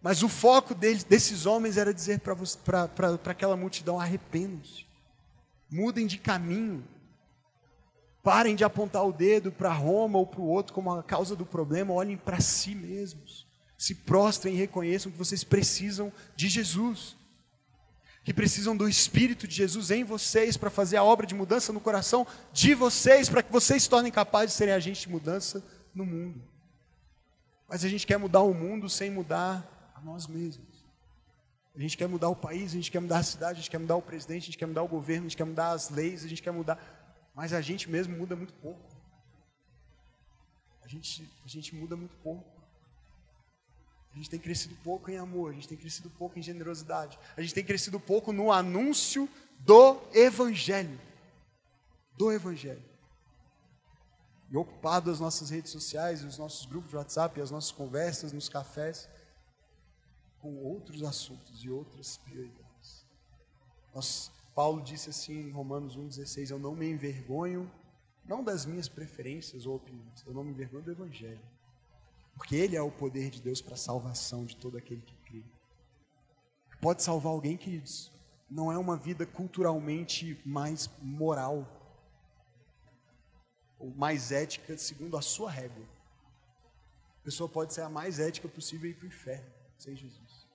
Mas 0.01 0.23
o 0.23 0.29
foco 0.29 0.73
deles, 0.73 1.03
desses 1.03 1.45
homens 1.45 1.75
era 1.75 1.93
dizer 1.93 2.21
para 2.21 3.19
aquela 3.25 3.57
multidão: 3.57 3.99
arrependam-se, 3.99 4.85
mudem 5.69 6.07
de 6.07 6.17
caminho, 6.17 6.87
parem 8.29 8.55
de 8.55 8.63
apontar 8.63 9.03
o 9.07 9.11
dedo 9.11 9.51
para 9.51 9.73
Roma 9.73 10.19
ou 10.19 10.27
para 10.27 10.39
o 10.39 10.47
outro 10.47 10.71
como 10.71 10.93
a 10.93 11.01
causa 11.01 11.35
do 11.35 11.47
problema, 11.47 11.95
olhem 11.95 12.15
para 12.15 12.39
si 12.39 12.75
mesmos, 12.75 13.47
se 13.75 13.95
prostrem 13.95 14.53
e 14.53 14.57
reconheçam 14.57 15.11
que 15.11 15.17
vocês 15.17 15.43
precisam 15.43 16.13
de 16.35 16.47
Jesus 16.47 17.17
que 18.23 18.33
precisam 18.33 18.77
do 18.77 18.87
Espírito 18.87 19.47
de 19.47 19.55
Jesus 19.55 19.89
em 19.89 20.03
vocês 20.03 20.55
para 20.55 20.69
fazer 20.69 20.97
a 20.97 21.03
obra 21.03 21.25
de 21.25 21.33
mudança 21.33 21.73
no 21.73 21.79
coração 21.79 22.27
de 22.53 22.75
vocês, 22.75 23.27
para 23.27 23.41
que 23.41 23.51
vocês 23.51 23.81
se 23.81 23.89
tornem 23.89 24.11
capazes 24.11 24.51
de 24.51 24.57
serem 24.57 24.75
agentes 24.75 25.01
de 25.01 25.09
mudança 25.09 25.63
no 25.95 26.05
mundo. 26.05 26.39
Mas 27.67 27.83
a 27.83 27.89
gente 27.89 28.05
quer 28.05 28.19
mudar 28.19 28.41
o 28.41 28.53
mundo 28.53 28.87
sem 28.87 29.09
mudar 29.09 29.91
a 29.95 30.01
nós 30.01 30.27
mesmos. 30.27 30.85
A 31.75 31.79
gente 31.79 31.97
quer 31.97 32.07
mudar 32.07 32.29
o 32.29 32.35
país, 32.35 32.71
a 32.71 32.75
gente 32.75 32.91
quer 32.91 32.99
mudar 32.99 33.19
a 33.19 33.23
cidade, 33.23 33.53
a 33.53 33.55
gente 33.61 33.71
quer 33.71 33.79
mudar 33.79 33.95
o 33.95 34.01
presidente, 34.01 34.43
a 34.43 34.45
gente 34.47 34.57
quer 34.57 34.65
mudar 34.67 34.83
o 34.83 34.87
governo, 34.87 35.25
a 35.25 35.29
gente 35.29 35.37
quer 35.37 35.45
mudar 35.45 35.71
as 35.71 35.89
leis, 35.89 36.25
a 36.25 36.27
gente 36.27 36.43
quer 36.43 36.51
mudar. 36.51 36.77
Mas 37.39 37.53
a 37.53 37.61
gente 37.61 37.89
mesmo 37.89 38.17
muda 38.17 38.35
muito 38.35 38.53
pouco. 38.55 38.85
A 40.83 40.87
gente, 40.89 41.25
a 41.45 41.47
gente 41.47 41.73
muda 41.73 41.95
muito 41.95 42.13
pouco. 42.17 42.61
A 44.11 44.17
gente 44.17 44.29
tem 44.29 44.37
crescido 44.37 44.75
pouco 44.83 45.09
em 45.09 45.15
amor, 45.15 45.51
a 45.51 45.53
gente 45.53 45.65
tem 45.65 45.77
crescido 45.77 46.09
pouco 46.09 46.37
em 46.37 46.41
generosidade, 46.41 47.17
a 47.37 47.41
gente 47.41 47.53
tem 47.53 47.63
crescido 47.63 47.97
pouco 47.97 48.33
no 48.33 48.51
anúncio 48.51 49.29
do 49.57 50.01
Evangelho. 50.13 50.99
Do 52.17 52.29
Evangelho. 52.29 52.83
E 54.49 54.57
ocupado 54.57 55.09
as 55.09 55.21
nossas 55.21 55.49
redes 55.49 55.71
sociais, 55.71 56.25
os 56.25 56.37
nossos 56.37 56.65
grupos 56.65 56.89
de 56.89 56.97
WhatsApp, 56.97 57.39
as 57.39 57.51
nossas 57.51 57.71
conversas 57.71 58.33
nos 58.33 58.49
cafés, 58.49 59.07
com 60.41 60.57
outros 60.57 61.03
assuntos 61.03 61.63
e 61.63 61.69
outras 61.69 62.17
prioridades. 62.17 63.05
Nós, 63.95 64.29
Paulo 64.59 64.81
disse 64.81 65.09
assim 65.09 65.47
em 65.47 65.51
Romanos 65.51 65.97
1,16: 65.97 66.49
Eu 66.49 66.59
não 66.59 66.75
me 66.75 66.85
envergonho, 66.85 67.71
não 68.25 68.43
das 68.43 68.65
minhas 68.65 68.89
preferências 68.89 69.65
ou 69.65 69.77
opiniões, 69.77 70.21
eu 70.27 70.33
não 70.33 70.43
me 70.43 70.51
envergonho 70.51 70.83
do 70.83 70.91
Evangelho. 70.91 71.39
Porque 72.35 72.57
ele 72.57 72.75
é 72.75 72.81
o 72.81 72.91
poder 72.91 73.29
de 73.29 73.41
Deus 73.41 73.61
para 73.61 73.75
a 73.75 73.77
salvação 73.77 74.43
de 74.43 74.57
todo 74.57 74.77
aquele 74.77 74.99
que 74.99 75.15
crê. 75.23 75.45
Pode 76.81 77.01
salvar 77.01 77.31
alguém, 77.31 77.55
queridos. 77.55 78.11
Não 78.49 78.69
é 78.69 78.77
uma 78.77 78.97
vida 78.97 79.25
culturalmente 79.25 80.37
mais 80.45 80.89
moral 81.01 81.65
ou 83.79 83.91
mais 83.91 84.29
ética 84.29 84.77
segundo 84.77 85.15
a 85.15 85.21
sua 85.21 85.49
régua. 85.49 85.85
A 87.21 87.23
pessoa 87.23 87.47
pode 87.47 87.73
ser 87.73 87.83
a 87.83 87.89
mais 87.89 88.19
ética 88.19 88.49
possível 88.49 88.89
e 88.89 88.91
ir 88.91 88.95
para 88.95 89.05
o 89.05 89.07
inferno 89.07 89.49
sem 89.77 89.95
Jesus. 89.95 90.45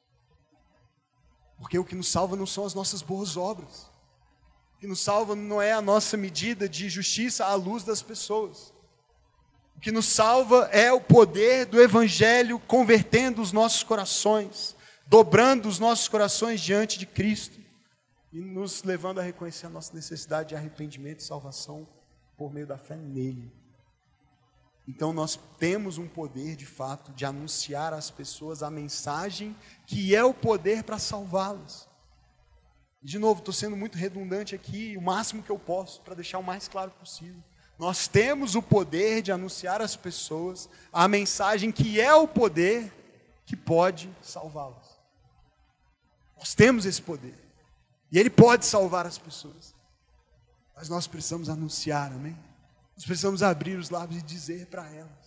Porque 1.56 1.78
o 1.78 1.84
que 1.86 1.94
nos 1.94 2.08
salva 2.08 2.36
não 2.36 2.44
são 2.44 2.66
as 2.66 2.74
nossas 2.74 3.00
boas 3.00 3.38
obras. 3.38 3.93
Que 4.84 4.88
nos 4.88 5.00
salva 5.00 5.34
não 5.34 5.62
é 5.62 5.72
a 5.72 5.80
nossa 5.80 6.14
medida 6.14 6.68
de 6.68 6.90
justiça 6.90 7.46
à 7.46 7.54
luz 7.54 7.84
das 7.84 8.02
pessoas. 8.02 8.70
O 9.74 9.80
que 9.80 9.90
nos 9.90 10.04
salva 10.04 10.68
é 10.72 10.92
o 10.92 11.00
poder 11.00 11.64
do 11.64 11.80
Evangelho 11.80 12.58
convertendo 12.58 13.40
os 13.40 13.50
nossos 13.50 13.82
corações, 13.82 14.76
dobrando 15.06 15.70
os 15.70 15.78
nossos 15.78 16.06
corações 16.06 16.60
diante 16.60 16.98
de 16.98 17.06
Cristo 17.06 17.58
e 18.30 18.42
nos 18.42 18.82
levando 18.82 19.20
a 19.20 19.22
reconhecer 19.22 19.64
a 19.64 19.70
nossa 19.70 19.94
necessidade 19.94 20.50
de 20.50 20.54
arrependimento 20.54 21.20
e 21.20 21.24
salvação 21.24 21.88
por 22.36 22.52
meio 22.52 22.66
da 22.66 22.76
fé 22.76 22.94
nele. 22.94 23.50
Então 24.86 25.14
nós 25.14 25.40
temos 25.58 25.96
um 25.96 26.06
poder 26.06 26.56
de 26.56 26.66
fato 26.66 27.10
de 27.12 27.24
anunciar 27.24 27.94
às 27.94 28.10
pessoas 28.10 28.62
a 28.62 28.70
mensagem 28.70 29.56
que 29.86 30.14
é 30.14 30.22
o 30.22 30.34
poder 30.34 30.84
para 30.84 30.98
salvá-las. 30.98 31.88
De 33.04 33.18
novo, 33.18 33.40
estou 33.40 33.52
sendo 33.52 33.76
muito 33.76 33.98
redundante 33.98 34.54
aqui, 34.54 34.96
o 34.96 35.02
máximo 35.02 35.42
que 35.42 35.50
eu 35.50 35.58
posso 35.58 36.00
para 36.00 36.14
deixar 36.14 36.38
o 36.38 36.42
mais 36.42 36.66
claro 36.66 36.90
possível. 36.92 37.42
Nós 37.78 38.08
temos 38.08 38.54
o 38.54 38.62
poder 38.62 39.20
de 39.20 39.30
anunciar 39.30 39.82
às 39.82 39.94
pessoas 39.94 40.70
a 40.90 41.06
mensagem 41.06 41.70
que 41.70 42.00
é 42.00 42.14
o 42.14 42.26
poder 42.26 42.90
que 43.44 43.54
pode 43.54 44.10
salvá-las. 44.22 44.98
Nós 46.38 46.54
temos 46.54 46.86
esse 46.86 47.02
poder. 47.02 47.34
E 48.10 48.18
ele 48.18 48.30
pode 48.30 48.64
salvar 48.64 49.06
as 49.06 49.18
pessoas. 49.18 49.74
Mas 50.74 50.88
nós 50.88 51.06
precisamos 51.06 51.50
anunciar, 51.50 52.10
amém? 52.10 52.38
Nós 52.96 53.04
precisamos 53.04 53.42
abrir 53.42 53.76
os 53.76 53.90
lábios 53.90 54.22
e 54.22 54.24
dizer 54.24 54.66
para 54.68 54.88
elas. 54.90 55.23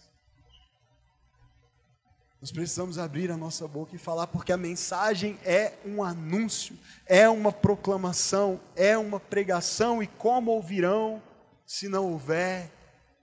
Nós 2.39 2.51
precisamos 2.51 2.99
abrir 2.99 3.31
a 3.31 3.37
nossa 3.37 3.67
boca 3.67 3.95
e 3.95 3.99
falar, 3.99 4.27
porque 4.27 4.51
a 4.51 4.57
mensagem 4.57 5.39
é 5.43 5.73
um 5.83 6.03
anúncio, 6.03 6.77
é 7.05 7.27
uma 7.27 7.51
proclamação, 7.51 8.59
é 8.75 8.95
uma 8.95 9.19
pregação, 9.19 10.03
e 10.03 10.07
como 10.07 10.51
ouvirão 10.51 11.21
se 11.65 11.89
não 11.89 12.11
houver 12.11 12.71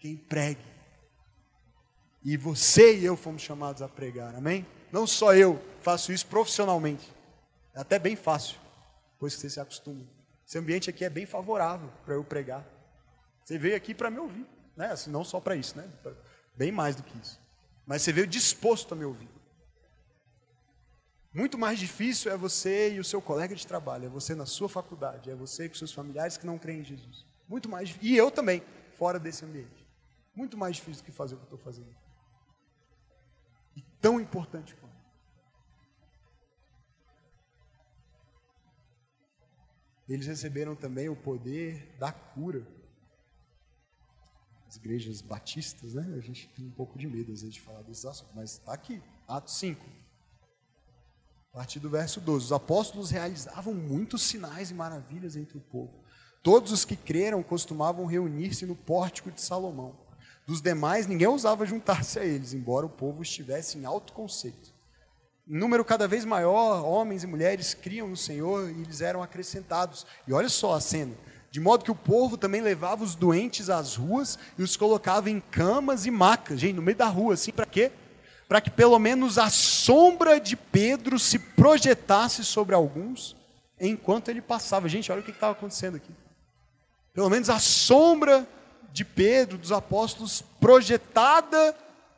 quem 0.00 0.16
pregue? 0.16 0.64
E 2.24 2.36
você 2.36 2.96
e 2.98 3.04
eu 3.04 3.16
fomos 3.16 3.42
chamados 3.42 3.82
a 3.82 3.88
pregar, 3.88 4.34
amém? 4.34 4.66
Não 4.90 5.06
só 5.06 5.32
eu 5.32 5.62
faço 5.80 6.12
isso 6.12 6.26
profissionalmente, 6.26 7.12
é 7.72 7.80
até 7.80 7.98
bem 7.98 8.16
fácil, 8.16 8.56
depois 9.12 9.34
que 9.34 9.42
você 9.42 9.50
se 9.50 9.60
acostuma. 9.60 10.04
Esse 10.46 10.58
ambiente 10.58 10.90
aqui 10.90 11.04
é 11.04 11.10
bem 11.10 11.24
favorável 11.24 11.90
para 12.04 12.14
eu 12.14 12.24
pregar. 12.24 12.66
Você 13.44 13.58
veio 13.58 13.76
aqui 13.76 13.94
para 13.94 14.10
me 14.10 14.18
ouvir, 14.18 14.46
né? 14.76 14.90
Assim, 14.90 15.10
não 15.10 15.22
só 15.22 15.38
para 15.38 15.54
isso, 15.54 15.76
né? 15.76 15.88
Bem 16.56 16.72
mais 16.72 16.96
do 16.96 17.02
que 17.02 17.16
isso. 17.18 17.43
Mas 17.86 18.02
você 18.02 18.12
veio 18.12 18.26
disposto 18.26 18.92
a 18.94 18.96
me 18.96 19.04
ouvir. 19.04 19.28
Muito 21.32 21.58
mais 21.58 21.78
difícil 21.78 22.30
é 22.30 22.36
você 22.36 22.94
e 22.94 23.00
o 23.00 23.04
seu 23.04 23.20
colega 23.20 23.54
de 23.54 23.66
trabalho, 23.66 24.06
é 24.06 24.08
você 24.08 24.34
na 24.34 24.46
sua 24.46 24.68
faculdade, 24.68 25.30
é 25.30 25.34
você 25.34 25.68
com 25.68 25.74
seus 25.74 25.92
familiares 25.92 26.36
que 26.36 26.46
não 26.46 26.58
creem 26.58 26.80
em 26.80 26.84
Jesus. 26.84 27.26
Muito 27.48 27.68
mais 27.68 27.96
e 28.00 28.16
eu 28.16 28.30
também, 28.30 28.62
fora 28.92 29.18
desse 29.18 29.44
ambiente. 29.44 29.84
Muito 30.34 30.56
mais 30.56 30.76
difícil 30.76 31.02
do 31.02 31.06
que 31.06 31.12
fazer 31.12 31.34
o 31.34 31.38
que 31.38 31.44
estou 31.44 31.58
fazendo. 31.58 31.94
E 33.76 33.82
tão 34.00 34.20
importante 34.20 34.74
quanto. 34.76 34.94
Eles 40.08 40.26
receberam 40.26 40.76
também 40.76 41.08
o 41.08 41.16
poder 41.16 41.96
da 41.98 42.12
cura 42.12 42.64
as 44.74 44.76
igrejas 44.76 45.20
batistas, 45.20 45.94
né? 45.94 46.14
A 46.16 46.20
gente 46.20 46.48
tem 46.48 46.66
um 46.66 46.70
pouco 46.70 46.98
de 46.98 47.06
medo 47.06 47.32
às 47.32 47.42
vezes 47.42 47.54
de 47.54 47.60
falar 47.60 47.82
desses 47.82 48.04
assuntos, 48.04 48.34
mas 48.34 48.52
está 48.52 48.72
aqui, 48.72 49.00
Atos 49.28 49.56
5. 49.58 49.84
A 51.52 51.56
partir 51.58 51.78
do 51.78 51.88
verso 51.88 52.20
12, 52.20 52.46
os 52.46 52.52
apóstolos 52.52 53.10
realizavam 53.10 53.72
muitos 53.72 54.22
sinais 54.22 54.70
e 54.70 54.74
maravilhas 54.74 55.36
entre 55.36 55.56
o 55.56 55.60
povo. 55.60 56.02
Todos 56.42 56.72
os 56.72 56.84
que 56.84 56.96
creram 56.96 57.42
costumavam 57.42 58.04
reunir-se 58.04 58.66
no 58.66 58.74
pórtico 58.74 59.30
de 59.30 59.40
Salomão. 59.40 59.96
Dos 60.46 60.60
demais, 60.60 61.06
ninguém 61.06 61.28
ousava 61.28 61.64
juntar-se 61.64 62.18
a 62.18 62.24
eles, 62.24 62.52
embora 62.52 62.84
o 62.84 62.90
povo 62.90 63.22
estivesse 63.22 63.78
em 63.78 63.84
alto 63.84 64.12
conceito. 64.12 64.74
Número 65.46 65.84
cada 65.84 66.08
vez 66.08 66.24
maior, 66.24 66.84
homens 66.84 67.22
e 67.22 67.26
mulheres 67.26 67.72
criam 67.74 68.08
no 68.08 68.16
Senhor 68.16 68.70
e 68.70 68.82
eles 68.82 69.00
eram 69.00 69.22
acrescentados. 69.22 70.04
E 70.26 70.32
olha 70.32 70.48
só 70.48 70.74
a 70.74 70.80
cena: 70.80 71.14
de 71.54 71.60
modo 71.60 71.84
que 71.84 71.90
o 71.92 71.94
povo 71.94 72.36
também 72.36 72.60
levava 72.60 73.04
os 73.04 73.14
doentes 73.14 73.70
às 73.70 73.94
ruas 73.94 74.36
e 74.58 74.62
os 74.64 74.76
colocava 74.76 75.30
em 75.30 75.38
camas 75.38 76.04
e 76.04 76.10
macas, 76.10 76.58
gente, 76.58 76.74
no 76.74 76.82
meio 76.82 76.98
da 76.98 77.06
rua, 77.06 77.34
assim, 77.34 77.52
para 77.52 77.64
quê? 77.64 77.92
Para 78.48 78.60
que 78.60 78.70
pelo 78.70 78.98
menos 78.98 79.38
a 79.38 79.48
sombra 79.48 80.40
de 80.40 80.56
Pedro 80.56 81.16
se 81.16 81.38
projetasse 81.38 82.44
sobre 82.44 82.74
alguns 82.74 83.36
enquanto 83.78 84.30
ele 84.30 84.42
passava. 84.42 84.88
Gente, 84.88 85.12
olha 85.12 85.20
o 85.20 85.24
que 85.24 85.30
estava 85.30 85.52
acontecendo 85.52 85.94
aqui. 85.94 86.12
Pelo 87.12 87.30
menos 87.30 87.48
a 87.48 87.60
sombra 87.60 88.44
de 88.92 89.04
Pedro, 89.04 89.56
dos 89.56 89.70
apóstolos, 89.70 90.42
projetada 90.58 91.72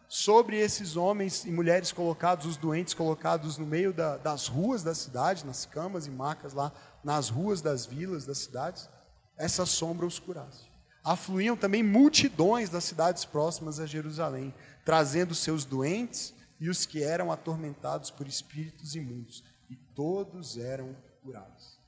sobre 0.09 0.59
esses 0.59 0.97
homens 0.97 1.45
e 1.45 1.51
mulheres 1.51 1.93
colocados, 1.93 2.47
os 2.47 2.57
doentes 2.57 2.95
colocados 2.95 3.59
no 3.59 3.67
meio 3.67 3.93
da, 3.93 4.17
das 4.17 4.47
ruas 4.47 4.83
da 4.83 4.95
cidade, 4.95 5.45
nas 5.45 5.67
camas 5.67 6.07
e 6.07 6.11
macas 6.11 6.55
lá, 6.55 6.73
nas 7.05 7.29
ruas 7.29 7.61
das 7.61 7.85
vilas 7.85 8.25
das 8.25 8.39
cidades 8.39 8.89
essa 9.37 9.67
sombra 9.67 10.07
os 10.07 10.19
curasse. 10.19 10.65
Afluíam 11.05 11.57
também 11.57 11.83
multidões 11.83 12.69
das 12.69 12.85
cidades 12.85 13.25
próximas 13.25 13.79
a 13.79 13.87
Jerusalém, 13.87 14.53
trazendo 14.85 15.35
seus 15.35 15.65
doentes 15.65 16.35
e 16.59 16.69
os 16.69 16.87
que 16.87 17.03
eram 17.03 17.31
atormentados 17.31 18.11
por 18.11 18.27
espíritos 18.27 18.95
imundos, 18.95 19.45
e 19.71 19.77
todos 19.95 20.57
eram 20.57 20.97
curados. 21.23 21.79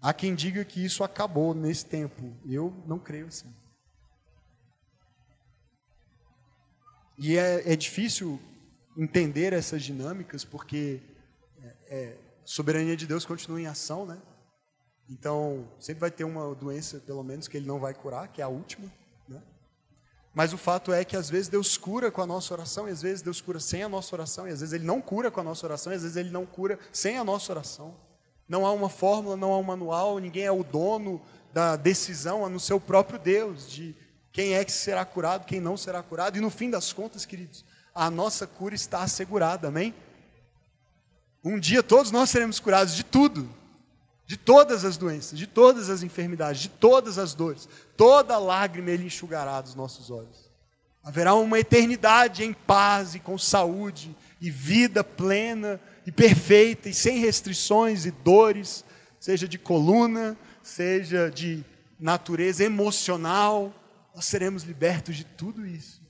Há 0.00 0.12
quem 0.12 0.34
diga 0.34 0.64
que 0.64 0.84
isso 0.84 1.02
acabou 1.02 1.54
nesse 1.54 1.86
tempo. 1.86 2.36
Eu 2.44 2.74
não 2.86 2.98
creio 2.98 3.26
assim. 3.26 3.54
E 7.16 7.38
é, 7.38 7.72
é 7.72 7.76
difícil 7.76 8.40
entender 8.96 9.52
essas 9.52 9.82
dinâmicas, 9.82 10.44
porque 10.44 11.00
é, 11.58 11.76
é, 11.88 12.18
a 12.42 12.46
soberania 12.46 12.96
de 12.96 13.06
Deus 13.06 13.24
continua 13.24 13.60
em 13.60 13.66
ação, 13.66 14.04
né? 14.04 14.20
Então, 15.08 15.68
sempre 15.78 16.00
vai 16.00 16.10
ter 16.10 16.24
uma 16.24 16.54
doença, 16.54 16.98
pelo 16.98 17.22
menos, 17.22 17.46
que 17.46 17.56
ele 17.56 17.66
não 17.66 17.78
vai 17.78 17.92
curar, 17.92 18.28
que 18.28 18.40
é 18.40 18.44
a 18.44 18.48
última. 18.48 18.90
Né? 19.28 19.42
Mas 20.32 20.52
o 20.52 20.58
fato 20.58 20.92
é 20.92 21.04
que 21.04 21.16
às 21.16 21.28
vezes 21.28 21.48
Deus 21.48 21.76
cura 21.76 22.10
com 22.10 22.22
a 22.22 22.26
nossa 22.26 22.54
oração, 22.54 22.88
e 22.88 22.90
às 22.90 23.02
vezes 23.02 23.22
Deus 23.22 23.40
cura 23.40 23.60
sem 23.60 23.82
a 23.82 23.88
nossa 23.88 24.14
oração, 24.14 24.48
e 24.48 24.50
às 24.50 24.60
vezes 24.60 24.72
Ele 24.72 24.84
não 24.84 25.00
cura 25.00 25.30
com 25.30 25.40
a 25.40 25.44
nossa 25.44 25.66
oração, 25.66 25.92
e 25.92 25.96
às 25.96 26.02
vezes 26.02 26.16
Ele 26.16 26.30
não 26.30 26.46
cura 26.46 26.78
sem 26.92 27.18
a 27.18 27.24
nossa 27.24 27.52
oração. 27.52 27.94
Não 28.48 28.64
há 28.66 28.72
uma 28.72 28.88
fórmula, 28.88 29.36
não 29.36 29.52
há 29.52 29.58
um 29.58 29.62
manual, 29.62 30.18
ninguém 30.18 30.44
é 30.44 30.52
o 30.52 30.64
dono 30.64 31.20
da 31.52 31.76
decisão, 31.76 32.44
a 32.44 32.48
no 32.48 32.58
seu 32.58 32.80
próprio 32.80 33.18
Deus, 33.18 33.70
de 33.70 33.94
quem 34.32 34.54
é 34.54 34.64
que 34.64 34.72
será 34.72 35.04
curado, 35.04 35.44
quem 35.44 35.60
não 35.60 35.76
será 35.76 36.02
curado. 36.02 36.36
E 36.36 36.40
no 36.40 36.50
fim 36.50 36.68
das 36.68 36.92
contas, 36.92 37.24
queridos, 37.24 37.64
a 37.94 38.10
nossa 38.10 38.46
cura 38.46 38.74
está 38.74 39.02
assegurada, 39.02 39.68
amém? 39.68 39.94
Um 41.44 41.58
dia 41.58 41.82
todos 41.82 42.10
nós 42.10 42.30
seremos 42.30 42.58
curados 42.58 42.94
de 42.94 43.04
tudo, 43.04 43.48
de 44.26 44.36
todas 44.36 44.84
as 44.84 44.96
doenças, 44.96 45.38
de 45.38 45.46
todas 45.46 45.90
as 45.90 46.02
enfermidades, 46.02 46.62
de 46.62 46.68
todas 46.68 47.18
as 47.18 47.34
dores. 47.34 47.68
Toda 47.96 48.38
lágrima 48.38 48.90
ele 48.90 49.06
enxugará 49.06 49.60
dos 49.60 49.74
nossos 49.74 50.10
olhos. 50.10 50.50
Haverá 51.02 51.34
uma 51.34 51.58
eternidade 51.58 52.42
em 52.42 52.52
paz 52.52 53.14
e 53.14 53.20
com 53.20 53.36
saúde 53.36 54.16
e 54.40 54.50
vida 54.50 55.04
plena 55.04 55.78
e 56.06 56.12
perfeita 56.12 56.88
e 56.88 56.94
sem 56.94 57.18
restrições 57.18 58.06
e 58.06 58.10
dores, 58.10 58.84
seja 59.20 59.46
de 59.46 59.58
coluna, 59.58 60.36
seja 60.62 61.30
de 61.30 61.62
natureza 62.00 62.64
emocional. 62.64 63.74
Nós 64.14 64.24
seremos 64.24 64.62
libertos 64.62 65.16
de 65.16 65.24
tudo 65.24 65.66
isso. 65.66 66.00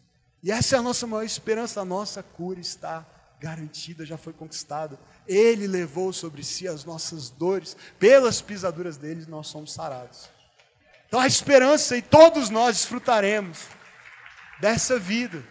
E 0.43 0.53
essa 0.53 0.77
é 0.77 0.79
a 0.79 0.83
nossa 0.83 1.07
maior 1.07 1.25
esperança, 1.25 1.81
a 1.81 1.85
nossa 1.85 2.23
cura 2.23 2.61
está 2.61 3.05
garantida, 3.41 4.07
já 4.07 4.17
foi 4.17 4.33
conquistada. 4.33 4.99
Ele 5.27 5.67
levou 5.67 6.13
sobre 6.13 6.43
si 6.43 6.67
as 6.67 6.85
nossas 6.85 7.31
dores, 7.31 7.77
pelas 7.99 8.41
pisaduras 8.41 8.97
dele 8.97 9.27
nós 9.27 9.49
somos 9.49 9.73
sarados. 9.73 10.29
Então 11.07 11.21
a 11.21 11.27
esperança 11.27 11.97
e 11.97 12.03
todos 12.03 12.51
nós 12.51 12.77
desfrutaremos 12.77 13.69
dessa 14.61 14.99
vida 14.99 15.45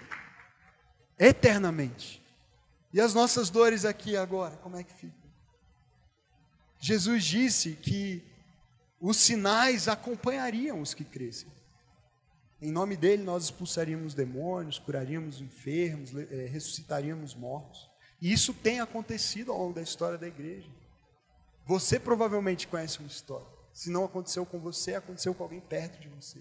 eternamente. 1.18 2.22
E 2.92 3.02
as 3.02 3.14
nossas 3.14 3.50
dores 3.50 3.86
aqui 3.86 4.16
agora, 4.16 4.56
como 4.58 4.78
é 4.78 4.84
que 4.84 4.94
ficam? 4.94 5.24
Jesus 6.80 7.24
disse 7.24 7.76
que 7.76 8.24
os 9.00 9.18
sinais 9.18 9.88
acompanhariam 9.88 10.82
os 10.82 10.94
que 10.94 11.04
crescem. 11.04 11.52
Em 12.64 12.72
nome 12.72 12.96
dele, 12.96 13.24
nós 13.24 13.44
expulsaríamos 13.44 14.14
demônios, 14.14 14.80
curaríamos 14.80 15.42
enfermos, 15.42 16.16
é, 16.16 16.46
ressuscitaríamos 16.46 17.36
mortos. 17.36 17.92
E 18.22 18.32
isso 18.32 18.54
tem 18.54 18.80
acontecido 18.80 19.52
ao 19.52 19.58
longo 19.58 19.74
da 19.74 19.82
história 19.82 20.18
da 20.18 20.26
igreja. 20.26 20.70
Você 21.66 22.00
provavelmente 22.00 22.66
conhece 22.66 23.00
uma 23.00 23.08
história. 23.10 23.46
Se 23.74 23.90
não 23.90 24.06
aconteceu 24.06 24.46
com 24.46 24.62
você, 24.62 24.96
aconteceu 24.96 25.34
com 25.36 25.44
alguém 25.44 25.60
perto 25.60 26.00
de 26.00 26.08
você. 26.08 26.40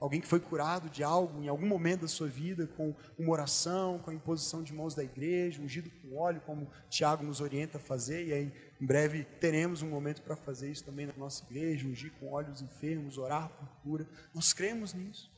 Alguém 0.00 0.20
que 0.20 0.26
foi 0.26 0.40
curado 0.40 0.90
de 0.90 1.04
algo 1.04 1.40
em 1.40 1.46
algum 1.46 1.68
momento 1.68 2.00
da 2.00 2.08
sua 2.08 2.26
vida, 2.26 2.66
com 2.66 2.92
uma 3.16 3.30
oração, 3.30 4.00
com 4.00 4.10
a 4.10 4.14
imposição 4.14 4.64
de 4.64 4.72
mãos 4.72 4.96
da 4.96 5.04
igreja, 5.04 5.62
ungido 5.62 5.88
com 5.88 6.16
óleo, 6.16 6.42
como 6.44 6.68
Tiago 6.88 7.22
nos 7.22 7.40
orienta 7.40 7.78
a 7.78 7.80
fazer, 7.80 8.26
e 8.26 8.32
aí 8.32 8.52
em 8.80 8.86
breve 8.86 9.22
teremos 9.38 9.82
um 9.82 9.88
momento 9.88 10.20
para 10.22 10.34
fazer 10.34 10.68
isso 10.68 10.82
também 10.82 11.06
na 11.06 11.14
nossa 11.16 11.44
igreja, 11.44 11.86
ungir 11.86 12.10
com 12.18 12.32
óleo 12.32 12.50
os 12.50 12.60
enfermos, 12.60 13.18
orar 13.18 13.48
por 13.50 13.68
cura. 13.84 14.08
Nós 14.34 14.52
cremos 14.52 14.92
nisso. 14.92 15.30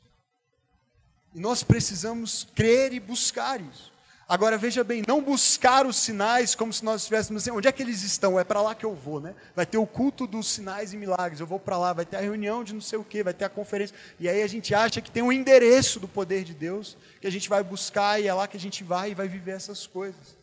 E 1.34 1.40
nós 1.40 1.62
precisamos 1.62 2.46
crer 2.54 2.92
e 2.92 3.00
buscar 3.00 3.60
isso. 3.60 3.92
Agora 4.28 4.56
veja 4.56 4.82
bem, 4.82 5.02
não 5.06 5.20
buscar 5.20 5.84
os 5.84 5.96
sinais 5.96 6.54
como 6.54 6.72
se 6.72 6.82
nós 6.84 7.02
estivéssemos 7.02 7.42
assim, 7.42 7.50
onde 7.50 7.68
é 7.68 7.72
que 7.72 7.82
eles 7.82 8.02
estão? 8.02 8.40
É 8.40 8.44
para 8.44 8.62
lá 8.62 8.74
que 8.74 8.86
eu 8.86 8.94
vou, 8.94 9.20
né? 9.20 9.34
Vai 9.54 9.66
ter 9.66 9.76
o 9.76 9.86
culto 9.86 10.26
dos 10.26 10.46
sinais 10.46 10.94
e 10.94 10.96
milagres, 10.96 11.40
eu 11.40 11.46
vou 11.46 11.58
para 11.58 11.76
lá, 11.76 11.92
vai 11.92 12.06
ter 12.06 12.16
a 12.16 12.20
reunião 12.20 12.64
de 12.64 12.72
não 12.72 12.80
sei 12.80 12.98
o 12.98 13.04
que, 13.04 13.22
vai 13.22 13.34
ter 13.34 13.44
a 13.44 13.50
conferência. 13.50 13.94
E 14.18 14.28
aí 14.28 14.42
a 14.42 14.46
gente 14.46 14.74
acha 14.74 15.02
que 15.02 15.10
tem 15.10 15.22
um 15.22 15.32
endereço 15.32 16.00
do 16.00 16.08
poder 16.08 16.44
de 16.44 16.54
Deus, 16.54 16.96
que 17.20 17.26
a 17.26 17.30
gente 17.30 17.46
vai 17.46 17.62
buscar 17.62 18.20
e 18.20 18.26
é 18.26 18.32
lá 18.32 18.48
que 18.48 18.56
a 18.56 18.60
gente 18.60 18.82
vai 18.82 19.10
e 19.10 19.14
vai 19.14 19.28
viver 19.28 19.52
essas 19.52 19.86
coisas. 19.86 20.34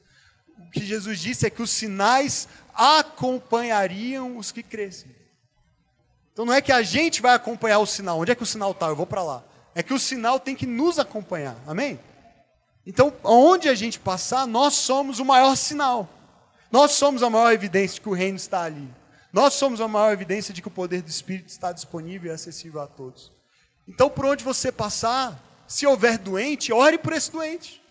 O 0.60 0.70
que 0.70 0.86
Jesus 0.86 1.20
disse 1.20 1.48
é 1.48 1.50
que 1.50 1.64
os 1.64 1.72
sinais 1.72 2.48
acompanhariam 2.76 4.38
os 4.38 4.52
que 4.52 4.62
crescem. 4.62 5.16
Então 6.32 6.46
não 6.46 6.54
é 6.54 6.62
que 6.62 6.72
a 6.72 6.84
gente 6.84 7.24
vai 7.24 7.34
acompanhar 7.34 7.80
o 7.80 7.88
sinal, 7.88 8.20
onde 8.20 8.32
é 8.32 8.36
que 8.36 8.44
o 8.44 8.46
sinal 8.46 8.70
está? 8.70 8.88
Eu 8.88 8.96
vou 8.96 9.08
para 9.08 9.24
lá. 9.24 9.44
É 9.80 9.82
que 9.82 9.94
o 9.94 9.98
sinal 9.98 10.42
tem 10.42 10.58
que 10.58 10.66
nos 10.66 11.00
acompanhar, 11.00 11.56
amém? 11.66 11.98
Então, 12.86 13.14
onde 13.24 13.70
a 13.70 13.74
gente 13.74 13.98
passar, 13.98 14.46
nós 14.46 14.74
somos 14.74 15.20
o 15.20 15.26
maior 15.26 15.56
sinal. 15.56 16.06
Nós 16.70 16.92
somos 16.92 17.24
a 17.24 17.30
maior 17.30 17.54
evidência 17.54 17.96
de 17.96 18.02
que 18.02 18.10
o 18.10 18.14
reino 18.14 18.36
está 18.36 18.64
ali. 18.64 18.94
Nós 19.32 19.54
somos 19.54 19.80
a 19.80 19.88
maior 19.88 20.12
evidência 20.12 20.54
de 20.54 20.62
que 20.62 20.68
o 20.68 20.72
poder 20.72 21.02
do 21.02 21.08
Espírito 21.08 21.48
está 21.48 21.72
disponível 21.72 22.30
e 22.30 22.36
acessível 22.36 22.82
a 22.82 22.88
todos. 22.88 23.32
Então, 23.88 24.10
por 24.10 24.26
onde 24.26 24.44
você 24.44 24.70
passar, 24.70 25.42
se 25.66 25.88
houver 25.88 26.18
doente, 26.18 26.74
ore 26.74 26.98
por 26.98 27.14
esse 27.14 27.32
doente. 27.32 27.82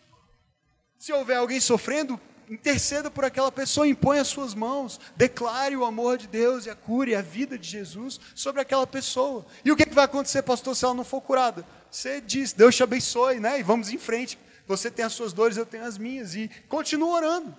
Se 0.98 1.10
houver 1.10 1.38
alguém 1.38 1.58
sofrendo, 1.58 2.20
interceda 2.50 3.10
por 3.10 3.24
aquela 3.24 3.52
pessoa, 3.52 3.88
impõe 3.88 4.18
as 4.18 4.28
suas 4.28 4.54
mãos, 4.54 4.98
declare 5.16 5.76
o 5.76 5.84
amor 5.84 6.18
de 6.18 6.26
Deus 6.26 6.66
e 6.66 6.70
a 6.70 6.74
cura 6.74 7.10
e 7.10 7.14
a 7.14 7.22
vida 7.22 7.58
de 7.58 7.68
Jesus 7.68 8.20
sobre 8.34 8.60
aquela 8.60 8.86
pessoa. 8.86 9.46
E 9.64 9.70
o 9.70 9.76
que, 9.76 9.88
vai 9.88 10.04
acontecer, 10.04 10.42
pastor, 10.42 10.74
se 10.74 10.84
ela 10.84 10.94
não 10.94 11.04
for 11.04 11.20
curada? 11.20 11.64
Você 11.90 12.20
diz, 12.20 12.52
Deus 12.52 12.76
te 12.76 12.82
abençoe, 12.82 13.40
né? 13.40 13.58
E 13.58 13.62
vamos 13.62 13.90
em 13.90 13.98
frente. 13.98 14.38
Você 14.66 14.90
tem 14.90 15.04
as 15.04 15.12
suas 15.14 15.32
dores, 15.32 15.56
eu 15.56 15.64
tenho 15.64 15.84
as 15.84 15.96
minhas. 15.96 16.34
E 16.34 16.48
continua 16.68 17.14
orando. 17.14 17.56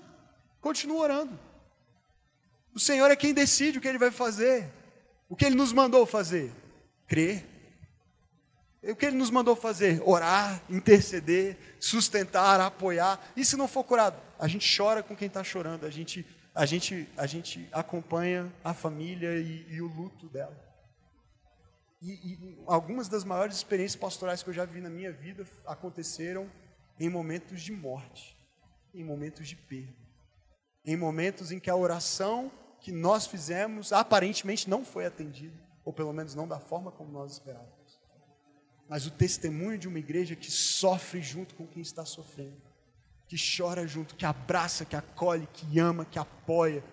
Continua 0.62 1.02
orando. 1.02 1.40
O 2.74 2.80
Senhor 2.80 3.10
é 3.10 3.16
quem 3.16 3.34
decide 3.34 3.78
o 3.78 3.82
que 3.82 3.88
Ele 3.88 3.98
vai 3.98 4.12
fazer. 4.12 4.70
O 5.28 5.36
que 5.36 5.46
Ele 5.46 5.56
nos 5.56 5.74
mandou 5.74 6.06
fazer? 6.06 6.52
Crer. 7.08 7.46
O 8.84 8.96
que 8.96 9.08
Ele 9.08 9.18
nos 9.18 9.32
mandou 9.32 9.56
fazer? 9.56 10.02
Orar, 10.06 10.62
interceder, 10.70 11.58
sustentar, 11.80 12.62
apoiar. 12.62 13.20
E 13.36 13.44
se 13.44 13.58
não 13.58 13.68
for 13.68 13.84
curado? 13.84 14.22
A 14.38 14.48
gente 14.48 14.78
chora 14.78 15.02
com 15.04 15.16
quem 15.16 15.28
está 15.28 15.44
chorando. 15.44 15.86
A 15.86 15.90
gente, 15.90 16.26
a, 16.54 16.66
gente, 16.66 17.10
a 17.18 17.26
gente 17.26 17.68
acompanha 17.72 18.54
a 18.64 18.74
família 18.74 19.38
e, 19.40 19.66
e 19.70 19.82
o 19.82 19.88
luto 19.88 20.28
dela. 20.28 20.69
E, 22.02 22.12
e 22.12 22.64
algumas 22.66 23.10
das 23.10 23.24
maiores 23.24 23.58
experiências 23.58 24.00
pastorais 24.00 24.42
que 24.42 24.50
eu 24.50 24.54
já 24.54 24.66
vi 24.66 24.80
na 24.80 24.90
minha 24.90 25.12
vida 25.12 25.46
aconteceram 25.66 26.50
em 27.00 27.10
momentos 27.10 27.62
de 27.62 27.72
morte, 27.72 28.38
em 28.94 29.04
momentos 29.04 29.48
de 29.48 29.56
perda, 29.56 29.94
em 30.86 30.96
momentos 30.96 31.52
em 31.52 31.60
que 31.60 31.70
a 31.70 31.76
oração 31.76 32.52
que 32.80 32.92
nós 32.92 33.28
fizemos 33.28 33.92
aparentemente 33.92 34.70
não 34.70 34.86
foi 34.86 35.06
atendida, 35.06 35.58
ou 35.84 35.92
pelo 35.92 36.14
menos 36.14 36.34
não 36.36 36.48
da 36.48 36.60
forma 36.60 36.92
como 36.92 37.12
nós 37.12 37.34
esperávamos. 37.34 38.00
Mas 38.88 39.06
o 39.06 39.12
testemunho 39.12 39.78
de 39.78 39.88
uma 39.88 40.00
igreja 40.00 40.36
que 40.36 40.50
sofre 40.50 41.22
junto 41.22 41.54
com 41.56 41.68
quem 41.68 41.82
está 41.82 42.06
sofrendo, 42.06 42.62
que 43.28 43.36
chora 43.38 43.86
junto, 43.86 44.16
que 44.16 44.26
abraça, 44.26 44.86
que 44.86 44.96
acolhe, 44.96 45.48
que 45.54 45.78
ama, 45.80 46.06
que 46.06 46.18
apoia. 46.18 46.84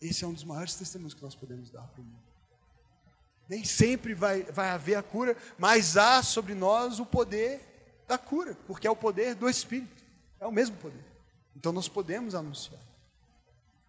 Esse 0.00 0.24
é 0.24 0.26
um 0.26 0.32
dos 0.34 0.44
maiores 0.44 0.74
testemunhos 0.74 1.14
que 1.14 1.22
nós 1.22 1.34
podemos 1.34 1.70
dar 1.70 1.86
para 1.86 2.02
o 2.02 2.04
mundo. 2.04 2.31
Nem 3.48 3.64
sempre 3.64 4.14
vai, 4.14 4.42
vai 4.44 4.70
haver 4.70 4.94
a 4.94 5.02
cura, 5.02 5.36
mas 5.58 5.96
há 5.96 6.22
sobre 6.22 6.54
nós 6.54 6.98
o 7.00 7.06
poder 7.06 7.60
da 8.06 8.16
cura, 8.18 8.56
porque 8.66 8.86
é 8.86 8.90
o 8.90 8.96
poder 8.96 9.34
do 9.34 9.48
Espírito, 9.48 10.04
é 10.40 10.46
o 10.46 10.52
mesmo 10.52 10.76
poder. 10.76 11.04
Então 11.56 11.72
nós 11.72 11.88
podemos 11.88 12.34
anunciar. 12.34 12.80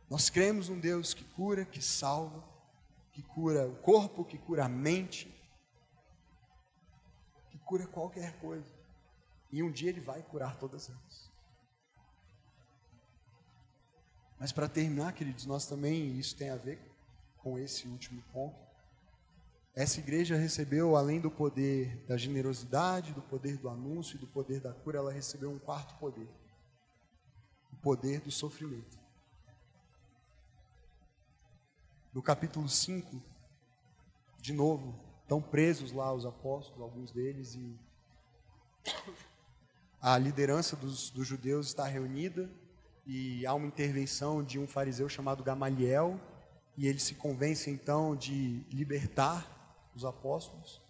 Nós 0.09 0.29
cremos 0.29 0.69
num 0.69 0.79
Deus 0.79 1.13
que 1.13 1.23
cura, 1.23 1.65
que 1.65 1.81
salva, 1.81 2.43
que 3.11 3.21
cura 3.21 3.67
o 3.67 3.75
corpo, 3.77 4.25
que 4.25 4.37
cura 4.37 4.65
a 4.65 4.69
mente, 4.69 5.33
que 7.49 7.57
cura 7.59 7.87
qualquer 7.87 8.37
coisa. 8.39 8.71
E 9.51 9.61
um 9.61 9.71
dia 9.71 9.89
Ele 9.89 10.01
vai 10.01 10.21
curar 10.21 10.57
todas 10.57 10.89
elas. 10.89 11.31
Mas 14.39 14.51
para 14.51 14.67
terminar, 14.67 15.13
queridos, 15.13 15.45
nós 15.45 15.65
também, 15.65 16.17
isso 16.17 16.35
tem 16.35 16.49
a 16.49 16.57
ver 16.57 16.79
com 17.37 17.57
esse 17.57 17.87
último 17.87 18.21
ponto, 18.33 18.72
essa 19.75 19.99
igreja 19.99 20.35
recebeu, 20.35 20.95
além 20.95 21.19
do 21.19 21.31
poder 21.31 21.97
da 22.07 22.15
generosidade, 22.15 23.11
do 23.11 23.23
poder 23.23 23.57
do 23.57 23.67
anúncio 23.69 24.15
e 24.15 24.19
do 24.19 24.27
poder 24.27 24.59
da 24.59 24.71
cura, 24.71 24.99
ela 24.99 25.11
recebeu 25.11 25.49
um 25.49 25.57
quarto 25.57 25.95
poder: 25.95 26.29
o 27.71 27.75
poder 27.77 28.21
do 28.21 28.29
sofrimento. 28.29 28.99
No 32.13 32.21
capítulo 32.21 32.69
5, 32.69 33.19
de 34.39 34.53
novo, 34.53 34.99
estão 35.23 35.41
presos 35.41 35.91
lá 35.91 36.13
os 36.13 36.23
apóstolos, 36.23 36.79
alguns 36.79 37.11
deles, 37.11 37.55
e 37.55 37.75
a 39.99 40.15
liderança 40.19 40.75
dos, 40.75 41.09
dos 41.09 41.25
judeus 41.25 41.67
está 41.67 41.87
reunida 41.87 42.47
e 43.07 43.43
há 43.47 43.53
uma 43.55 43.65
intervenção 43.65 44.43
de 44.43 44.59
um 44.59 44.67
fariseu 44.67 45.09
chamado 45.09 45.43
Gamaliel, 45.43 46.19
e 46.77 46.87
ele 46.87 46.99
se 46.99 47.15
convence 47.15 47.71
então 47.71 48.15
de 48.15 48.63
libertar 48.69 49.52
os 49.95 50.05
apóstolos, 50.05 50.81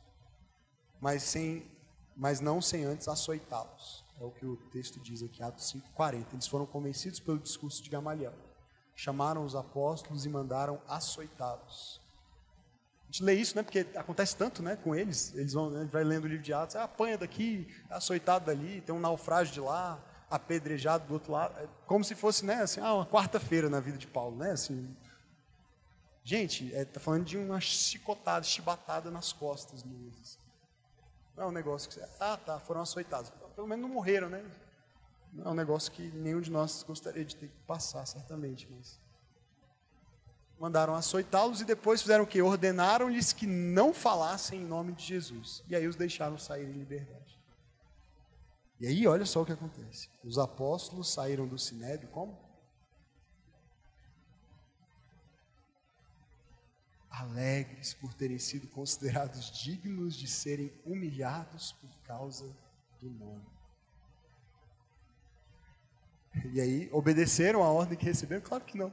mas, 0.99 1.23
sem, 1.23 1.69
mas 2.15 2.39
não 2.39 2.61
sem 2.61 2.85
antes 2.85 3.07
açoitá-los. 3.07 4.03
É 4.19 4.23
o 4.23 4.31
que 4.31 4.45
o 4.45 4.55
texto 4.71 4.99
diz 4.99 5.21
aqui, 5.23 5.41
Atos 5.43 5.73
5,40. 5.73 6.27
Eles 6.33 6.47
foram 6.47 6.65
convencidos 6.65 7.19
pelo 7.19 7.39
discurso 7.39 7.83
de 7.83 7.89
Gamaliel. 7.89 8.33
Chamaram 8.95 9.43
os 9.43 9.55
apóstolos 9.55 10.25
e 10.25 10.29
mandaram 10.29 10.79
açoitá-los. 10.87 11.99
A 13.01 13.05
gente 13.07 13.23
lê 13.23 13.33
isso, 13.33 13.55
né? 13.55 13.63
Porque 13.63 13.85
acontece 13.95 14.35
tanto, 14.35 14.63
né? 14.63 14.75
Com 14.75 14.95
eles. 14.95 15.33
Eles 15.35 15.53
vão, 15.53 15.69
né, 15.69 15.87
vai 15.91 16.03
lendo 16.03 16.25
o 16.25 16.27
livro 16.27 16.43
de 16.43 16.53
Atos, 16.53 16.75
ah, 16.75 16.83
apanha 16.83 17.17
daqui, 17.17 17.67
açoitado 17.89 18.45
dali, 18.45 18.81
tem 18.81 18.93
um 18.93 18.99
naufrágio 18.99 19.53
de 19.53 19.59
lá, 19.59 19.99
apedrejado 20.29 21.05
do 21.07 21.13
outro 21.13 21.31
lado. 21.31 21.59
É 21.59 21.67
como 21.85 22.03
se 22.03 22.15
fosse, 22.15 22.45
né? 22.45 22.61
Assim, 22.61 22.81
ah, 22.81 22.93
uma 22.93 23.05
quarta-feira 23.05 23.69
na 23.69 23.79
vida 23.79 23.97
de 23.97 24.07
Paulo, 24.07 24.35
né? 24.35 24.51
Assim, 24.51 24.95
Gente, 26.23 26.65
está 26.67 26.77
é, 26.77 26.85
tá 26.85 26.99
falando 26.99 27.25
de 27.25 27.37
uma 27.37 27.59
chicotada, 27.59 28.43
chibatada 28.43 29.11
nas 29.11 29.33
costas 29.33 29.83
mesmo. 29.83 30.13
Não 31.35 31.45
é 31.45 31.47
um 31.47 31.51
negócio 31.51 31.89
que 31.89 31.95
você. 31.95 32.07
Ah, 32.19 32.37
tá, 32.37 32.59
foram 32.59 32.81
açoitados. 32.81 33.31
Pelo 33.55 33.67
menos 33.67 33.87
não 33.87 33.93
morreram, 33.93 34.29
né? 34.29 34.43
Não 35.33 35.45
é 35.45 35.49
um 35.49 35.55
negócio 35.55 35.91
que 35.91 36.03
nenhum 36.09 36.39
de 36.39 36.49
nós 36.49 36.83
gostaria 36.83 37.25
de 37.25 37.35
ter 37.35 37.47
que 37.47 37.57
passar, 37.67 38.05
certamente. 38.05 38.67
Mas 38.71 38.99
mandaram 40.59 40.95
açoitá-los 40.95 41.59
e 41.59 41.65
depois 41.65 42.01
fizeram 42.01 42.23
o 42.23 42.27
quê? 42.27 42.41
Ordenaram-lhes 42.41 43.33
que 43.33 43.45
não 43.45 43.93
falassem 43.93 44.61
em 44.61 44.65
nome 44.65 44.93
de 44.93 45.03
Jesus. 45.03 45.61
E 45.67 45.75
aí 45.75 45.87
os 45.87 45.95
deixaram 45.95 46.37
sair 46.37 46.69
em 46.69 46.71
liberdade. 46.71 47.37
E 48.79 48.87
aí, 48.87 49.07
olha 49.07 49.25
só 49.25 49.41
o 49.41 49.45
que 49.45 49.51
acontece. 49.51 50.09
Os 50.23 50.37
apóstolos 50.37 51.11
saíram 51.11 51.47
do 51.47 51.57
sinédrio 51.57 52.09
como? 52.09 52.37
Alegres 57.13 57.93
por 57.93 58.11
terem 58.13 58.39
sido 58.39 58.67
considerados 58.67 59.51
dignos 59.51 60.15
de 60.15 60.27
serem 60.27 60.73
humilhados 60.83 61.71
por 61.73 61.91
causa 62.01 62.51
do 62.99 63.09
nome. 63.11 63.45
E 66.51 66.59
aí, 66.59 66.89
obedeceram 66.91 67.61
a 67.63 67.69
ordem 67.69 67.95
que 67.95 68.05
receberam? 68.05 68.41
Claro 68.41 68.63
que 68.65 68.75
não. 68.75 68.91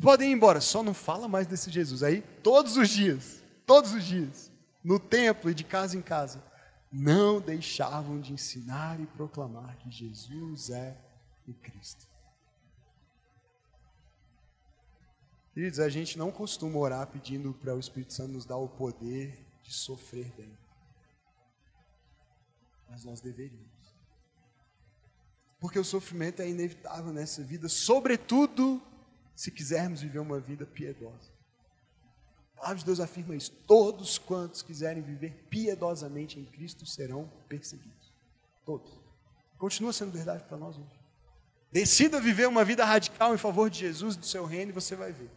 Podem 0.00 0.30
ir 0.30 0.32
embora, 0.32 0.60
só 0.62 0.82
não 0.82 0.94
fala 0.94 1.28
mais 1.28 1.46
desse 1.46 1.70
Jesus. 1.70 2.02
Aí, 2.02 2.22
todos 2.42 2.78
os 2.78 2.88
dias, 2.88 3.42
todos 3.66 3.92
os 3.92 4.02
dias, 4.02 4.50
no 4.82 4.98
templo 4.98 5.50
e 5.50 5.54
de 5.54 5.64
casa 5.64 5.94
em 5.94 6.00
casa, 6.00 6.42
não 6.90 7.38
deixavam 7.38 8.18
de 8.18 8.32
ensinar 8.32 8.98
e 8.98 9.06
proclamar 9.06 9.76
que 9.76 9.90
Jesus 9.90 10.70
é 10.70 10.96
o 11.46 11.52
Cristo. 11.52 12.07
Queridos, 15.58 15.80
a 15.80 15.88
gente 15.88 16.16
não 16.16 16.30
costuma 16.30 16.78
orar 16.78 17.04
pedindo 17.08 17.52
para 17.52 17.74
o 17.74 17.80
Espírito 17.80 18.12
Santo 18.12 18.30
nos 18.30 18.44
dar 18.44 18.58
o 18.58 18.68
poder 18.68 19.44
de 19.64 19.74
sofrer 19.74 20.32
bem. 20.36 20.56
Mas 22.88 23.04
nós 23.04 23.20
deveríamos. 23.20 23.66
Porque 25.58 25.76
o 25.76 25.82
sofrimento 25.82 26.40
é 26.40 26.48
inevitável 26.48 27.12
nessa 27.12 27.42
vida, 27.42 27.68
sobretudo 27.68 28.80
se 29.34 29.50
quisermos 29.50 30.00
viver 30.00 30.20
uma 30.20 30.38
vida 30.38 30.64
piedosa. 30.64 31.32
A 32.54 32.60
palavra 32.60 32.78
de 32.78 32.84
Deus 32.84 33.00
afirma 33.00 33.34
isso: 33.34 33.50
todos 33.66 34.16
quantos 34.16 34.62
quiserem 34.62 35.02
viver 35.02 35.44
piedosamente 35.50 36.38
em 36.38 36.44
Cristo 36.44 36.86
serão 36.86 37.28
perseguidos. 37.48 38.12
Todos. 38.64 38.96
Continua 39.58 39.92
sendo 39.92 40.12
verdade 40.12 40.44
para 40.44 40.56
nós 40.56 40.78
hoje. 40.78 41.00
Decida 41.72 42.20
viver 42.20 42.46
uma 42.46 42.64
vida 42.64 42.84
radical 42.84 43.34
em 43.34 43.38
favor 43.38 43.68
de 43.68 43.80
Jesus 43.80 44.14
e 44.14 44.18
do 44.20 44.26
seu 44.26 44.44
reino 44.44 44.70
e 44.70 44.72
você 44.72 44.94
vai 44.94 45.12
ver 45.12 45.28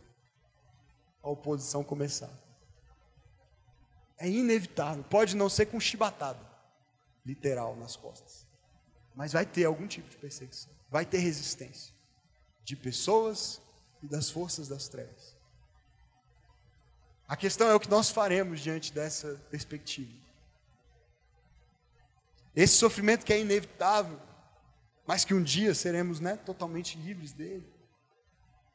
a 1.22 1.30
oposição 1.30 1.84
começar. 1.84 2.32
É 4.18 4.28
inevitável. 4.30 5.04
Pode 5.04 5.36
não 5.36 5.50
ser 5.50 5.66
com 5.68 5.80
chibatada, 5.80 6.40
literal, 7.26 7.76
nas 7.76 7.96
costas. 7.96 8.46
Mas 9.16 9.34
vai 9.34 9.46
ter 9.46 9.66
algum 9.66 9.88
tipo 9.88 10.10
de 10.10 10.18
perseguição. 10.18 10.72
Vai 10.90 11.06
ter 11.06 11.20
resistência 11.20 11.94
de 12.64 12.76
pessoas 12.76 13.62
e 14.02 14.08
das 14.08 14.30
forças 14.30 14.68
das 14.68 14.88
trevas. 14.88 15.36
A 17.28 17.36
questão 17.36 17.70
é 17.70 17.76
o 17.76 17.80
que 17.80 17.90
nós 17.90 18.10
faremos 18.10 18.60
diante 18.60 18.94
dessa 18.94 19.36
perspectiva. 19.50 20.12
Esse 22.56 22.76
sofrimento 22.76 23.26
que 23.26 23.32
é 23.32 23.40
inevitável, 23.40 24.20
mas 25.08 25.24
que 25.24 25.34
um 25.34 25.42
dia 25.42 25.74
seremos 25.74 26.20
né, 26.20 26.36
totalmente 26.36 26.98
livres 26.98 27.32
dele. 27.32 27.71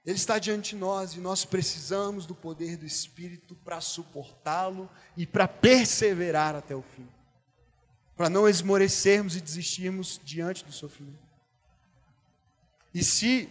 Ele 0.06 0.16
está 0.16 0.38
diante 0.38 0.70
de 0.70 0.76
nós 0.76 1.14
e 1.14 1.18
nós 1.18 1.44
precisamos 1.44 2.24
do 2.24 2.34
poder 2.34 2.76
do 2.76 2.86
Espírito 2.86 3.56
para 3.56 3.80
suportá-lo 3.80 4.88
e 5.16 5.26
para 5.26 5.48
perseverar 5.48 6.54
até 6.54 6.74
o 6.74 6.82
fim 6.82 7.08
para 8.16 8.30
não 8.30 8.48
esmorecermos 8.48 9.36
e 9.36 9.40
desistirmos 9.40 10.18
diante 10.24 10.64
do 10.64 10.72
sofrimento. 10.72 11.18
E 12.94 13.04
se, 13.04 13.48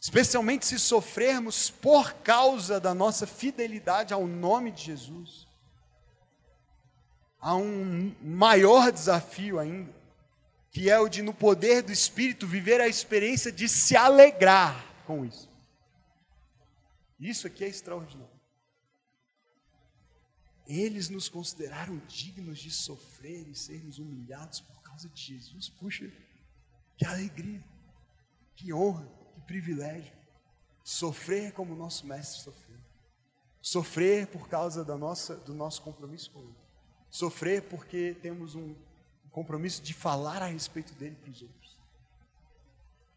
especialmente 0.00 0.66
se 0.66 0.78
sofrermos 0.78 1.70
por 1.70 2.12
causa 2.14 2.80
da 2.80 2.92
nossa 2.92 3.26
fidelidade 3.26 4.12
ao 4.12 4.26
nome 4.26 4.72
de 4.72 4.82
Jesus, 4.82 5.46
há 7.40 7.54
um 7.54 8.12
maior 8.20 8.90
desafio 8.90 9.60
ainda, 9.60 9.94
que 10.72 10.90
é 10.90 10.98
o 10.98 11.08
de, 11.08 11.22
no 11.22 11.32
poder 11.32 11.82
do 11.82 11.92
Espírito, 11.92 12.44
viver 12.44 12.80
a 12.80 12.88
experiência 12.88 13.52
de 13.52 13.68
se 13.68 13.96
alegrar 13.96 14.84
com 15.06 15.24
isso. 15.24 15.51
Isso 17.22 17.46
aqui 17.46 17.64
é 17.64 17.68
extraordinário. 17.68 18.40
Eles 20.66 21.08
nos 21.08 21.28
consideraram 21.28 21.98
dignos 22.06 22.58
de 22.58 22.70
sofrer 22.70 23.46
e 23.48 23.54
sermos 23.54 23.98
humilhados 23.98 24.60
por 24.60 24.82
causa 24.82 25.08
de 25.08 25.20
Jesus. 25.20 25.68
Puxa, 25.68 26.10
que 26.96 27.06
alegria, 27.06 27.62
que 28.56 28.72
honra, 28.72 29.08
que 29.34 29.40
privilégio. 29.42 30.12
Sofrer 30.82 31.52
como 31.52 31.74
o 31.74 31.76
nosso 31.76 32.06
mestre 32.06 32.42
sofreu. 32.42 32.80
Sofrer 33.60 34.26
por 34.26 34.48
causa 34.48 34.84
da 34.84 34.96
nossa, 34.96 35.36
do 35.36 35.54
nosso 35.54 35.80
compromisso 35.82 36.30
com 36.32 36.40
Ele. 36.42 36.56
Sofrer 37.08 37.62
porque 37.68 38.16
temos 38.20 38.56
um 38.56 38.74
compromisso 39.30 39.80
de 39.80 39.94
falar 39.94 40.42
a 40.42 40.46
respeito 40.46 40.92
dele 40.94 41.14
para 41.14 41.30
os 41.30 41.42
outros. 41.42 41.78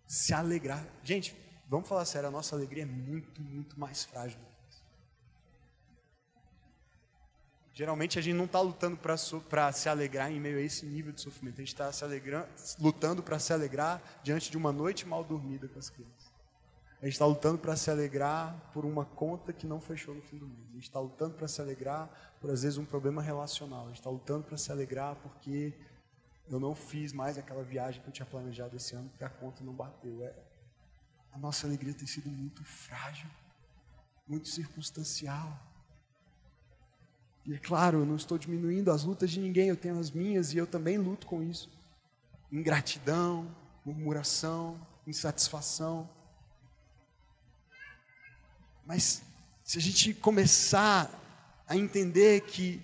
Se 0.05 0.31
alegrar. 0.31 0.87
Gente, 1.03 1.35
vamos 1.67 1.87
falar 1.87 2.05
sério, 2.05 2.29
a 2.29 2.31
nossa 2.31 2.55
alegria 2.55 2.83
é 2.83 2.85
muito, 2.85 3.41
muito 3.41 3.79
mais 3.79 4.03
frágil 4.03 4.39
Geralmente 7.75 8.17
a 8.17 8.21
gente 8.21 8.37
não 8.37 8.45
está 8.45 8.61
lutando 8.61 8.95
para 8.95 9.71
se 9.73 9.89
alegrar 9.89 10.31
em 10.31 10.39
meio 10.39 10.57
a 10.57 10.61
esse 10.61 10.85
nível 10.85 11.11
de 11.11 11.19
sofrimento. 11.19 11.55
A 11.55 11.65
gente 11.65 11.75
está 11.75 11.91
lutando 12.79 13.21
para 13.21 13.37
se 13.37 13.51
alegrar 13.51 14.01
diante 14.23 14.49
de 14.49 14.55
uma 14.55 14.71
noite 14.71 15.05
mal 15.05 15.25
dormida 15.25 15.67
com 15.67 15.77
as 15.77 15.89
crianças. 15.89 16.31
A 17.01 17.05
gente 17.05 17.15
está 17.15 17.25
lutando 17.25 17.57
para 17.57 17.75
se 17.75 17.91
alegrar 17.91 18.71
por 18.73 18.85
uma 18.85 19.03
conta 19.03 19.51
que 19.51 19.67
não 19.67 19.81
fechou 19.81 20.15
no 20.15 20.21
fim 20.21 20.37
do 20.37 20.47
mês. 20.47 20.69
A 20.69 20.73
gente 20.75 20.83
está 20.83 21.01
lutando 21.01 21.35
para 21.35 21.49
se 21.49 21.59
alegrar 21.59 22.09
por, 22.39 22.49
às 22.49 22.63
vezes, 22.63 22.77
um 22.77 22.85
problema 22.85 23.21
relacional. 23.21 23.83
A 23.83 23.87
gente 23.87 23.97
está 23.97 24.09
lutando 24.09 24.45
para 24.45 24.57
se 24.57 24.71
alegrar 24.71 25.17
porque 25.17 25.73
eu 26.49 26.61
não 26.61 26.73
fiz 26.73 27.11
mais 27.11 27.37
aquela 27.37 27.61
viagem 27.61 28.01
que 28.01 28.07
eu 28.07 28.13
tinha 28.13 28.25
planejado 28.25 28.77
esse 28.77 28.95
ano 28.95 29.09
porque 29.09 29.25
a 29.25 29.29
conta 29.29 29.65
não 29.65 29.73
bateu. 29.73 30.23
É, 30.23 30.33
a 31.35 31.37
nossa 31.37 31.67
alegria 31.67 31.93
tem 31.93 32.07
sido 32.07 32.29
muito 32.29 32.63
frágil, 32.63 33.27
muito 34.25 34.47
circunstancial. 34.47 35.59
E 37.45 37.53
é 37.53 37.57
claro, 37.57 37.99
eu 37.99 38.05
não 38.05 38.15
estou 38.15 38.37
diminuindo 38.37 38.89
as 38.89 39.03
lutas 39.03 39.29
de 39.29 39.41
ninguém, 39.41 39.67
eu 39.67 39.75
tenho 39.75 39.99
as 39.99 40.09
minhas 40.09 40.53
e 40.53 40.57
eu 40.57 40.65
também 40.65 40.97
luto 40.97 41.27
com 41.27 41.43
isso. 41.43 41.69
Ingratidão, 42.49 43.53
murmuração, 43.85 44.79
insatisfação. 45.05 46.09
Mas 48.85 49.21
se 49.61 49.77
a 49.77 49.81
gente 49.81 50.13
começar 50.13 51.11
a 51.67 51.75
entender 51.75 52.41
que 52.43 52.81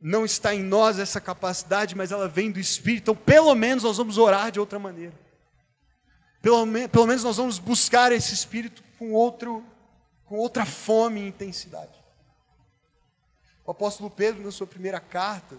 não 0.00 0.24
está 0.24 0.52
em 0.52 0.62
nós 0.62 0.98
essa 0.98 1.20
capacidade, 1.20 1.94
mas 1.94 2.10
ela 2.10 2.26
vem 2.26 2.50
do 2.50 2.58
Espírito, 2.58 3.12
então 3.12 3.14
pelo 3.14 3.54
menos 3.54 3.84
nós 3.84 3.96
vamos 3.96 4.18
orar 4.18 4.50
de 4.50 4.58
outra 4.58 4.80
maneira. 4.80 5.21
Pelo, 6.42 6.66
pelo 6.88 7.06
menos 7.06 7.22
nós 7.22 7.36
vamos 7.36 7.60
buscar 7.60 8.10
esse 8.10 8.34
Espírito 8.34 8.82
com, 8.98 9.12
outro, 9.12 9.64
com 10.26 10.36
outra 10.36 10.66
fome 10.66 11.20
e 11.20 11.28
intensidade. 11.28 12.02
O 13.64 13.70
apóstolo 13.70 14.10
Pedro, 14.10 14.42
na 14.42 14.50
sua 14.50 14.66
primeira 14.66 14.98
carta, 14.98 15.56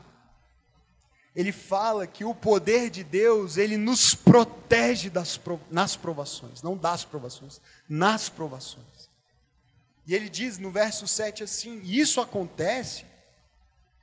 ele 1.34 1.52
fala 1.52 2.06
que 2.06 2.26
o 2.26 2.36
poder 2.36 2.90
de 2.90 3.04
Deus, 3.04 3.58
ele 3.58 3.78
nos 3.78 4.14
protege 4.14 5.10
das, 5.10 5.40
nas 5.72 5.96
provações, 5.96 6.62
não 6.62 6.78
das 6.78 7.06
provações, 7.06 7.62
nas 7.88 8.30
provações. 8.30 9.10
E 10.06 10.14
ele 10.14 10.30
diz 10.30 10.58
no 10.58 10.70
verso 10.70 11.08
7 11.08 11.44
assim: 11.44 11.82
Isso 11.84 12.20
acontece, 12.20 13.06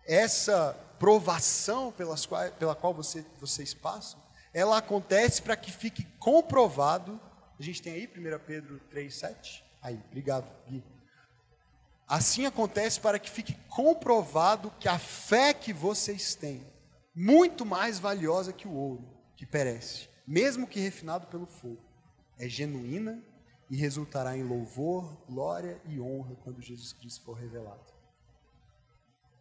essa 0.07 0.73
provação 0.99 1.93
pelas 1.93 2.27
qual, 2.27 2.51
pela 2.53 2.75
qual 2.75 2.93
você, 2.93 3.25
vocês 3.39 3.75
passam, 3.75 4.20
ela 4.53 4.79
acontece 4.79 5.41
para 5.41 5.57
que 5.57 5.71
fique 5.71 6.05
comprovado. 6.19 7.21
A 7.59 7.63
gente 7.63 7.83
tem 7.83 7.95
aí 7.95 8.07
1 8.07 8.45
Pedro 8.45 8.81
3, 8.91 9.15
7? 9.15 9.65
Aí, 9.83 10.01
obrigado, 10.09 10.51
Gui. 10.69 10.83
Assim 12.07 12.45
acontece 12.45 13.01
para 13.01 13.19
que 13.19 13.31
fique 13.31 13.55
comprovado 13.69 14.73
que 14.81 14.89
a 14.89 14.99
fé 14.99 15.55
que 15.55 15.73
vocês 15.73 16.35
têm, 16.35 16.67
muito 17.15 17.65
mais 17.65 18.01
valiosa 18.01 18.53
que 18.53 18.67
o 18.67 18.73
ouro, 18.73 19.09
que 19.37 19.47
perece, 19.47 20.09
mesmo 20.27 20.67
que 20.67 20.81
refinado 20.81 21.29
pelo 21.29 21.47
fogo, 21.47 21.81
é 22.37 22.49
genuína 22.49 23.23
e 23.71 23.77
resultará 23.77 24.37
em 24.37 24.43
louvor, 24.43 25.25
glória 25.27 25.81
e 25.85 26.01
honra 26.01 26.35
quando 26.43 26.61
Jesus 26.61 26.93
Cristo 26.93 27.25
for 27.25 27.35
revelado. 27.35 27.93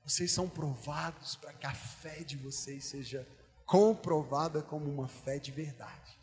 Vocês 0.04 0.32
são 0.32 0.48
provados 0.48 1.36
para 1.36 1.54
que 1.54 1.66
a 1.66 1.74
fé 1.74 2.24
de 2.24 2.38
vocês 2.38 2.86
seja 2.86 3.28
comprovada 3.70 4.64
como 4.64 4.90
uma 4.90 5.08
fé 5.08 5.38
de 5.38 5.52
verdade. 5.52 6.20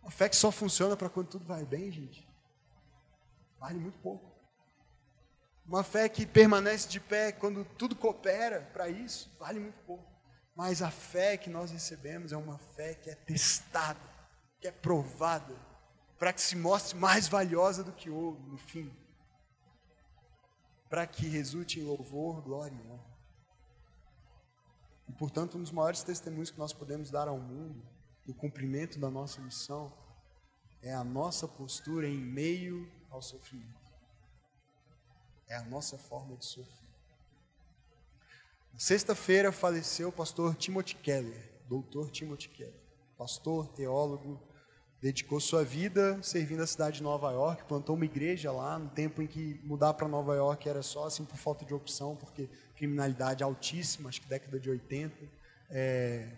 Uma 0.00 0.12
fé 0.12 0.28
que 0.28 0.36
só 0.36 0.52
funciona 0.52 0.96
para 0.96 1.10
quando 1.10 1.26
tudo 1.26 1.44
vai 1.44 1.64
bem, 1.64 1.90
gente. 1.90 2.24
Vale 3.58 3.80
muito 3.80 3.98
pouco. 3.98 4.32
Uma 5.66 5.82
fé 5.82 6.08
que 6.08 6.24
permanece 6.24 6.88
de 6.88 7.00
pé 7.00 7.32
quando 7.32 7.64
tudo 7.64 7.96
coopera 7.96 8.60
para 8.72 8.88
isso, 8.88 9.28
vale 9.40 9.58
muito 9.58 9.80
pouco. 9.84 10.06
Mas 10.54 10.82
a 10.82 10.90
fé 10.90 11.36
que 11.36 11.50
nós 11.50 11.72
recebemos 11.72 12.30
é 12.30 12.36
uma 12.36 12.58
fé 12.58 12.94
que 12.94 13.10
é 13.10 13.16
testada, 13.16 13.98
que 14.60 14.68
é 14.68 14.72
provada, 14.72 15.56
para 16.16 16.32
que 16.32 16.40
se 16.40 16.54
mostre 16.54 16.96
mais 16.96 17.26
valiosa 17.26 17.82
do 17.82 17.90
que 17.90 18.08
ouro 18.08 18.38
no 18.46 18.56
fim. 18.56 18.96
Para 20.88 21.08
que 21.08 21.26
resulte 21.26 21.80
em 21.80 21.82
louvor, 21.82 22.40
glória 22.40 22.72
e 22.72 22.88
honra. 22.88 23.05
E 25.08 25.12
portanto, 25.12 25.56
um 25.56 25.62
dos 25.62 25.70
maiores 25.70 26.02
testemunhos 26.02 26.50
que 26.50 26.58
nós 26.58 26.72
podemos 26.72 27.10
dar 27.10 27.28
ao 27.28 27.38
mundo, 27.38 27.82
no 28.26 28.34
cumprimento 28.34 28.98
da 28.98 29.10
nossa 29.10 29.40
missão, 29.40 29.92
é 30.82 30.92
a 30.92 31.04
nossa 31.04 31.46
postura 31.46 32.08
em 32.08 32.18
meio 32.18 32.90
ao 33.10 33.22
sofrimento. 33.22 33.92
É 35.48 35.56
a 35.56 35.62
nossa 35.64 35.96
forma 35.96 36.36
de 36.36 36.44
sofrer. 36.44 36.86
Sexta-feira 38.76 39.50
faleceu 39.50 40.08
o 40.08 40.12
pastor 40.12 40.54
Timothy 40.54 40.96
Keller, 40.96 41.50
doutor 41.66 42.10
Timothy 42.10 42.48
Keller, 42.48 42.78
pastor, 43.16 43.68
teólogo, 43.68 44.38
dedicou 45.00 45.40
sua 45.40 45.64
vida 45.64 46.18
servindo 46.22 46.62
a 46.62 46.66
cidade 46.66 46.98
de 46.98 47.02
Nova 47.02 47.30
York, 47.30 47.64
plantou 47.64 47.94
uma 47.94 48.04
igreja 48.04 48.50
lá, 48.50 48.78
no 48.78 48.88
tempo 48.88 49.22
em 49.22 49.26
que 49.26 49.60
mudar 49.62 49.94
para 49.94 50.08
Nova 50.08 50.34
York 50.34 50.68
era 50.68 50.82
só 50.82 51.06
assim 51.06 51.24
por 51.24 51.36
falta 51.36 51.64
de 51.64 51.74
opção, 51.74 52.16
porque 52.16 52.48
criminalidade 52.76 53.42
altíssima, 53.42 54.08
acho 54.08 54.20
que 54.20 54.28
década 54.28 54.58
de 54.58 54.70
80, 54.70 55.14
é, 55.70 56.28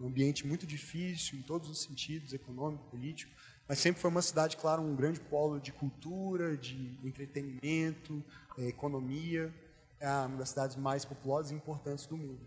um 0.00 0.06
ambiente 0.06 0.46
muito 0.46 0.66
difícil 0.66 1.38
em 1.38 1.42
todos 1.42 1.68
os 1.68 1.82
sentidos, 1.82 2.32
econômico, 2.32 2.84
político. 2.84 3.32
Mas 3.68 3.78
sempre 3.78 4.00
foi 4.00 4.10
uma 4.10 4.22
cidade, 4.22 4.56
claro, 4.56 4.82
um 4.82 4.96
grande 4.96 5.20
polo 5.20 5.60
de 5.60 5.72
cultura, 5.72 6.56
de 6.56 6.98
entretenimento, 7.04 8.24
eh, 8.56 8.68
economia. 8.68 9.52
É 10.00 10.08
uma 10.08 10.38
das 10.38 10.50
cidades 10.50 10.76
mais 10.76 11.04
populosas 11.04 11.50
e 11.50 11.54
importantes 11.54 12.06
do 12.06 12.16
mundo. 12.16 12.40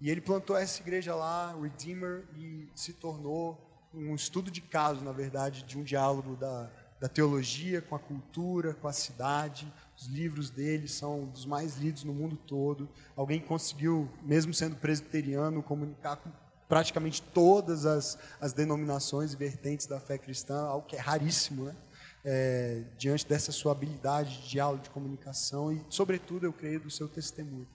E 0.00 0.10
ele 0.10 0.20
plantou 0.20 0.56
essa 0.56 0.80
igreja 0.80 1.14
lá, 1.14 1.54
Redeemer, 1.60 2.24
e 2.36 2.68
se 2.74 2.92
tornou 2.92 3.67
um 3.94 4.14
estudo 4.14 4.50
de 4.50 4.60
caso, 4.60 5.02
na 5.04 5.12
verdade, 5.12 5.62
de 5.62 5.78
um 5.78 5.82
diálogo 5.82 6.36
da, 6.36 6.70
da 7.00 7.08
teologia 7.08 7.80
com 7.80 7.94
a 7.94 7.98
cultura, 7.98 8.74
com 8.74 8.88
a 8.88 8.92
cidade. 8.92 9.72
Os 9.96 10.06
livros 10.06 10.50
dele 10.50 10.88
são 10.88 11.26
dos 11.26 11.46
mais 11.46 11.76
lidos 11.76 12.04
no 12.04 12.12
mundo 12.12 12.36
todo. 12.36 12.88
Alguém 13.16 13.40
conseguiu, 13.40 14.08
mesmo 14.22 14.52
sendo 14.52 14.76
presbiteriano, 14.76 15.62
comunicar 15.62 16.16
com 16.16 16.30
praticamente 16.68 17.22
todas 17.22 17.86
as, 17.86 18.18
as 18.40 18.52
denominações 18.52 19.32
e 19.32 19.36
vertentes 19.36 19.86
da 19.86 19.98
fé 19.98 20.18
cristã, 20.18 20.66
algo 20.66 20.86
que 20.86 20.96
é 20.96 21.00
raríssimo, 21.00 21.64
né? 21.64 21.76
É, 22.24 22.82
diante 22.98 23.26
dessa 23.26 23.52
sua 23.52 23.72
habilidade 23.72 24.42
de 24.42 24.50
diálogo, 24.50 24.82
de 24.82 24.90
comunicação 24.90 25.72
e, 25.72 25.80
sobretudo, 25.88 26.44
eu 26.44 26.52
creio, 26.52 26.80
do 26.80 26.90
seu 26.90 27.08
testemunho. 27.08 27.66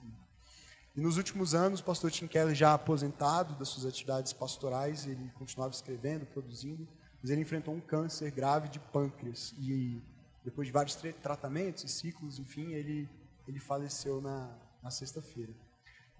E 0.96 1.00
nos 1.00 1.16
últimos 1.16 1.54
anos, 1.54 1.80
o 1.80 1.84
pastor 1.84 2.10
Tim 2.10 2.28
Keller, 2.28 2.54
já 2.54 2.72
aposentado 2.72 3.54
das 3.58 3.68
suas 3.68 3.84
atividades 3.84 4.32
pastorais, 4.32 5.06
ele 5.06 5.28
continuava 5.34 5.74
escrevendo, 5.74 6.24
produzindo, 6.24 6.86
mas 7.20 7.30
ele 7.30 7.40
enfrentou 7.40 7.74
um 7.74 7.80
câncer 7.80 8.30
grave 8.30 8.68
de 8.68 8.78
pâncreas. 8.78 9.52
E 9.58 10.00
depois 10.44 10.68
de 10.68 10.72
vários 10.72 10.94
tratamentos 11.20 11.82
e 11.82 11.88
ciclos, 11.88 12.38
enfim, 12.38 12.74
ele, 12.74 13.08
ele 13.48 13.58
faleceu 13.58 14.20
na, 14.20 14.56
na 14.82 14.90
sexta-feira. 14.90 15.52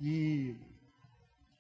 E 0.00 0.56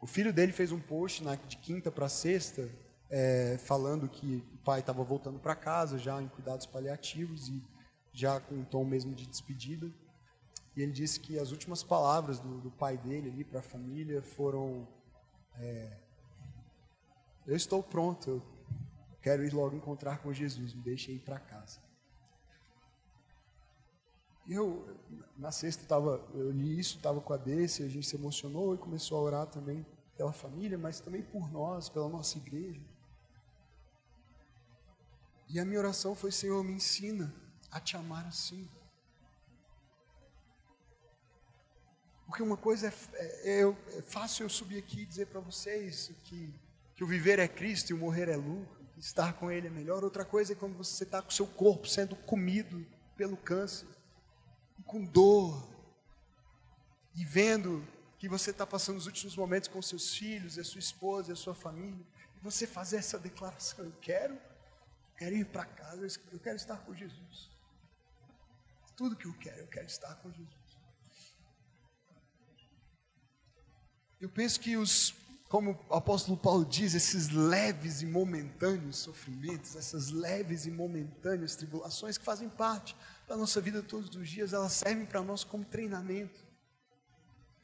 o 0.00 0.06
filho 0.06 0.32
dele 0.32 0.50
fez 0.50 0.72
um 0.72 0.80
post 0.80 1.22
na, 1.22 1.36
de 1.36 1.56
quinta 1.58 1.92
para 1.92 2.08
sexta, 2.08 2.68
é, 3.10 3.58
falando 3.58 4.08
que 4.08 4.44
o 4.54 4.58
pai 4.64 4.80
estava 4.80 5.04
voltando 5.04 5.38
para 5.38 5.54
casa, 5.54 5.98
já 5.98 6.20
em 6.20 6.26
cuidados 6.26 6.66
paliativos 6.66 7.48
e 7.48 7.62
já 8.12 8.40
com 8.40 8.56
um 8.56 8.64
tom 8.64 8.84
mesmo 8.84 9.14
de 9.14 9.24
despedida. 9.24 9.88
E 10.76 10.82
ele 10.82 10.92
disse 10.92 11.20
que 11.20 11.38
as 11.38 11.52
últimas 11.52 11.82
palavras 11.82 12.40
do, 12.40 12.60
do 12.60 12.70
pai 12.70 12.96
dele 12.98 13.30
ali 13.30 13.44
para 13.44 13.60
a 13.60 13.62
família 13.62 14.22
foram: 14.22 14.88
é, 15.54 15.98
Eu 17.46 17.56
estou 17.56 17.82
pronto, 17.82 18.30
eu 18.30 18.42
quero 19.22 19.44
ir 19.44 19.52
logo 19.52 19.76
encontrar 19.76 20.18
com 20.18 20.32
Jesus, 20.32 20.74
me 20.74 20.82
deixe 20.82 21.12
ir 21.12 21.20
para 21.20 21.38
casa. 21.38 21.80
Eu, 24.46 24.84
na 25.38 25.50
sexta, 25.50 25.86
tava, 25.86 26.22
eu 26.34 26.50
li 26.50 26.78
isso, 26.78 26.96
estava 26.96 27.18
com 27.20 27.32
a 27.32 27.36
Desse, 27.36 27.82
a 27.82 27.88
gente 27.88 28.06
se 28.06 28.14
emocionou 28.14 28.74
e 28.74 28.78
começou 28.78 29.18
a 29.18 29.22
orar 29.22 29.46
também 29.46 29.86
pela 30.16 30.32
família, 30.32 30.76
mas 30.76 31.00
também 31.00 31.22
por 31.22 31.50
nós, 31.50 31.88
pela 31.88 32.08
nossa 32.08 32.36
igreja. 32.36 32.82
E 35.48 35.58
a 35.58 35.64
minha 35.64 35.78
oração 35.78 36.14
foi: 36.14 36.30
Senhor, 36.30 36.62
me 36.62 36.72
ensina 36.72 37.34
a 37.70 37.80
te 37.80 37.96
amar 37.96 38.26
assim. 38.26 38.68
Porque 42.34 42.42
uma 42.42 42.56
coisa 42.56 42.88
é, 42.88 43.60
é, 43.60 43.60
é, 43.60 44.02
fácil 44.02 44.42
eu 44.42 44.48
subir 44.48 44.76
aqui 44.76 45.02
e 45.02 45.06
dizer 45.06 45.28
para 45.28 45.38
vocês 45.38 46.10
que, 46.24 46.52
que 46.96 47.04
o 47.04 47.06
viver 47.06 47.38
é 47.38 47.46
Cristo 47.46 47.90
e 47.90 47.94
o 47.94 47.96
morrer 47.96 48.28
é 48.28 48.34
lucro, 48.34 48.84
que 48.92 48.98
estar 48.98 49.34
com 49.34 49.52
Ele 49.52 49.68
é 49.68 49.70
melhor. 49.70 50.02
Outra 50.02 50.24
coisa 50.24 50.52
é 50.52 50.56
quando 50.56 50.76
você 50.76 51.04
está 51.04 51.22
com 51.22 51.28
o 51.28 51.32
seu 51.32 51.46
corpo 51.46 51.86
sendo 51.86 52.16
comido 52.16 52.84
pelo 53.16 53.36
câncer, 53.36 53.86
com 54.84 55.04
dor, 55.04 55.64
e 57.14 57.24
vendo 57.24 57.86
que 58.18 58.28
você 58.28 58.50
está 58.50 58.66
passando 58.66 58.96
os 58.96 59.06
últimos 59.06 59.36
momentos 59.36 59.68
com 59.68 59.80
seus 59.80 60.16
filhos, 60.16 60.58
a 60.58 60.64
sua 60.64 60.80
esposa, 60.80 61.34
a 61.34 61.36
sua 61.36 61.54
família, 61.54 62.04
e 62.36 62.40
você 62.40 62.66
fazer 62.66 62.96
essa 62.96 63.16
declaração: 63.16 63.84
Eu 63.84 63.92
quero, 64.00 64.36
quero 65.16 65.36
ir 65.36 65.44
para 65.44 65.64
casa, 65.66 66.04
eu 66.32 66.40
quero 66.40 66.56
estar 66.56 66.78
com 66.78 66.92
Jesus. 66.96 67.48
Tudo 68.96 69.14
que 69.14 69.26
eu 69.26 69.34
quero, 69.34 69.60
eu 69.60 69.68
quero 69.68 69.86
estar 69.86 70.16
com 70.16 70.32
Jesus. 70.32 70.63
Eu 74.24 74.30
penso 74.30 74.58
que 74.58 74.74
os, 74.74 75.14
como 75.50 75.78
o 75.86 75.94
apóstolo 75.94 76.34
Paulo 76.34 76.64
diz, 76.64 76.94
esses 76.94 77.28
leves 77.28 78.00
e 78.00 78.06
momentâneos 78.06 78.96
sofrimentos, 78.96 79.76
essas 79.76 80.08
leves 80.08 80.64
e 80.64 80.70
momentâneas 80.70 81.56
tribulações 81.56 82.16
que 82.16 82.24
fazem 82.24 82.48
parte 82.48 82.96
da 83.28 83.36
nossa 83.36 83.60
vida 83.60 83.82
todos 83.82 84.16
os 84.16 84.26
dias, 84.26 84.54
elas 84.54 84.72
servem 84.72 85.04
para 85.04 85.20
nós 85.20 85.44
como 85.44 85.62
treinamento, 85.62 86.40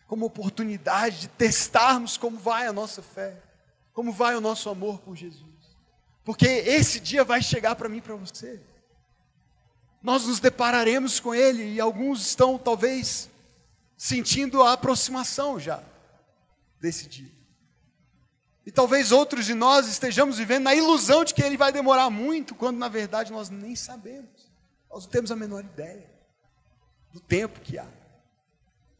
como 0.07 0.27
oportunidade 0.27 1.21
de 1.21 1.29
testarmos 1.29 2.19
como 2.19 2.39
vai 2.39 2.67
a 2.67 2.75
nossa 2.75 3.01
fé, 3.01 3.43
como 3.95 4.13
vai 4.13 4.37
o 4.37 4.41
nosso 4.41 4.69
amor 4.69 4.99
por 4.99 5.17
Jesus. 5.17 5.79
Porque 6.23 6.45
esse 6.47 7.01
dia 7.01 7.25
vai 7.25 7.41
chegar 7.41 7.75
para 7.75 7.89
mim 7.89 7.97
e 7.97 8.03
para 8.03 8.17
você. 8.17 8.61
Nós 10.03 10.27
nos 10.27 10.41
depararemos 10.41 11.21
com 11.21 11.35
Ele 11.35 11.73
e 11.73 11.81
alguns 11.81 12.21
estão 12.21 12.59
talvez 12.59 13.31
sentindo 13.97 14.63
a 14.63 14.75
aproximação 14.75 15.59
já 15.59 15.83
desse 16.81 17.07
dia. 17.07 17.41
E 18.65 18.71
talvez 18.71 19.13
outros 19.13 19.47
de 19.47 19.55
nós 19.55 19.89
estejamos 19.89 20.39
vivendo 20.39 20.65
na 20.65 20.75
ilusão 20.75 21.25
de 21.25 21.35
que 21.35 21.43
ele 21.43 21.57
vai 21.57 21.73
demorar 21.73 22.11
muito, 22.11 22.55
quando 22.55 22.79
na 22.79 22.89
verdade 22.89 23.33
nós 23.33 23.51
nem 23.51 23.75
sabemos. 23.75 24.51
Nós 24.91 25.05
não 25.05 25.11
temos 25.11 25.31
a 25.31 25.37
menor 25.37 25.65
ideia 25.65 26.09
do 27.13 27.21
tempo 27.21 27.61
que 27.61 27.79
há. 27.79 27.89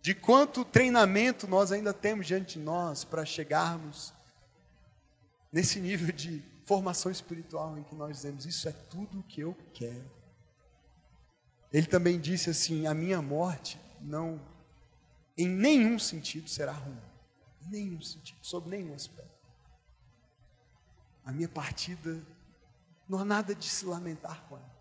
De 0.01 0.15
quanto 0.15 0.65
treinamento 0.65 1.47
nós 1.47 1.73
ainda 1.73 1.93
temos 1.93 2.27
diante 2.27 2.59
de 2.59 2.65
nós 2.65 3.05
para 3.05 3.25
chegarmos 3.25 4.13
nesse 5.53 5.79
nível 5.79 6.11
de 6.13 6.43
formação 6.65 7.13
espiritual 7.13 7.77
em 7.77 7.83
que 7.83 7.95
nós 7.95 8.17
dizemos: 8.17 8.47
Isso 8.47 8.69
é 8.69 8.73
tudo 8.73 9.21
o 9.21 9.23
que 9.23 9.43
eu 9.43 9.55
quero. 9.75 10.11
Ele 11.71 11.87
também 11.87 12.19
disse 12.19 12.49
assim: 12.49 12.87
A 12.87 12.95
minha 12.95 13.21
morte 13.21 13.79
não, 14.01 14.41
em 15.37 15.47
nenhum 15.47 15.99
sentido, 15.99 16.49
será 16.49 16.73
ruim 16.73 17.10
nenhum 17.71 18.01
sentido, 18.01 18.39
sob 18.43 18.69
nenhum 18.69 18.95
aspecto. 18.95 19.31
A 21.25 21.33
minha 21.33 21.49
partida 21.49 22.21
não 23.09 23.19
há 23.19 23.25
nada 23.25 23.55
de 23.55 23.69
se 23.69 23.85
lamentar 23.85 24.43
com 24.49 24.57
ela. 24.57 24.81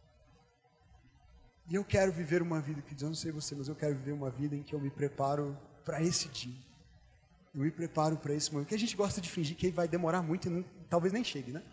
E 1.68 1.76
eu 1.76 1.86
quero 1.86 2.12
viver 2.12 2.42
uma 2.42 2.60
vida 2.60 2.82
que, 2.82 2.96
eu 3.02 3.08
não 3.08 3.16
sei 3.16 3.32
você, 3.32 3.54
mas 3.54 3.68
eu 3.68 3.76
quero 3.76 3.96
viver 3.96 4.12
uma 4.12 4.32
vida 4.32 4.56
em 4.56 4.64
que 4.64 4.74
eu 4.74 4.80
me 4.80 4.90
preparo 4.90 5.56
para 5.86 6.02
esse 6.02 6.28
dia. 6.30 6.56
Eu 7.54 7.62
me 7.62 7.72
preparo 7.72 8.18
para 8.18 8.34
esse 8.34 8.52
momento. 8.52 8.70
Que 8.70 8.76
a 8.76 8.80
gente 8.80 8.96
gosta 8.96 9.22
de 9.22 9.30
fingir 9.30 9.56
que 9.56 9.70
vai 9.70 9.88
demorar 9.88 10.22
muito 10.24 10.48
e 10.48 10.52
não, 10.52 10.64
talvez 10.90 11.14
nem 11.14 11.24
chegue, 11.24 11.52
né? 11.52 11.64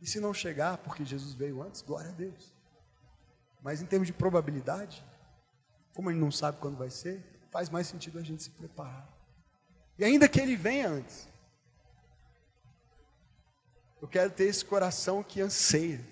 E 0.00 0.06
se 0.06 0.20
não 0.20 0.32
chegar, 0.32 0.78
porque 0.78 1.04
Jesus 1.04 1.34
veio 1.34 1.62
antes, 1.62 1.80
glória 1.80 2.10
a 2.10 2.14
Deus. 2.14 2.52
Mas 3.62 3.80
em 3.80 3.86
termos 3.86 4.06
de 4.06 4.12
probabilidade, 4.12 5.04
como 5.94 6.10
ele 6.10 6.20
não 6.20 6.30
sabe 6.30 6.58
quando 6.58 6.76
vai 6.76 6.90
ser, 6.90 7.24
faz 7.58 7.68
mais 7.70 7.88
sentido 7.88 8.20
a 8.20 8.22
gente 8.22 8.44
se 8.44 8.50
preparar. 8.50 9.12
E 9.98 10.04
ainda 10.04 10.28
que 10.28 10.40
ele 10.40 10.54
venha 10.54 10.88
antes, 10.88 11.28
eu 14.00 14.06
quero 14.06 14.30
ter 14.30 14.44
esse 14.44 14.64
coração 14.64 15.24
que 15.24 15.40
anseia, 15.40 16.06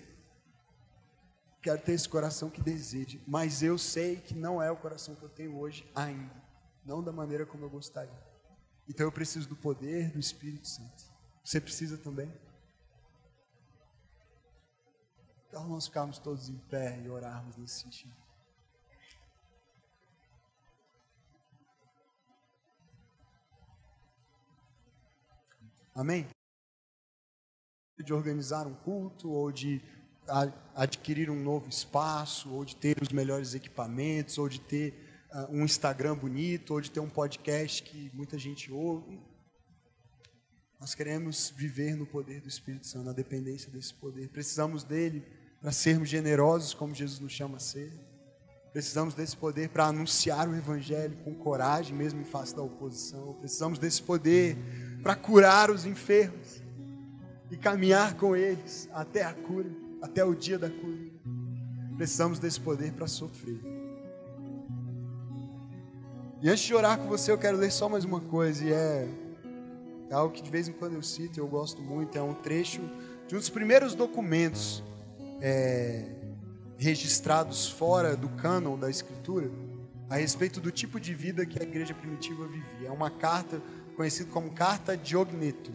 quero 1.61 1.81
ter 1.81 1.93
esse 1.93 2.09
coração 2.09 2.49
que 2.49 2.61
deseja, 2.61 3.17
mas 3.25 3.63
eu 3.63 3.77
sei 3.77 4.17
que 4.17 4.35
não 4.35 4.61
é 4.61 4.69
o 4.69 4.75
coração 4.75 5.15
que 5.15 5.23
eu 5.23 5.29
tenho 5.29 5.57
hoje 5.57 5.89
ainda, 5.95 6.35
não 6.83 7.01
da 7.01 7.13
maneira 7.13 7.45
como 7.45 7.63
eu 7.63 7.69
gostaria. 7.69 8.21
Então 8.85 9.05
eu 9.05 9.11
preciso 9.11 9.47
do 9.47 9.55
poder 9.55 10.11
do 10.11 10.19
Espírito 10.19 10.67
Santo. 10.67 11.01
Você 11.45 11.61
precisa 11.61 11.97
também? 11.97 12.29
Então 15.47 15.65
nós 15.65 15.85
ficarmos 15.85 16.19
todos 16.19 16.49
em 16.49 16.57
pé 16.57 16.99
e 17.05 17.09
orarmos 17.09 17.55
nesse 17.55 17.79
sentido. 17.79 18.26
Amém? 25.97 26.27
De 27.97 28.13
organizar 28.13 28.67
um 28.67 28.75
culto, 28.75 29.31
ou 29.31 29.51
de 29.51 29.81
adquirir 30.75 31.31
um 31.31 31.41
novo 31.41 31.67
espaço, 31.67 32.53
ou 32.53 32.63
de 32.63 32.75
ter 32.75 33.01
os 33.01 33.09
melhores 33.09 33.55
equipamentos, 33.55 34.37
ou 34.37 34.47
de 34.47 34.59
ter 34.59 34.93
uh, 35.33 35.51
um 35.51 35.65
Instagram 35.65 36.15
bonito, 36.15 36.75
ou 36.75 36.81
de 36.81 36.91
ter 36.91 36.99
um 36.99 37.09
podcast 37.09 37.81
que 37.81 38.11
muita 38.13 38.37
gente 38.37 38.71
ouve. 38.71 39.19
Nós 40.79 40.93
queremos 40.93 41.49
viver 41.49 41.95
no 41.95 42.05
poder 42.05 42.41
do 42.41 42.47
Espírito 42.47 42.85
Santo, 42.85 43.05
na 43.05 43.13
dependência 43.13 43.71
desse 43.71 43.95
poder. 43.95 44.29
Precisamos 44.29 44.83
dele 44.83 45.21
para 45.59 45.71
sermos 45.71 46.09
generosos, 46.09 46.75
como 46.75 46.93
Jesus 46.93 47.19
nos 47.19 47.33
chama 47.33 47.57
a 47.57 47.59
ser. 47.59 47.91
Precisamos 48.77 49.15
desse 49.15 49.35
poder 49.35 49.69
para 49.69 49.87
anunciar 49.87 50.47
o 50.47 50.55
Evangelho 50.55 51.17
com 51.23 51.33
coragem, 51.33 51.97
mesmo 51.97 52.21
em 52.21 52.23
face 52.23 52.55
da 52.55 52.61
oposição. 52.61 53.33
Precisamos 53.39 53.79
desse 53.79 54.03
poder 54.03 54.55
para 55.01 55.15
curar 55.15 55.71
os 55.71 55.83
enfermos 55.83 56.61
e 57.49 57.57
caminhar 57.57 58.13
com 58.13 58.35
eles 58.35 58.87
até 58.93 59.23
a 59.23 59.33
cura, 59.33 59.67
até 59.99 60.23
o 60.23 60.35
dia 60.35 60.59
da 60.59 60.69
cura. 60.69 61.09
Precisamos 61.95 62.37
desse 62.37 62.59
poder 62.59 62.93
para 62.93 63.07
sofrer. 63.07 63.59
E 66.39 66.47
antes 66.47 66.63
de 66.63 66.75
orar 66.75 66.99
com 66.99 67.07
você, 67.07 67.31
eu 67.31 67.37
quero 67.39 67.57
ler 67.57 67.71
só 67.71 67.89
mais 67.89 68.05
uma 68.05 68.21
coisa, 68.21 68.63
e 68.63 68.71
é 68.71 69.09
É 70.07 70.13
algo 70.13 70.31
que 70.31 70.43
de 70.43 70.51
vez 70.51 70.67
em 70.67 70.73
quando 70.73 70.93
eu 70.93 71.01
cito, 71.01 71.39
eu 71.39 71.47
gosto 71.47 71.81
muito. 71.81 72.15
É 72.15 72.21
um 72.21 72.35
trecho 72.35 72.81
de 73.27 73.33
um 73.33 73.39
dos 73.39 73.49
primeiros 73.49 73.95
documentos 73.95 74.83
é, 75.41 76.16
registrados 76.77 77.67
fora 77.67 78.15
do 78.15 78.29
cânon 78.29 78.77
da 78.77 78.89
Escritura 78.89 79.49
a 80.09 80.17
respeito 80.17 80.61
do 80.61 80.71
tipo 80.71 80.99
de 80.99 81.13
vida 81.13 81.45
que 81.45 81.59
a 81.59 81.63
igreja 81.63 81.93
primitiva 81.93 82.47
vivia. 82.47 82.87
É 82.87 82.91
uma 82.91 83.09
carta 83.09 83.61
conhecida 83.95 84.29
como 84.31 84.51
Carta 84.51 84.95
de 84.95 85.17
Ogneto. 85.17 85.71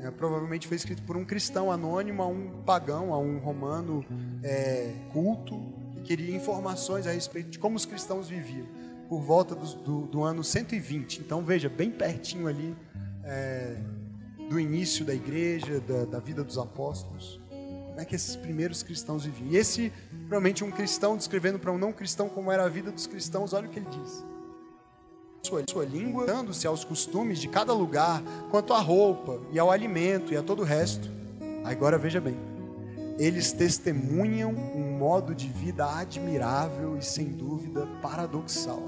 É, 0.00 0.10
provavelmente 0.10 0.66
foi 0.66 0.76
escrito 0.76 1.02
por 1.02 1.16
um 1.16 1.24
cristão 1.24 1.70
anônimo 1.70 2.22
a 2.22 2.26
um 2.26 2.62
pagão, 2.62 3.14
a 3.14 3.18
um 3.18 3.38
romano 3.38 4.04
é, 4.42 4.92
culto, 5.12 5.62
que 5.92 6.00
queria 6.00 6.34
informações 6.34 7.06
a 7.06 7.12
respeito 7.12 7.50
de 7.50 7.58
como 7.58 7.76
os 7.76 7.86
cristãos 7.86 8.28
viviam, 8.28 8.66
por 9.08 9.20
volta 9.20 9.54
do, 9.54 9.66
do, 9.76 10.06
do 10.06 10.22
ano 10.24 10.42
120. 10.42 11.20
Então, 11.20 11.44
veja, 11.44 11.68
bem 11.68 11.90
pertinho 11.90 12.48
ali 12.48 12.74
é, 13.22 13.76
do 14.48 14.58
início 14.58 15.04
da 15.04 15.14
igreja, 15.14 15.78
da, 15.80 16.04
da 16.06 16.18
vida 16.18 16.42
dos 16.42 16.58
apóstolos 16.58 17.41
como 17.92 18.00
é 18.00 18.04
que 18.06 18.16
esses 18.16 18.34
primeiros 18.34 18.82
cristãos 18.82 19.26
viviam. 19.26 19.52
E 19.52 19.56
esse, 19.56 19.92
provavelmente, 20.20 20.64
um 20.64 20.70
cristão 20.70 21.14
descrevendo 21.14 21.58
para 21.58 21.70
um 21.70 21.76
não 21.76 21.92
cristão 21.92 22.26
como 22.26 22.50
era 22.50 22.64
a 22.64 22.68
vida 22.68 22.90
dos 22.90 23.06
cristãos, 23.06 23.52
olha 23.52 23.68
o 23.68 23.70
que 23.70 23.78
ele 23.78 23.88
diz. 23.90 24.24
Sua, 25.42 25.62
sua 25.68 25.84
língua, 25.84 26.24
dando-se 26.24 26.66
aos 26.66 26.84
costumes 26.84 27.38
de 27.38 27.48
cada 27.48 27.74
lugar, 27.74 28.22
quanto 28.50 28.72
à 28.72 28.80
roupa 28.80 29.40
e 29.52 29.58
ao 29.58 29.70
alimento 29.70 30.32
e 30.32 30.36
a 30.38 30.42
todo 30.42 30.62
o 30.62 30.64
resto. 30.64 31.10
Agora 31.64 31.98
veja 31.98 32.18
bem, 32.18 32.36
eles 33.18 33.52
testemunham 33.52 34.50
um 34.50 34.96
modo 34.96 35.34
de 35.34 35.48
vida 35.48 35.84
admirável 35.84 36.96
e 36.96 37.04
sem 37.04 37.26
dúvida 37.26 37.86
paradoxal. 38.00 38.82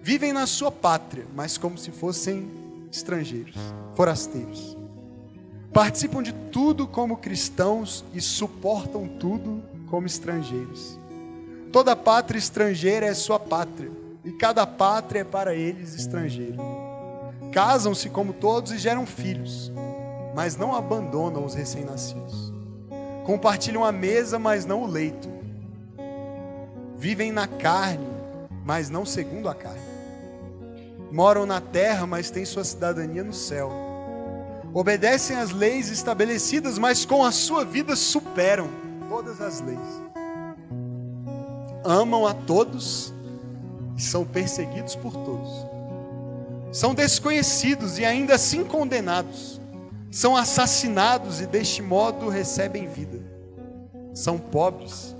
Vivem 0.00 0.32
na 0.32 0.46
sua 0.46 0.70
pátria, 0.70 1.26
mas 1.34 1.58
como 1.58 1.76
se 1.76 1.90
fossem 1.90 2.48
estrangeiros, 2.92 3.56
forasteiros 3.94 4.77
Participam 5.72 6.22
de 6.22 6.32
tudo 6.32 6.86
como 6.86 7.18
cristãos 7.18 8.04
e 8.14 8.20
suportam 8.20 9.06
tudo 9.06 9.62
como 9.90 10.06
estrangeiros. 10.06 10.98
Toda 11.70 11.94
pátria 11.94 12.38
estrangeira 12.38 13.06
é 13.06 13.14
sua 13.14 13.38
pátria, 13.38 13.90
e 14.24 14.32
cada 14.32 14.66
pátria 14.66 15.20
é 15.20 15.24
para 15.24 15.54
eles 15.54 15.94
estrangeira. 15.94 16.56
Casam-se 17.52 18.08
como 18.08 18.32
todos 18.32 18.72
e 18.72 18.78
geram 18.78 19.06
filhos, 19.06 19.70
mas 20.34 20.56
não 20.56 20.74
abandonam 20.74 21.44
os 21.44 21.54
recém-nascidos. 21.54 22.52
Compartilham 23.24 23.84
a 23.84 23.92
mesa, 23.92 24.38
mas 24.38 24.64
não 24.64 24.82
o 24.82 24.86
leito. 24.86 25.28
Vivem 26.96 27.30
na 27.30 27.46
carne, 27.46 28.06
mas 28.64 28.88
não 28.88 29.04
segundo 29.04 29.48
a 29.48 29.54
carne. 29.54 29.86
Moram 31.12 31.44
na 31.44 31.60
terra, 31.60 32.06
mas 32.06 32.30
têm 32.30 32.44
sua 32.44 32.64
cidadania 32.64 33.22
no 33.22 33.34
céu 33.34 33.87
obedecem 34.72 35.36
às 35.36 35.50
leis 35.50 35.90
estabelecidas, 35.90 36.78
mas 36.78 37.04
com 37.04 37.24
a 37.24 37.32
sua 37.32 37.64
vida 37.64 37.96
superam 37.96 38.68
todas 39.08 39.40
as 39.40 39.60
leis. 39.60 39.78
Amam 41.84 42.26
a 42.26 42.34
todos 42.34 43.12
e 43.96 44.02
são 44.02 44.24
perseguidos 44.24 44.94
por 44.94 45.12
todos. 45.12 45.66
São 46.70 46.94
desconhecidos 46.94 47.98
e 47.98 48.04
ainda 48.04 48.34
assim 48.34 48.64
condenados. 48.64 49.60
São 50.10 50.36
assassinados 50.36 51.40
e 51.40 51.46
deste 51.46 51.82
modo 51.82 52.28
recebem 52.28 52.86
vida. 52.86 53.18
São 54.12 54.38
pobres, 54.38 55.16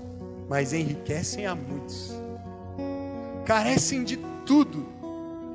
mas 0.47 0.73
enriquecem 0.73 1.45
a 1.45 1.55
muitos. 1.55 2.11
Carecem 3.45 4.03
de 4.03 4.17
tudo, 4.45 4.85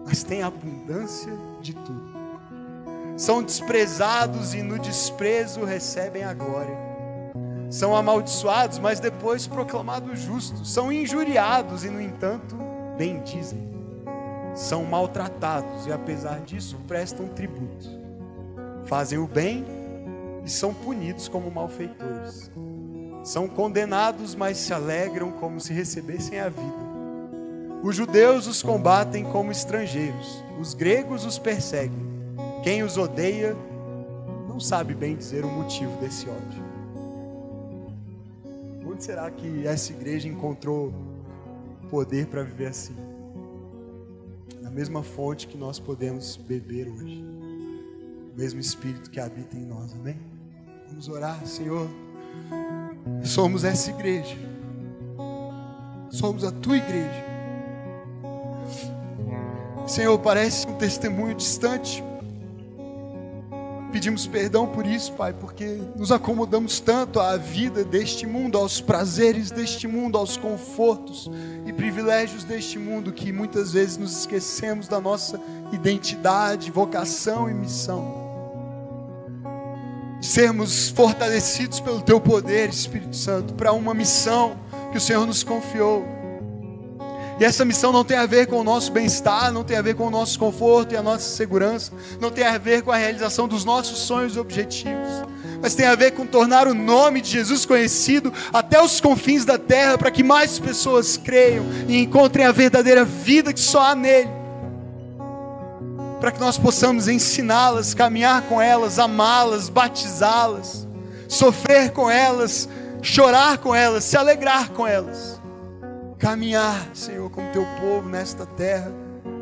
mas 0.04 0.24
têm 0.24 0.42
abundância 0.42 1.32
de 1.60 1.74
tudo 1.74 2.13
são 3.16 3.42
desprezados 3.42 4.54
e 4.54 4.62
no 4.62 4.78
desprezo 4.78 5.64
recebem 5.64 6.24
a 6.24 6.34
glória. 6.34 6.76
São 7.70 7.94
amaldiçoados, 7.94 8.78
mas 8.78 9.00
depois 9.00 9.46
proclamados 9.46 10.20
justos. 10.20 10.72
São 10.72 10.92
injuriados 10.92 11.84
e, 11.84 11.90
no 11.90 12.00
entanto, 12.00 12.56
bendizem. 12.96 13.72
São 14.54 14.84
maltratados 14.84 15.86
e, 15.86 15.92
apesar 15.92 16.40
disso, 16.40 16.76
prestam 16.86 17.28
tributo. 17.28 17.88
Fazem 18.84 19.18
o 19.18 19.26
bem 19.26 19.64
e 20.44 20.50
são 20.50 20.74
punidos 20.74 21.28
como 21.28 21.50
malfeitores. 21.50 22.50
São 23.22 23.48
condenados, 23.48 24.34
mas 24.34 24.58
se 24.58 24.72
alegram 24.72 25.32
como 25.32 25.60
se 25.60 25.72
recebessem 25.72 26.38
a 26.38 26.48
vida. 26.48 26.84
Os 27.82 27.94
judeus 27.96 28.46
os 28.46 28.62
combatem 28.62 29.24
como 29.24 29.52
estrangeiros, 29.52 30.44
os 30.60 30.74
gregos 30.74 31.24
os 31.24 31.38
perseguem 31.38 32.03
quem 32.64 32.82
os 32.82 32.96
odeia 32.96 33.54
não 34.48 34.58
sabe 34.58 34.94
bem 34.94 35.14
dizer 35.14 35.44
o 35.44 35.48
motivo 35.48 35.94
desse 36.00 36.26
ódio. 36.26 36.64
Onde 38.90 39.04
será 39.04 39.30
que 39.30 39.66
essa 39.66 39.92
igreja 39.92 40.26
encontrou 40.28 40.94
poder 41.90 42.26
para 42.26 42.42
viver 42.42 42.68
assim? 42.68 42.96
Na 44.62 44.70
mesma 44.70 45.02
fonte 45.02 45.46
que 45.46 45.58
nós 45.58 45.78
podemos 45.78 46.36
beber 46.38 46.88
hoje. 46.88 47.22
O 48.32 48.38
mesmo 48.38 48.58
Espírito 48.60 49.10
que 49.10 49.20
habita 49.20 49.58
em 49.58 49.66
nós, 49.66 49.92
amém? 49.92 50.16
Vamos 50.88 51.06
orar, 51.06 51.44
Senhor. 51.46 51.86
Somos 53.22 53.62
essa 53.62 53.90
igreja. 53.90 54.38
Somos 56.08 56.44
a 56.44 56.50
tua 56.50 56.78
igreja. 56.78 57.24
Senhor, 59.86 60.18
parece 60.18 60.66
um 60.66 60.76
testemunho 60.76 61.34
distante 61.34 62.02
pedimos 63.94 64.26
perdão 64.26 64.66
por 64.66 64.84
isso, 64.84 65.12
Pai, 65.12 65.32
porque 65.32 65.78
nos 65.94 66.10
acomodamos 66.10 66.80
tanto 66.80 67.20
à 67.20 67.36
vida 67.36 67.84
deste 67.84 68.26
mundo, 68.26 68.58
aos 68.58 68.80
prazeres 68.80 69.52
deste 69.52 69.86
mundo, 69.86 70.18
aos 70.18 70.36
confortos 70.36 71.30
e 71.64 71.72
privilégios 71.72 72.42
deste 72.42 72.76
mundo, 72.76 73.12
que 73.12 73.30
muitas 73.30 73.72
vezes 73.72 73.96
nos 73.96 74.18
esquecemos 74.18 74.88
da 74.88 75.00
nossa 75.00 75.40
identidade, 75.70 76.72
vocação 76.72 77.48
e 77.48 77.54
missão. 77.54 78.20
Sermos 80.20 80.88
fortalecidos 80.88 81.78
pelo 81.78 82.02
Teu 82.02 82.20
poder, 82.20 82.70
Espírito 82.70 83.14
Santo, 83.14 83.54
para 83.54 83.72
uma 83.72 83.94
missão 83.94 84.56
que 84.90 84.98
o 84.98 85.00
Senhor 85.00 85.24
nos 85.24 85.44
confiou 85.44 86.04
e 87.38 87.44
essa 87.44 87.64
missão 87.64 87.92
não 87.92 88.04
tem 88.04 88.16
a 88.16 88.26
ver 88.26 88.46
com 88.46 88.60
o 88.60 88.64
nosso 88.64 88.92
bem-estar, 88.92 89.50
não 89.50 89.64
tem 89.64 89.76
a 89.76 89.82
ver 89.82 89.94
com 89.94 90.06
o 90.06 90.10
nosso 90.10 90.38
conforto 90.38 90.94
e 90.94 90.96
a 90.96 91.02
nossa 91.02 91.28
segurança, 91.36 91.92
não 92.20 92.30
tem 92.30 92.46
a 92.46 92.56
ver 92.58 92.82
com 92.82 92.92
a 92.92 92.96
realização 92.96 93.48
dos 93.48 93.64
nossos 93.64 93.98
sonhos 93.98 94.36
e 94.36 94.38
objetivos, 94.38 95.08
mas 95.60 95.74
tem 95.74 95.86
a 95.86 95.96
ver 95.96 96.12
com 96.12 96.24
tornar 96.26 96.68
o 96.68 96.74
nome 96.74 97.20
de 97.20 97.30
Jesus 97.30 97.66
conhecido 97.66 98.32
até 98.52 98.80
os 98.80 99.00
confins 99.00 99.44
da 99.44 99.58
terra, 99.58 99.98
para 99.98 100.12
que 100.12 100.22
mais 100.22 100.58
pessoas 100.60 101.16
creiam 101.16 101.64
e 101.88 101.98
encontrem 101.98 102.46
a 102.46 102.52
verdadeira 102.52 103.04
vida 103.04 103.52
que 103.52 103.60
só 103.60 103.82
há 103.82 103.94
nele. 103.94 104.30
Para 106.20 106.30
que 106.30 106.40
nós 106.40 106.56
possamos 106.56 107.08
ensiná-las, 107.08 107.92
caminhar 107.92 108.42
com 108.42 108.62
elas, 108.62 108.98
amá-las, 108.98 109.68
batizá-las, 109.68 110.86
sofrer 111.28 111.90
com 111.90 112.08
elas, 112.08 112.68
chorar 113.02 113.58
com 113.58 113.74
elas, 113.74 114.04
se 114.04 114.16
alegrar 114.16 114.70
com 114.70 114.86
elas 114.86 115.33
caminhar, 116.18 116.90
Senhor, 116.94 117.30
como 117.30 117.52
teu 117.52 117.64
povo 117.80 118.08
nesta 118.08 118.46
terra, 118.46 118.92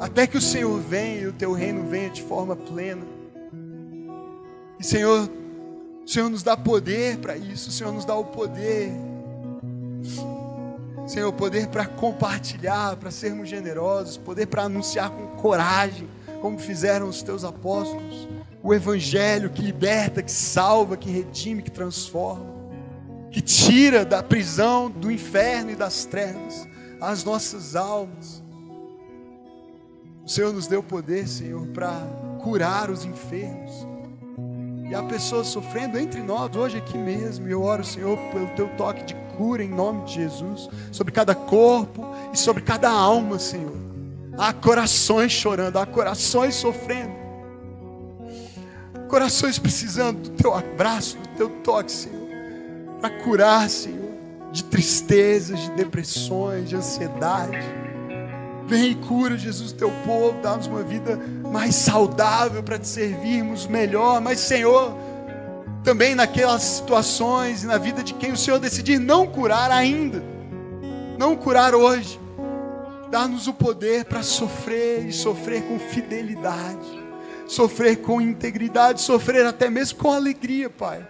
até 0.00 0.26
que 0.26 0.36
o 0.36 0.40
Senhor 0.40 0.80
venha 0.80 1.20
e 1.20 1.26
o 1.26 1.32
teu 1.32 1.52
reino 1.52 1.88
venha 1.88 2.10
de 2.10 2.22
forma 2.22 2.56
plena. 2.56 3.02
E 4.78 4.84
Senhor, 4.84 5.30
o 6.04 6.08
Senhor 6.08 6.28
nos 6.28 6.42
dá 6.42 6.56
poder 6.56 7.18
para 7.18 7.36
isso, 7.36 7.68
o 7.68 7.72
Senhor 7.72 7.92
nos 7.92 8.04
dá 8.04 8.16
o 8.16 8.24
poder. 8.24 8.92
Senhor, 11.06 11.32
poder 11.32 11.68
para 11.68 11.86
compartilhar, 11.86 12.96
para 12.96 13.10
sermos 13.10 13.48
generosos, 13.48 14.16
poder 14.16 14.46
para 14.46 14.64
anunciar 14.64 15.10
com 15.10 15.26
coragem, 15.40 16.08
como 16.40 16.58
fizeram 16.58 17.08
os 17.08 17.22
teus 17.22 17.44
apóstolos, 17.44 18.28
o 18.62 18.72
Evangelho 18.72 19.50
que 19.50 19.62
liberta, 19.62 20.22
que 20.22 20.32
salva, 20.32 20.96
que 20.96 21.10
redime, 21.10 21.62
que 21.62 21.70
transforma, 21.70 22.51
que 23.32 23.40
tira 23.40 24.04
da 24.04 24.22
prisão, 24.22 24.90
do 24.90 25.10
inferno 25.10 25.70
e 25.70 25.76
das 25.76 26.04
trevas 26.04 26.68
as 27.00 27.24
nossas 27.24 27.74
almas. 27.74 28.40
O 30.24 30.28
Senhor 30.28 30.52
nos 30.52 30.68
deu 30.68 30.82
poder, 30.82 31.26
Senhor, 31.26 31.66
para 31.68 32.00
curar 32.40 32.88
os 32.90 33.04
enfermos. 33.04 33.72
E 34.88 34.94
há 34.94 35.02
pessoas 35.02 35.48
sofrendo 35.48 35.98
entre 35.98 36.22
nós 36.22 36.54
hoje 36.54 36.78
aqui 36.78 36.96
mesmo. 36.96 37.48
Eu 37.48 37.62
oro, 37.62 37.84
Senhor, 37.84 38.16
pelo 38.30 38.46
teu 38.50 38.68
toque 38.76 39.02
de 39.04 39.16
cura 39.36 39.64
em 39.64 39.68
nome 39.68 40.04
de 40.04 40.14
Jesus, 40.14 40.68
sobre 40.92 41.12
cada 41.12 41.34
corpo 41.34 42.06
e 42.32 42.38
sobre 42.38 42.62
cada 42.62 42.88
alma, 42.88 43.38
Senhor. 43.38 43.76
Há 44.38 44.52
corações 44.52 45.32
chorando, 45.32 45.78
há 45.78 45.86
corações 45.86 46.54
sofrendo. 46.54 47.12
Corações 49.08 49.58
precisando 49.58 50.28
do 50.28 50.30
teu 50.30 50.54
abraço, 50.54 51.18
do 51.18 51.28
teu 51.36 51.50
toque, 51.62 51.90
Senhor, 51.90 52.21
para 53.02 53.10
curar, 53.10 53.68
Senhor 53.68 54.12
de 54.52 54.62
tristezas, 54.64 55.58
de 55.58 55.70
depressões, 55.70 56.68
de 56.68 56.76
ansiedade. 56.76 57.58
Vem 58.66 58.90
e 58.90 58.94
cura, 58.94 59.36
Jesus, 59.36 59.72
teu 59.72 59.90
povo, 60.04 60.40
dá-nos 60.42 60.66
uma 60.66 60.82
vida 60.82 61.18
mais 61.50 61.74
saudável 61.74 62.62
para 62.62 62.78
te 62.78 62.86
servirmos 62.86 63.66
melhor. 63.66 64.20
Mas, 64.20 64.40
Senhor, 64.40 64.94
também 65.82 66.14
naquelas 66.14 66.62
situações 66.62 67.64
e 67.64 67.66
na 67.66 67.78
vida 67.78 68.04
de 68.04 68.12
quem 68.14 68.32
o 68.32 68.36
Senhor 68.36 68.58
decidir 68.58 69.00
não 69.00 69.26
curar 69.26 69.70
ainda, 69.70 70.22
não 71.18 71.34
curar 71.34 71.74
hoje, 71.74 72.20
dá-nos 73.10 73.46
o 73.46 73.54
poder 73.54 74.04
para 74.04 74.22
sofrer 74.22 75.06
e 75.06 75.12
sofrer 75.12 75.62
com 75.62 75.78
fidelidade, 75.78 77.02
sofrer 77.48 77.96
com 77.96 78.20
integridade, 78.20 79.00
sofrer 79.00 79.46
até 79.46 79.68
mesmo 79.68 79.98
com 79.98 80.12
alegria, 80.12 80.68
Pai 80.68 81.06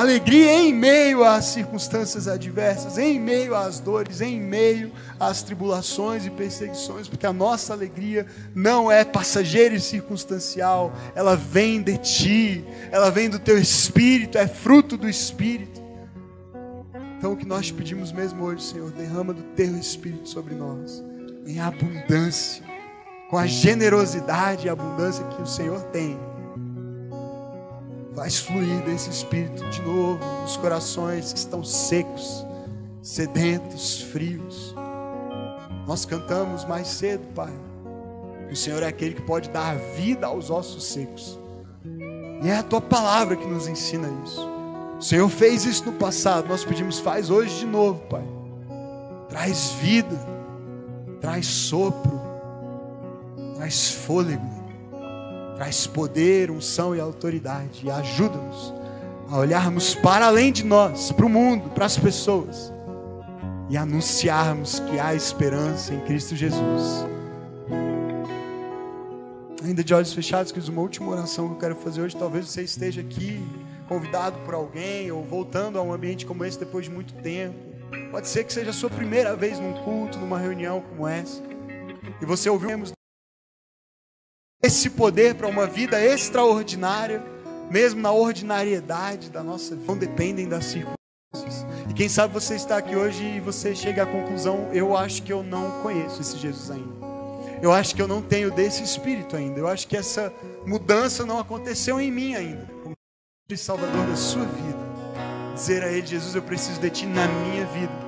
alegria 0.00 0.52
em 0.52 0.74
meio 0.74 1.24
às 1.24 1.46
circunstâncias 1.46 2.28
adversas, 2.28 2.98
em 2.98 3.18
meio 3.18 3.54
às 3.54 3.80
dores, 3.80 4.20
em 4.20 4.40
meio 4.40 4.92
às 5.18 5.42
tribulações 5.42 6.26
e 6.26 6.30
perseguições, 6.30 7.08
porque 7.08 7.26
a 7.26 7.32
nossa 7.32 7.72
alegria 7.72 8.26
não 8.54 8.90
é 8.90 9.04
passageira 9.04 9.74
e 9.74 9.80
circunstancial, 9.80 10.92
ela 11.14 11.36
vem 11.36 11.80
de 11.80 11.96
ti, 11.98 12.64
ela 12.90 13.10
vem 13.10 13.30
do 13.30 13.38
teu 13.38 13.58
espírito, 13.58 14.36
é 14.36 14.46
fruto 14.46 14.96
do 14.96 15.08
espírito. 15.08 15.80
Então 17.16 17.32
o 17.32 17.36
que 17.36 17.46
nós 17.46 17.70
pedimos 17.70 18.12
mesmo 18.12 18.44
hoje, 18.44 18.62
Senhor, 18.64 18.90
derrama 18.90 19.32
do 19.32 19.42
teu 19.54 19.76
espírito 19.76 20.28
sobre 20.28 20.54
nós, 20.54 21.02
em 21.46 21.60
abundância, 21.60 22.62
com 23.30 23.38
a 23.38 23.46
generosidade 23.46 24.66
e 24.66 24.68
abundância 24.68 25.24
que 25.24 25.42
o 25.42 25.46
Senhor 25.46 25.80
tem 25.84 26.18
Faz 28.16 28.38
fluir 28.38 28.82
desse 28.86 29.10
Espírito 29.10 29.62
de 29.68 29.82
novo 29.82 30.24
nos 30.40 30.56
corações 30.56 31.34
que 31.34 31.38
estão 31.38 31.62
secos, 31.62 32.46
sedentos, 33.02 34.00
frios. 34.00 34.74
Nós 35.86 36.06
cantamos 36.06 36.64
mais 36.64 36.88
cedo, 36.88 37.26
Pai. 37.34 37.52
O 38.50 38.56
Senhor 38.56 38.82
é 38.82 38.86
aquele 38.86 39.14
que 39.14 39.20
pode 39.20 39.50
dar 39.50 39.76
vida 39.76 40.26
aos 40.26 40.48
ossos 40.48 40.84
secos. 40.84 41.38
E 42.42 42.48
é 42.48 42.56
a 42.56 42.62
tua 42.62 42.80
palavra 42.80 43.36
que 43.36 43.46
nos 43.46 43.68
ensina 43.68 44.08
isso. 44.24 44.48
O 44.98 45.02
Senhor 45.02 45.28
fez 45.28 45.66
isso 45.66 45.84
no 45.84 45.92
passado, 45.92 46.48
nós 46.48 46.64
pedimos, 46.64 46.98
faz 46.98 47.28
hoje 47.28 47.58
de 47.58 47.66
novo, 47.66 48.00
Pai. 48.08 48.24
Traz 49.28 49.72
vida, 49.82 50.18
traz 51.20 51.46
sopro, 51.46 52.18
traz 53.56 53.90
fôlego 53.90 54.55
traz 55.56 55.86
poder, 55.86 56.50
unção 56.50 56.94
e 56.94 57.00
autoridade 57.00 57.80
e 57.84 57.90
ajuda-nos 57.90 58.74
a 59.28 59.38
olharmos 59.38 59.94
para 59.94 60.26
além 60.26 60.52
de 60.52 60.64
nós, 60.64 61.10
para 61.10 61.26
o 61.26 61.28
mundo, 61.28 61.70
para 61.70 61.86
as 61.86 61.98
pessoas 61.98 62.72
e 63.68 63.76
anunciarmos 63.76 64.78
que 64.80 64.98
há 64.98 65.14
esperança 65.14 65.92
em 65.92 66.00
Cristo 66.00 66.36
Jesus. 66.36 67.04
Ainda 69.64 69.82
de 69.82 69.92
olhos 69.92 70.12
fechados, 70.12 70.52
que 70.52 70.60
uma 70.70 70.80
última 70.80 71.10
oração 71.10 71.48
que 71.48 71.54
eu 71.54 71.58
quero 71.58 71.76
fazer 71.76 72.00
hoje. 72.00 72.16
Talvez 72.16 72.48
você 72.48 72.62
esteja 72.62 73.00
aqui 73.00 73.44
convidado 73.88 74.38
por 74.44 74.54
alguém 74.54 75.10
ou 75.10 75.24
voltando 75.24 75.78
a 75.78 75.82
um 75.82 75.92
ambiente 75.92 76.24
como 76.24 76.44
esse 76.44 76.58
depois 76.58 76.84
de 76.84 76.90
muito 76.90 77.14
tempo. 77.14 77.56
Pode 78.12 78.28
ser 78.28 78.44
que 78.44 78.52
seja 78.52 78.70
a 78.70 78.72
sua 78.72 78.90
primeira 78.90 79.34
vez 79.34 79.58
num 79.58 79.72
culto, 79.82 80.18
numa 80.18 80.38
reunião 80.38 80.80
como 80.80 81.08
essa. 81.08 81.42
E 82.20 82.24
você 82.24 82.48
ouviu 82.48 82.70
esse 84.62 84.90
poder 84.90 85.34
para 85.34 85.46
uma 85.46 85.66
vida 85.66 86.02
extraordinária, 86.04 87.22
mesmo 87.70 88.00
na 88.00 88.12
ordinariedade 88.12 89.30
da 89.30 89.42
nossa 89.42 89.74
vida, 89.74 89.86
não 89.86 89.98
dependem 89.98 90.48
das 90.48 90.64
circunstâncias. 90.64 91.66
E 91.88 91.94
quem 91.94 92.08
sabe 92.08 92.32
você 92.32 92.54
está 92.56 92.78
aqui 92.78 92.96
hoje 92.96 93.22
e 93.22 93.40
você 93.40 93.74
chega 93.74 94.02
à 94.02 94.06
conclusão: 94.06 94.68
eu 94.72 94.96
acho 94.96 95.22
que 95.22 95.32
eu 95.32 95.42
não 95.42 95.82
conheço 95.82 96.20
esse 96.20 96.36
Jesus 96.38 96.70
ainda. 96.70 97.06
Eu 97.62 97.72
acho 97.72 97.94
que 97.94 98.02
eu 98.02 98.08
não 98.08 98.20
tenho 98.20 98.50
desse 98.50 98.82
espírito 98.82 99.34
ainda. 99.34 99.58
Eu 99.58 99.66
acho 99.66 99.88
que 99.88 99.96
essa 99.96 100.32
mudança 100.66 101.24
não 101.24 101.38
aconteceu 101.38 102.00
em 102.00 102.10
mim 102.10 102.34
ainda. 102.34 102.66
Como 102.82 102.94
Salvador 103.56 104.06
da 104.06 104.16
sua 104.16 104.44
vida. 104.44 104.78
Dizer 105.54 105.82
a 105.82 105.90
Ele: 105.90 106.06
Jesus, 106.06 106.34
eu 106.34 106.42
preciso 106.42 106.80
de 106.80 106.90
Ti 106.90 107.06
na 107.06 107.26
minha 107.26 107.64
vida. 107.66 108.05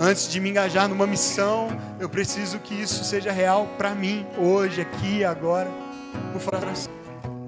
Antes 0.00 0.28
de 0.28 0.38
me 0.38 0.50
engajar 0.50 0.88
numa 0.88 1.06
missão, 1.08 1.68
eu 1.98 2.08
preciso 2.08 2.60
que 2.60 2.72
isso 2.72 3.02
seja 3.02 3.32
real 3.32 3.66
para 3.76 3.94
mim, 3.96 4.24
hoje, 4.38 4.80
aqui, 4.80 5.24
agora. 5.24 5.68
Por 6.32 6.40
favor, 6.40 6.68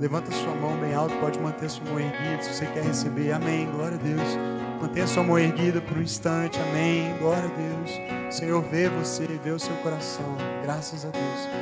levanta 0.00 0.32
sua 0.32 0.54
mão 0.56 0.76
bem 0.78 0.92
alto, 0.92 1.14
pode 1.18 1.38
manter 1.38 1.70
sua 1.70 1.84
mão 1.84 2.00
erguida 2.00 2.42
se 2.42 2.52
você 2.52 2.66
quer 2.66 2.82
receber. 2.82 3.30
Amém. 3.32 3.70
Glória 3.70 3.96
a 3.96 4.02
Deus. 4.02 4.38
Mantenha 4.82 5.06
sua 5.06 5.22
mão 5.22 5.38
erguida 5.38 5.80
por 5.80 5.96
um 5.96 6.02
instante. 6.02 6.58
Amém. 6.58 7.14
Glória 7.18 7.44
a 7.44 7.56
Deus. 7.56 7.90
O 8.28 8.32
Senhor 8.32 8.62
vê 8.64 8.88
você, 8.88 9.26
vê 9.44 9.50
o 9.50 9.58
seu 9.58 9.74
coração. 9.76 10.36
Graças 10.64 11.04
a 11.04 11.10
Deus. 11.10 11.60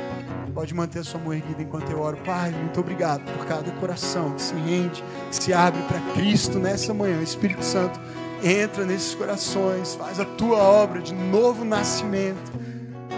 Pode 0.55 0.73
manter 0.73 1.03
sua 1.03 1.19
mão 1.19 1.33
erguida 1.33 1.61
enquanto 1.61 1.91
eu 1.91 2.01
oro. 2.01 2.17
Pai, 2.25 2.49
muito 2.49 2.79
obrigado 2.79 3.23
por 3.33 3.45
cada 3.45 3.69
coração 3.73 4.31
que 4.31 4.41
se 4.41 4.55
rende, 4.55 5.03
que 5.29 5.35
se 5.35 5.53
abre 5.53 5.81
para 5.83 5.99
Cristo 6.13 6.57
nessa 6.57 6.93
manhã. 6.93 7.21
Espírito 7.21 7.63
Santo, 7.63 7.99
entra 8.43 8.85
nesses 8.85 9.15
corações, 9.15 9.95
faz 9.95 10.19
a 10.19 10.25
tua 10.25 10.57
obra 10.57 11.01
de 11.01 11.13
novo 11.13 11.63
nascimento, 11.65 12.51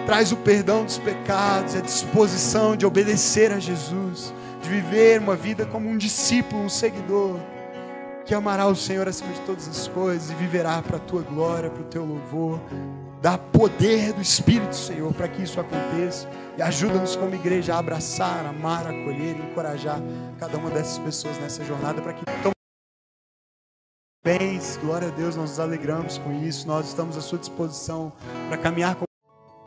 traz 0.06 0.32
o 0.32 0.38
perdão 0.38 0.84
dos 0.84 0.98
pecados, 0.98 1.76
a 1.76 1.82
disposição 1.82 2.76
de 2.76 2.86
obedecer 2.86 3.52
a 3.52 3.60
Jesus, 3.60 4.34
de 4.62 4.70
viver 4.70 5.20
uma 5.20 5.36
vida 5.36 5.66
como 5.66 5.90
um 5.90 5.98
discípulo, 5.98 6.64
um 6.64 6.70
seguidor, 6.70 7.40
que 8.26 8.34
amará 8.34 8.68
o 8.68 8.76
Senhor 8.76 9.08
acima 9.08 9.34
de 9.34 9.42
todas 9.42 9.68
as 9.68 9.88
coisas 9.88 10.32
e 10.32 10.36
viverá 10.36 10.82
para 10.82 10.98
a 10.98 11.00
tua 11.00 11.22
glória, 11.22 11.70
para 11.70 11.82
o 11.82 11.86
teu 11.86 12.06
louvor. 12.06 12.60
Dá 13.22 13.38
poder 13.38 14.14
do 14.14 14.22
Espírito, 14.22 14.76
Senhor, 14.76 15.14
para 15.14 15.28
que 15.28 15.44
isso 15.44 15.60
aconteça. 15.60 16.28
E 16.58 16.62
ajuda-nos 16.62 17.16
como 17.16 17.36
igreja 17.36 17.76
a 17.76 17.80
abraçar, 17.80 18.46
amar, 18.46 18.88
acolher 18.88 19.36
encorajar 19.38 20.00
cada 20.40 20.58
uma 20.58 20.70
dessas 20.70 20.98
pessoas 20.98 21.38
nessa 21.38 21.64
jornada 21.64 22.02
para 22.02 22.14
que 22.14 22.24
bens, 24.24 24.80
glória 24.84 25.08
a 25.08 25.12
Deus, 25.12 25.36
nós 25.36 25.50
nos 25.50 25.60
alegramos 25.60 26.20
com 26.20 26.32
isso, 26.44 26.68
nós 26.68 26.88
estamos 26.88 27.18
à 27.18 27.22
sua 27.22 27.40
disposição 27.40 28.14
para 28.48 28.58
caminhar 28.58 28.96
com 28.96 29.06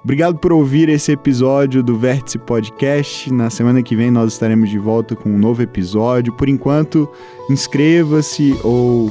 Obrigado 0.04 0.38
por 0.38 0.52
ouvir 0.52 0.90
esse 0.90 1.12
episódio 1.12 1.82
do 1.82 1.96
Vértice 1.96 2.38
Podcast. 2.38 3.32
Na 3.32 3.48
semana 3.48 3.82
que 3.82 3.96
vem 3.96 4.10
nós 4.10 4.34
estaremos 4.34 4.68
de 4.68 4.78
volta 4.78 5.16
com 5.16 5.30
um 5.30 5.38
novo 5.38 5.62
episódio. 5.62 6.30
Por 6.34 6.46
enquanto, 6.46 7.10
inscreva-se 7.48 8.54
ou 8.62 9.10